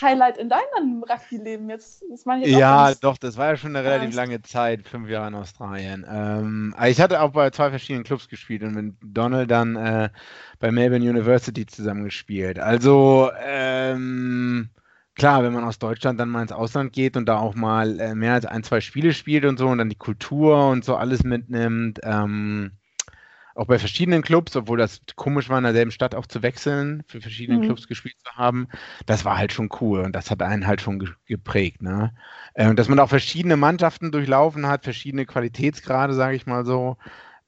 Highlight 0.00 0.38
in 0.38 0.48
deinem 0.48 1.02
Rugby-Leben 1.02 1.68
jetzt? 1.68 2.02
Das 2.10 2.24
jetzt 2.24 2.48
ja, 2.48 2.94
doch, 2.94 3.18
das 3.18 3.36
war 3.36 3.48
ja 3.48 3.56
schon 3.56 3.74
eine 3.74 3.86
relativ 3.86 4.14
lange 4.14 4.40
Zeit, 4.42 4.86
fünf 4.86 5.08
Jahre 5.08 5.28
in 5.28 5.34
Australien. 5.34 6.06
Ähm, 6.08 6.74
ich 6.86 7.00
hatte 7.00 7.20
auch 7.20 7.32
bei 7.32 7.50
zwei 7.50 7.70
verschiedenen 7.70 8.04
Clubs 8.04 8.28
gespielt 8.28 8.62
und 8.62 8.74
mit 8.74 8.94
Donald 9.02 9.50
dann 9.50 9.76
äh, 9.76 10.10
bei 10.58 10.70
Melbourne 10.70 11.08
University 11.08 11.66
zusammengespielt. 11.66 12.58
Also, 12.58 13.30
ähm, 13.44 14.70
klar, 15.16 15.42
wenn 15.42 15.52
man 15.52 15.64
aus 15.64 15.78
Deutschland 15.78 16.20
dann 16.20 16.30
mal 16.30 16.42
ins 16.42 16.52
Ausland 16.52 16.92
geht 16.92 17.16
und 17.16 17.26
da 17.26 17.38
auch 17.38 17.54
mal 17.54 17.98
äh, 17.98 18.14
mehr 18.14 18.34
als 18.34 18.46
ein, 18.46 18.62
zwei 18.62 18.80
Spiele 18.80 19.12
spielt 19.12 19.44
und 19.44 19.58
so 19.58 19.66
und 19.66 19.78
dann 19.78 19.90
die 19.90 19.96
Kultur 19.96 20.68
und 20.68 20.84
so 20.84 20.94
alles 20.96 21.24
mitnimmt, 21.24 21.98
ähm, 22.04 22.72
auch 23.54 23.66
bei 23.66 23.78
verschiedenen 23.78 24.22
Clubs, 24.22 24.56
obwohl 24.56 24.78
das 24.78 25.00
komisch 25.16 25.48
war, 25.48 25.58
in 25.58 25.64
derselben 25.64 25.90
Stadt 25.90 26.14
auch 26.14 26.26
zu 26.26 26.42
wechseln, 26.42 27.02
für 27.06 27.20
verschiedene 27.20 27.58
mhm. 27.58 27.64
Clubs 27.64 27.88
gespielt 27.88 28.16
zu 28.24 28.32
haben, 28.36 28.68
das 29.06 29.24
war 29.24 29.38
halt 29.38 29.52
schon 29.52 29.68
cool 29.80 30.00
und 30.00 30.12
das 30.14 30.30
hat 30.30 30.42
einen 30.42 30.66
halt 30.66 30.80
schon 30.80 30.98
ge 30.98 31.08
geprägt. 31.26 31.82
Ne? 31.82 32.12
Äh, 32.54 32.74
dass 32.74 32.88
man 32.88 32.98
auch 32.98 33.08
verschiedene 33.08 33.56
Mannschaften 33.56 34.12
durchlaufen 34.12 34.66
hat, 34.66 34.84
verschiedene 34.84 35.26
Qualitätsgrade, 35.26 36.14
sage 36.14 36.36
ich 36.36 36.46
mal 36.46 36.64
so. 36.64 36.96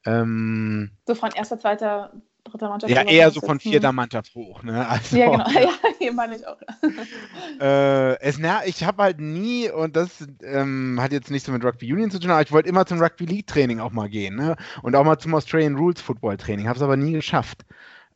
Ähm, 0.04 0.90
so 1.06 1.14
von 1.14 1.30
erster, 1.32 1.58
zweiter, 1.58 2.12
dritter 2.44 2.68
Mannschaft. 2.68 2.92
Ja, 2.92 3.02
eher 3.02 3.30
so 3.30 3.40
von 3.40 3.60
vierter 3.60 3.88
hm. 3.88 3.96
Mannschaft 3.96 4.34
hoch. 4.34 4.62
Ne? 4.62 4.86
Also, 4.92 5.16
ja, 5.16 5.30
genau. 5.30 5.50
Ja, 5.60 5.70
hier 5.98 6.12
meine 6.12 6.36
ich 6.36 6.46
auch. 6.46 6.58
äh, 7.60 8.20
es, 8.20 8.38
na, 8.38 8.64
ich 8.66 8.84
habe 8.84 9.02
halt 9.02 9.20
nie, 9.20 9.70
und 9.70 9.96
das 9.96 10.26
ähm, 10.42 10.98
hat 11.00 11.12
jetzt 11.12 11.30
nicht 11.30 11.44
so 11.44 11.52
mit 11.52 11.64
Rugby 11.64 11.92
Union 11.92 12.10
zu 12.10 12.18
tun, 12.18 12.30
aber 12.30 12.42
ich 12.42 12.52
wollte 12.52 12.68
immer 12.68 12.86
zum 12.86 13.00
Rugby 13.00 13.24
League 13.24 13.46
Training 13.46 13.80
auch 13.80 13.92
mal 13.92 14.08
gehen. 14.08 14.36
Ne? 14.36 14.56
Und 14.82 14.96
auch 14.96 15.04
mal 15.04 15.18
zum 15.18 15.34
Australian 15.34 15.76
Rules 15.76 16.00
Football 16.00 16.36
Training. 16.36 16.68
Habe 16.68 16.76
es 16.76 16.82
aber 16.82 16.96
nie 16.96 17.12
geschafft. 17.12 17.64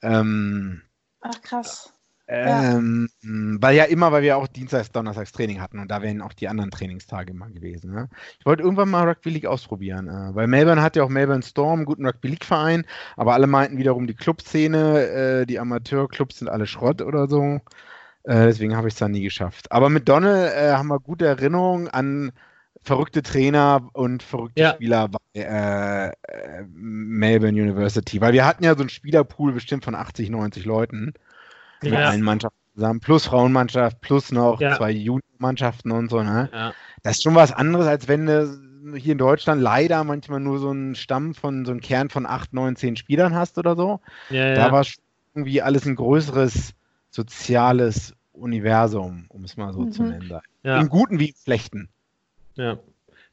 Ähm, 0.02 0.82
Ach, 1.20 1.40
krass. 1.42 1.92
Ähm, 2.28 3.08
ja. 3.22 3.30
Weil 3.60 3.76
ja 3.76 3.84
immer, 3.84 4.10
weil 4.10 4.22
wir 4.22 4.36
auch 4.36 4.48
Dienstags, 4.48 4.90
Donnerstags 4.90 5.32
Training 5.32 5.60
hatten 5.60 5.78
und 5.78 5.90
da 5.90 6.02
wären 6.02 6.22
auch 6.22 6.32
die 6.32 6.48
anderen 6.48 6.70
Trainingstage 6.70 7.30
immer 7.30 7.48
gewesen. 7.48 7.92
Ne? 7.92 8.08
Ich 8.40 8.46
wollte 8.46 8.62
irgendwann 8.62 8.90
mal 8.90 9.08
Rugby 9.08 9.30
League 9.30 9.46
ausprobieren, 9.46 10.08
äh, 10.08 10.34
weil 10.34 10.48
Melbourne 10.48 10.82
hat 10.82 10.96
ja 10.96 11.04
auch 11.04 11.08
Melbourne 11.08 11.42
Storm, 11.42 11.80
einen 11.80 11.86
guten 11.86 12.04
Rugby 12.04 12.28
League 12.28 12.44
Verein, 12.44 12.84
aber 13.16 13.34
alle 13.34 13.46
meinten 13.46 13.78
wiederum, 13.78 14.06
die 14.06 14.14
Clubszene, 14.14 15.06
äh, 15.06 15.46
die 15.46 15.58
Amateurclubs 15.60 16.38
sind 16.38 16.48
alle 16.48 16.66
Schrott 16.66 17.00
oder 17.00 17.28
so. 17.28 17.60
Äh, 18.24 18.46
deswegen 18.46 18.76
habe 18.76 18.88
ich 18.88 18.94
es 18.94 18.98
dann 18.98 19.12
nie 19.12 19.22
geschafft. 19.22 19.70
Aber 19.70 19.88
mit 19.88 20.08
Donald 20.08 20.52
äh, 20.52 20.72
haben 20.72 20.88
wir 20.88 20.98
gute 20.98 21.26
Erinnerungen 21.26 21.86
an 21.86 22.32
verrückte 22.82 23.22
Trainer 23.22 23.88
und 23.92 24.22
verrückte 24.22 24.62
ja. 24.62 24.74
Spieler 24.74 25.08
bei 25.08 25.18
äh, 25.34 26.08
äh, 26.08 26.64
Melbourne 26.72 27.60
University, 27.60 28.20
weil 28.20 28.32
wir 28.32 28.46
hatten 28.46 28.64
ja 28.64 28.74
so 28.74 28.80
einen 28.80 28.88
Spielerpool 28.88 29.52
bestimmt 29.52 29.84
von 29.84 29.94
80, 29.94 30.30
90 30.30 30.64
Leuten 30.64 31.14
mit 31.82 31.92
ja. 31.92 32.08
allen 32.08 32.22
Mannschaften 32.22 32.58
zusammen, 32.74 33.00
plus 33.00 33.26
Frauenmannschaft, 33.26 34.00
plus 34.00 34.32
noch 34.32 34.60
ja. 34.60 34.76
zwei 34.76 34.90
Juniorenmannschaften 34.90 35.92
und 35.92 36.10
so. 36.10 36.22
Ne? 36.22 36.50
Ja. 36.52 36.72
Das 37.02 37.16
ist 37.16 37.22
schon 37.22 37.34
was 37.34 37.52
anderes, 37.52 37.86
als 37.86 38.08
wenn 38.08 38.26
du 38.26 38.94
hier 38.96 39.12
in 39.12 39.18
Deutschland 39.18 39.60
leider 39.62 40.04
manchmal 40.04 40.40
nur 40.40 40.58
so 40.58 40.70
einen 40.70 40.94
Stamm 40.94 41.34
von, 41.34 41.64
so 41.64 41.72
einen 41.72 41.80
Kern 41.80 42.08
von 42.10 42.26
acht, 42.26 42.52
neun, 42.52 42.76
zehn 42.76 42.96
Spielern 42.96 43.34
hast 43.34 43.58
oder 43.58 43.76
so. 43.76 44.00
Da 44.30 44.70
war 44.72 44.84
irgendwie 45.34 45.60
alles 45.62 45.86
ein 45.86 45.96
größeres 45.96 46.74
soziales 47.10 48.14
Universum, 48.32 49.26
um 49.28 49.44
es 49.44 49.56
mal 49.56 49.72
so 49.72 49.80
mhm. 49.80 49.92
zu 49.92 50.02
nennen. 50.02 50.40
Im 50.62 50.88
Guten 50.88 51.18
wie 51.18 51.30
im 51.30 51.36
Schlechten. 51.36 51.88
Ja. 52.54 52.78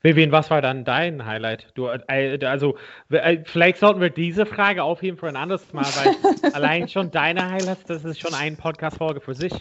Vivian, 0.04 0.34
was 0.34 0.52
war 0.52 0.62
dann 0.62 0.84
dein 0.84 1.26
Highlight? 1.26 1.70
Du, 1.76 1.88
äh, 1.88 2.46
also, 2.46 2.76
äh, 3.10 3.40
vielleicht 3.46 3.78
sollten 3.78 4.02
wir 4.02 4.10
diese 4.10 4.46
Frage 4.46 4.84
aufheben 4.84 5.18
für 5.18 5.30
ein 5.30 5.38
anderes 5.38 5.72
Mal, 5.72 5.86
weil 5.86 6.52
allein 6.54 6.90
schon 6.90 7.10
deine 7.10 7.50
Highlights, 7.50 7.86
das 7.86 8.04
ist 8.04 8.20
schon 8.20 8.34
ein 8.34 8.58
Podcast-Folge 8.58 9.22
für 9.22 9.34
sich. 9.34 9.54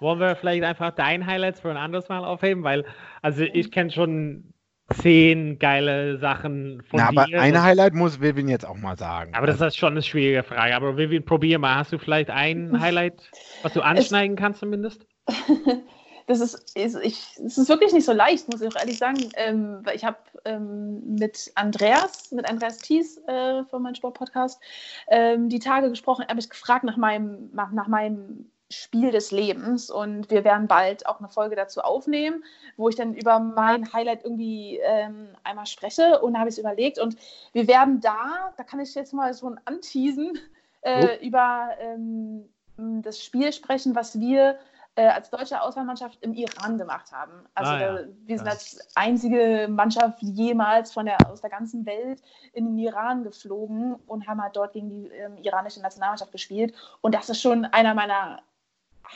Wollen 0.00 0.18
wir 0.18 0.34
vielleicht 0.34 0.64
einfach 0.64 0.90
dein 0.90 1.24
Highlights 1.24 1.60
für 1.60 1.70
ein 1.70 1.76
anderes 1.76 2.08
Mal 2.08 2.24
aufheben? 2.24 2.64
Weil, 2.64 2.84
also, 3.22 3.44
ich 3.44 3.70
kenne 3.70 3.92
schon 3.92 4.52
zehn 4.92 5.60
geile 5.60 6.18
Sachen 6.18 6.82
von 6.82 6.98
Na, 6.98 7.10
dir. 7.10 7.20
Aber 7.20 7.40
ein 7.40 7.62
Highlight 7.62 7.94
muss 7.94 8.20
Vivian 8.20 8.48
jetzt 8.48 8.66
auch 8.66 8.76
mal 8.76 8.98
sagen. 8.98 9.32
Aber 9.34 9.46
das 9.46 9.60
ist 9.60 9.76
schon 9.76 9.92
eine 9.92 10.02
schwierige 10.02 10.42
Frage. 10.42 10.74
Aber 10.74 10.96
Vivian, 10.96 11.24
probier 11.24 11.60
mal. 11.60 11.76
Hast 11.76 11.92
du 11.92 11.98
vielleicht 11.98 12.30
ein 12.30 12.80
Highlight, 12.80 13.30
was 13.62 13.72
du 13.72 13.80
anschneiden 13.80 14.36
kannst 14.36 14.58
zumindest? 14.58 15.06
das 16.26 16.40
ist, 16.40 16.76
ist, 16.76 16.96
ich, 17.02 17.38
es 17.44 17.58
ist 17.58 17.68
wirklich 17.68 17.92
nicht 17.92 18.04
so 18.04 18.12
leicht, 18.12 18.50
muss 18.50 18.60
ich 18.60 18.68
auch 18.68 18.80
ehrlich 18.80 18.98
sagen. 18.98 19.30
Ähm, 19.36 19.80
weil 19.82 19.96
ich 19.96 20.04
habe 20.04 20.16
ähm, 20.44 21.16
mit 21.16 21.52
Andreas, 21.54 22.30
mit 22.32 22.48
Andreas 22.48 22.78
Thies 22.78 23.18
äh, 23.26 23.64
von 23.64 23.82
meinem 23.82 23.94
Sportpodcast, 23.94 24.60
ähm, 25.08 25.48
die 25.48 25.58
Tage 25.58 25.90
gesprochen, 25.90 26.26
habe 26.28 26.40
ich 26.40 26.48
gefragt 26.48 26.84
nach 26.84 26.96
meinem, 26.96 27.50
nach, 27.52 27.70
nach 27.72 27.88
meinem 27.88 28.50
Spiel 28.70 29.10
des 29.10 29.30
Lebens 29.30 29.90
und 29.90 30.30
wir 30.30 30.44
werden 30.44 30.66
bald 30.66 31.06
auch 31.06 31.18
eine 31.18 31.28
Folge 31.28 31.54
dazu 31.54 31.80
aufnehmen, 31.82 32.42
wo 32.76 32.88
ich 32.88 32.96
dann 32.96 33.14
über 33.14 33.38
mein 33.38 33.92
Highlight 33.92 34.24
irgendwie 34.24 34.80
ähm, 34.82 35.28
einmal 35.44 35.66
spreche 35.66 36.20
und 36.20 36.38
habe 36.38 36.48
ich 36.48 36.54
es 36.54 36.58
überlegt 36.58 36.98
und 36.98 37.16
wir 37.52 37.68
werden 37.68 38.00
da, 38.00 38.52
da 38.56 38.64
kann 38.64 38.80
ich 38.80 38.94
jetzt 38.94 39.12
mal 39.12 39.34
so 39.34 39.50
ein 39.50 39.60
Anteasen, 39.66 40.38
äh, 40.80 41.18
oh. 41.20 41.24
über 41.24 41.70
ähm, 41.78 42.48
das 42.76 43.22
Spiel 43.22 43.52
sprechen, 43.52 43.94
was 43.94 44.18
wir 44.18 44.58
äh, 44.96 45.06
als 45.06 45.30
deutsche 45.30 45.60
Auswahlmannschaft 45.60 46.18
im 46.22 46.34
Iran 46.34 46.78
gemacht 46.78 47.10
haben. 47.12 47.32
Also 47.54 47.72
ah, 47.72 47.80
ja. 47.80 47.92
da, 47.94 48.04
wir 48.24 48.38
sind 48.38 48.48
als 48.48 48.78
einzige 48.94 49.66
Mannschaft 49.68 50.22
jemals 50.22 50.92
von 50.92 51.06
der, 51.06 51.18
aus 51.30 51.40
der 51.40 51.50
ganzen 51.50 51.84
Welt 51.86 52.22
in 52.52 52.66
den 52.66 52.78
Iran 52.78 53.24
geflogen 53.24 53.94
und 54.06 54.26
haben 54.26 54.40
halt 54.42 54.56
dort 54.56 54.72
gegen 54.72 54.90
die 54.90 55.08
ähm, 55.08 55.36
iranische 55.38 55.80
Nationalmannschaft 55.80 56.32
gespielt. 56.32 56.74
Und 57.00 57.14
das 57.14 57.28
ist 57.28 57.40
schon 57.40 57.64
einer 57.64 57.94
meiner 57.94 58.42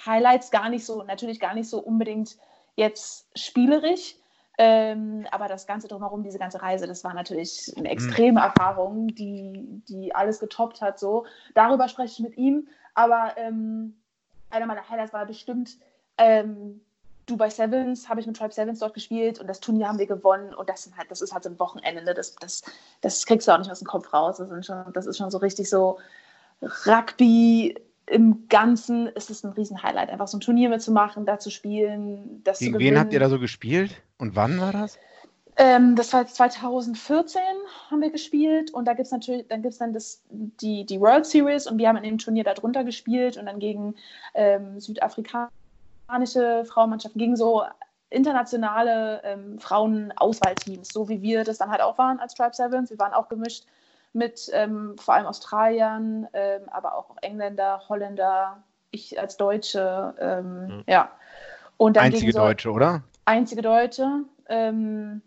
Highlights, 0.05 0.51
gar 0.51 0.69
nicht 0.69 0.85
so, 0.85 1.03
natürlich 1.05 1.41
gar 1.41 1.55
nicht 1.55 1.69
so 1.69 1.79
unbedingt 1.79 2.37
jetzt 2.77 3.29
spielerisch, 3.37 4.17
ähm, 4.61 5.25
aber 5.31 5.47
das 5.47 5.69
Ganze 5.69 5.87
drumherum, 5.87 6.25
diese 6.25 6.41
ganze 6.41 6.61
Reise, 6.61 6.89
das 6.89 7.05
war 7.05 7.15
natürlich 7.15 7.73
eine 7.77 7.89
extreme 7.89 8.41
mhm. 8.41 8.47
Erfahrung, 8.47 9.07
die, 9.15 9.83
die 9.89 10.13
alles 10.13 10.41
getoppt 10.41 10.81
hat. 10.81 10.99
So. 10.99 11.27
Darüber 11.55 11.87
spreche 11.87 12.15
ich 12.15 12.19
mit 12.19 12.37
ihm. 12.37 12.67
Aber 12.95 13.35
ähm, 13.37 13.97
einer 14.51 14.67
meiner 14.67 14.89
Highlights 14.89 15.13
war 15.13 15.27
bestimmt 15.27 15.79
ähm, 16.17 16.81
Dubai 17.27 17.51
Sevens, 17.51 18.09
habe 18.09 18.21
ich 18.21 18.27
mit 18.27 18.37
Tribe 18.37 18.53
Sevens 18.53 18.79
dort 18.79 18.95
gespielt 18.95 19.39
und 19.39 19.47
das 19.47 19.61
Turnier 19.61 19.89
haben 19.89 19.99
wir 19.99 20.07
gewonnen 20.07 20.55
und 20.55 20.69
das, 20.69 20.91
halt, 20.97 21.11
das 21.11 21.21
ist 21.21 21.33
halt 21.33 21.45
so 21.45 21.51
ein 21.51 21.59
Wochenende, 21.59 22.03
ne? 22.03 22.15
das, 22.15 22.35
das, 22.37 22.63
das 23.03 23.27
kriegst 23.27 23.47
du 23.47 23.53
auch 23.53 23.59
nicht 23.59 23.71
aus 23.71 23.81
dem 23.81 23.87
Kopf 23.87 24.13
raus. 24.13 24.39
Das, 24.39 24.67
schon, 24.67 24.93
das 24.93 25.07
ist 25.07 25.19
schon 25.19 25.31
so 25.31 25.39
richtig 25.39 25.69
so 25.69 25.99
Rugby 26.87 27.77
im 28.07 28.49
Ganzen 28.49 29.07
ist 29.09 29.29
es 29.29 29.45
ein 29.45 29.53
Riesen-Highlight, 29.53 30.09
einfach 30.09 30.29
so 30.29 30.39
ein 30.39 30.41
Turnier 30.41 30.71
mitzumachen, 30.71 31.27
da 31.27 31.39
zu 31.39 31.51
spielen, 31.51 32.43
das 32.43 32.59
Gegen 32.59 32.73
zu 32.73 32.79
gewinnen. 32.79 32.95
wen 32.95 33.01
habt 33.01 33.13
ihr 33.13 33.21
da 33.21 33.29
so 33.29 33.39
gespielt 33.39 34.03
und 34.17 34.35
wann 34.35 34.61
war 34.61 34.73
das? 34.73 34.99
Ähm, 35.61 35.97
das 35.97 36.13
war 36.13 36.25
2014 36.25 37.43
haben 37.91 38.01
wir 38.01 38.11
gespielt 38.11 38.73
und 38.73 38.85
da 38.85 38.93
gibt 38.93 39.07
es 39.07 39.13
natürlich, 39.13 39.49
dann 39.49 39.61
gibt 39.61 39.73
es 39.73 39.79
dann 39.79 39.93
das, 39.93 40.23
die, 40.31 40.87
die 40.87 41.01
World 41.01 41.27
Series 41.27 41.67
und 41.67 41.79
wir 41.79 41.89
haben 41.89 41.97
in 41.97 42.05
dem 42.05 42.19
Turnier 42.19 42.45
darunter 42.45 42.85
gespielt 42.85 43.37
und 43.37 43.47
dann 43.47 43.59
gegen 43.59 43.97
ähm, 44.35 44.79
südafrikanische 44.79 46.65
Frauenmannschaften, 46.65 47.19
gegen 47.19 47.35
so 47.35 47.65
internationale 48.09 49.21
ähm, 49.25 49.59
Frauenauswahlteams, 49.59 50.91
so 50.91 51.09
wie 51.09 51.23
wir 51.23 51.43
das 51.43 51.59
dann 51.59 51.73
halt 51.73 51.81
auch 51.81 51.99
waren 51.99 52.21
als 52.21 52.35
Tribe 52.35 52.55
Sevens. 52.55 52.91
Wir 52.91 52.99
waren 53.01 53.13
auch 53.13 53.29
gemischt 53.29 53.65
mit 54.13 54.49
ähm, 54.53 54.95
vor 54.97 55.15
allem 55.15 55.27
Australiern, 55.27 56.29
ähm, 56.35 56.69
aber 56.69 56.95
auch 56.95 57.17
Engländer, 57.21 57.83
Holländer, 57.89 58.63
ich 58.93 59.19
als 59.19 59.37
Deutsche, 59.37 60.15
mhm. 60.21 60.85
ja. 60.87 61.11
Und 61.77 61.97
dann 61.97 62.05
einzige 62.05 62.33
so, 62.33 62.39
Deutsche, 62.39 62.71
oder? 62.71 63.03
Einzige 63.25 63.61
Deutsche. 63.61 64.25
Ähm, 64.49 65.21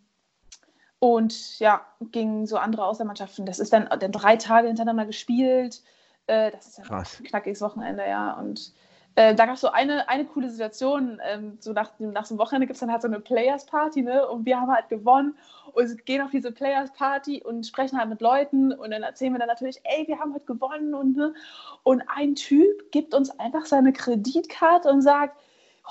und 1.01 1.57
ja, 1.57 1.81
gegen 2.11 2.45
so 2.45 2.57
andere 2.57 2.85
Außermannschaften. 2.85 3.47
Das 3.47 3.57
ist 3.57 3.73
dann, 3.73 3.89
dann 3.99 4.11
drei 4.11 4.35
Tage 4.35 4.67
hintereinander 4.67 5.07
gespielt. 5.07 5.81
Äh, 6.27 6.51
das 6.51 6.67
ist 6.67 6.77
ja 6.77 6.83
Krass. 6.83 7.19
ein 7.19 7.25
knackiges 7.25 7.59
Wochenende, 7.61 8.07
ja. 8.07 8.33
Und 8.33 8.71
äh, 9.15 9.33
da 9.33 9.47
gab 9.47 9.55
es 9.55 9.61
so 9.61 9.71
eine, 9.71 10.07
eine 10.09 10.25
coole 10.25 10.51
Situation. 10.51 11.19
Ähm, 11.27 11.57
so 11.59 11.73
nach, 11.73 11.93
nach 11.97 12.25
so 12.25 12.35
einem 12.35 12.39
Wochenende 12.39 12.67
gibt 12.67 12.75
es 12.75 12.81
dann 12.81 12.91
halt 12.91 13.01
so 13.01 13.07
eine 13.07 13.19
Players 13.19 13.65
Party, 13.65 14.03
ne? 14.03 14.27
Und 14.27 14.45
wir 14.45 14.61
haben 14.61 14.71
halt 14.71 14.89
gewonnen 14.89 15.35
und 15.73 16.05
gehen 16.05 16.21
auf 16.21 16.29
diese 16.29 16.51
Players 16.51 16.93
Party 16.93 17.41
und 17.43 17.65
sprechen 17.65 17.97
halt 17.97 18.09
mit 18.09 18.21
Leuten 18.21 18.71
und 18.71 18.91
dann 18.91 19.01
erzählen 19.01 19.33
wir 19.33 19.39
dann 19.39 19.47
natürlich, 19.47 19.81
ey, 19.85 20.07
wir 20.07 20.19
haben 20.19 20.35
heute 20.35 20.45
gewonnen 20.45 20.93
und 20.93 21.17
ne? 21.17 21.33
Und 21.81 22.03
ein 22.15 22.35
Typ 22.35 22.91
gibt 22.91 23.15
uns 23.15 23.31
einfach 23.39 23.65
seine 23.65 23.91
Kreditkarte 23.91 24.87
und 24.87 25.01
sagt, 25.01 25.35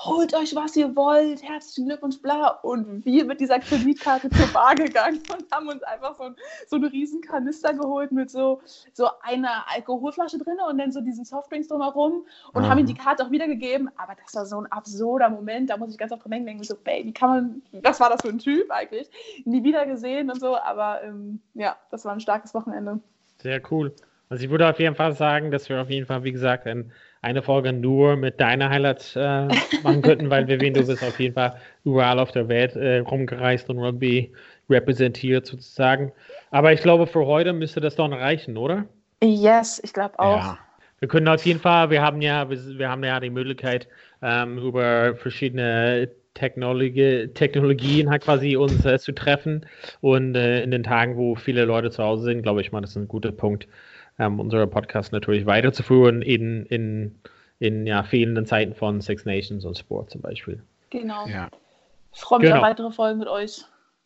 holt 0.05 0.33
euch, 0.33 0.55
was 0.55 0.75
ihr 0.75 0.95
wollt, 0.95 1.43
herzlichen 1.43 1.87
Glückwunsch, 1.87 2.21
bla. 2.21 2.47
Und 2.63 3.05
wir 3.05 3.25
mit 3.25 3.39
dieser 3.39 3.59
Kreditkarte 3.59 4.29
zur 4.29 4.47
Bar 4.47 4.75
gegangen 4.75 5.19
und 5.31 5.51
haben 5.51 5.67
uns 5.67 5.83
einfach 5.83 6.15
so, 6.15 6.31
so 6.67 6.75
einen 6.77 6.85
riesen 6.85 7.21
Kanister 7.21 7.73
geholt 7.73 8.11
mit 8.11 8.29
so, 8.29 8.61
so 8.93 9.07
einer 9.21 9.65
Alkoholflasche 9.73 10.37
drin 10.37 10.57
und 10.67 10.77
dann 10.77 10.91
so 10.91 11.01
diesen 11.01 11.25
Softdrinks 11.25 11.67
drumherum 11.67 12.25
und 12.53 12.63
mhm. 12.63 12.67
haben 12.67 12.79
ihm 12.79 12.85
die 12.85 12.93
Karte 12.93 13.25
auch 13.25 13.31
wiedergegeben. 13.31 13.89
Aber 13.97 14.15
das 14.21 14.33
war 14.35 14.45
so 14.45 14.59
ein 14.59 14.71
absurder 14.71 15.29
Moment, 15.29 15.69
da 15.69 15.77
muss 15.77 15.91
ich 15.91 15.97
ganz 15.97 16.11
oft 16.11 16.23
dran 16.23 16.45
denken, 16.45 16.63
so, 16.63 16.75
Baby, 16.75 17.11
kann 17.11 17.29
man, 17.29 17.61
was 17.83 17.99
war 17.99 18.09
das 18.09 18.21
für 18.21 18.29
ein 18.29 18.39
Typ 18.39 18.71
eigentlich? 18.71 19.09
Nie 19.45 19.63
wieder 19.63 19.85
gesehen 19.85 20.31
und 20.31 20.39
so, 20.39 20.57
aber 20.57 21.03
ähm, 21.03 21.41
ja, 21.53 21.77
das 21.91 22.05
war 22.05 22.13
ein 22.13 22.19
starkes 22.19 22.53
Wochenende. 22.53 22.99
Sehr 23.41 23.61
cool. 23.71 23.93
Also 24.29 24.45
ich 24.45 24.49
würde 24.49 24.69
auf 24.69 24.79
jeden 24.79 24.95
Fall 24.95 25.13
sagen, 25.13 25.51
dass 25.51 25.67
wir 25.67 25.81
auf 25.81 25.89
jeden 25.89 26.05
Fall, 26.05 26.23
wie 26.23 26.31
gesagt, 26.31 26.65
ein 26.65 26.93
eine 27.21 27.41
Folge 27.41 27.71
nur 27.71 28.15
mit 28.15 28.39
deiner 28.39 28.69
Highlights 28.69 29.15
äh, 29.15 29.47
machen 29.83 30.01
könnten, 30.01 30.29
weil 30.29 30.47
wir 30.47 30.59
wen 30.59 30.73
du 30.73 30.85
bist 30.85 31.03
auf 31.03 31.19
jeden 31.19 31.35
Fall 31.35 31.55
überall 31.83 32.19
auf 32.19 32.31
der 32.31 32.47
Welt 32.47 32.75
äh, 32.75 32.99
rumgereist 32.99 33.69
und 33.69 33.79
Rugby 33.79 34.31
repräsentiert 34.69 35.45
sozusagen. 35.45 36.11
Aber 36.49 36.73
ich 36.73 36.81
glaube, 36.81 37.07
für 37.07 37.25
heute 37.25 37.53
müsste 37.53 37.79
das 37.79 37.95
doch 37.95 38.09
reichen, 38.11 38.57
oder? 38.57 38.85
Yes, 39.23 39.79
ich 39.83 39.93
glaube 39.93 40.17
auch. 40.19 40.37
Ja. 40.37 40.57
Wir 40.99 41.07
können 41.07 41.27
auf 41.27 41.45
jeden 41.45 41.59
Fall, 41.59 41.89
wir 41.89 42.01
haben 42.01 42.21
ja, 42.21 42.47
wir 42.49 42.89
haben 42.89 43.03
ja 43.03 43.19
die 43.19 43.31
Möglichkeit, 43.31 43.87
ähm, 44.21 44.59
über 44.59 45.15
verschiedene 45.15 46.09
Technologie, 46.33 47.27
Technologien 47.33 48.09
halt 48.09 48.23
quasi 48.23 48.55
uns 48.55 48.85
äh, 48.85 48.99
zu 48.99 49.11
treffen. 49.11 49.65
Und 49.99 50.35
äh, 50.35 50.63
in 50.63 50.71
den 50.71 50.83
Tagen, 50.83 51.17
wo 51.17 51.35
viele 51.35 51.65
Leute 51.65 51.89
zu 51.89 52.03
Hause 52.03 52.23
sind, 52.23 52.43
glaube 52.43 52.61
ich 52.61 52.71
mal, 52.71 52.81
das 52.81 52.91
ist 52.91 52.97
ein 52.97 53.07
guter 53.07 53.31
Punkt, 53.31 53.67
ähm, 54.21 54.39
unsere 54.39 54.67
Podcast 54.67 55.11
natürlich 55.11 55.45
weiterzuführen 55.45 56.21
in, 56.21 56.65
in, 56.67 57.15
in 57.59 57.87
ja, 57.87 58.03
fehlenden 58.03 58.45
Zeiten 58.45 58.75
von 58.75 59.01
Six 59.01 59.25
Nations 59.25 59.65
und 59.65 59.77
Sport 59.77 60.11
zum 60.11 60.21
Beispiel. 60.21 60.61
Genau. 60.91 61.27
Ja. 61.27 61.49
Ich 62.13 62.21
freue 62.21 62.39
mich 62.39 62.49
genau. 62.49 62.61
auf 62.61 62.67
weitere 62.67 62.91
Folgen 62.91 63.19
mit 63.19 63.27
euch. 63.27 63.63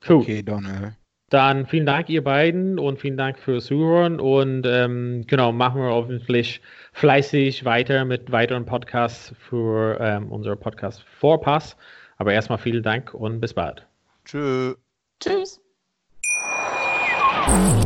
Cool. 0.08 0.18
Okay, 0.18 0.42
Donald. 0.44 0.94
Dann 1.30 1.66
vielen 1.66 1.88
Dank, 1.88 2.08
ihr 2.10 2.24
beiden, 2.24 2.78
und 2.78 3.00
vielen 3.00 3.18
Dank 3.18 3.40
fürs 3.40 3.66
Zuhören. 3.66 4.20
Und 4.20 4.66
ähm, 4.66 5.26
genau, 5.28 5.52
machen 5.52 5.82
wir 5.82 5.90
hoffentlich 5.90 6.62
fleißig 6.94 7.66
weiter 7.66 8.06
mit 8.06 8.32
weiteren 8.32 8.66
Podcasts 8.66 9.34
für 9.50 9.98
ähm, 10.00 10.32
unsere 10.32 10.56
Podcast 10.56 11.04
Vorpass. 11.20 11.76
Aber 12.18 12.32
erstmal 12.32 12.60
vielen 12.60 12.84
Dank 12.84 13.14
und 13.14 13.42
bis 13.42 13.54
bald. 13.54 13.86
Tschö. 14.24 14.76
Tschüss. 15.20 15.60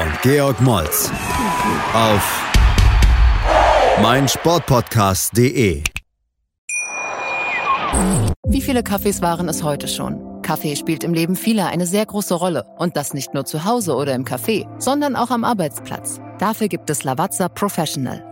und 0.00 0.22
Georg 0.22 0.60
Moltz 0.60 1.10
auf 1.94 2.42
meinsportpodcast.de. 4.00 5.82
Wie 8.48 8.62
viele 8.62 8.82
Kaffees 8.82 9.20
waren 9.20 9.48
es 9.48 9.62
heute 9.62 9.88
schon? 9.88 10.42
Kaffee 10.42 10.76
spielt 10.76 11.04
im 11.04 11.14
Leben 11.14 11.36
vieler 11.36 11.66
eine 11.66 11.86
sehr 11.86 12.06
große 12.06 12.34
Rolle. 12.34 12.64
Und 12.78 12.96
das 12.96 13.14
nicht 13.14 13.34
nur 13.34 13.44
zu 13.44 13.64
Hause 13.64 13.94
oder 13.94 14.14
im 14.14 14.24
Café, 14.24 14.66
sondern 14.80 15.14
auch 15.14 15.30
am 15.30 15.44
Arbeitsplatz. 15.44 16.20
Dafür 16.38 16.68
gibt 16.68 16.90
es 16.90 17.04
Lavazza 17.04 17.48
Professional. 17.48 18.31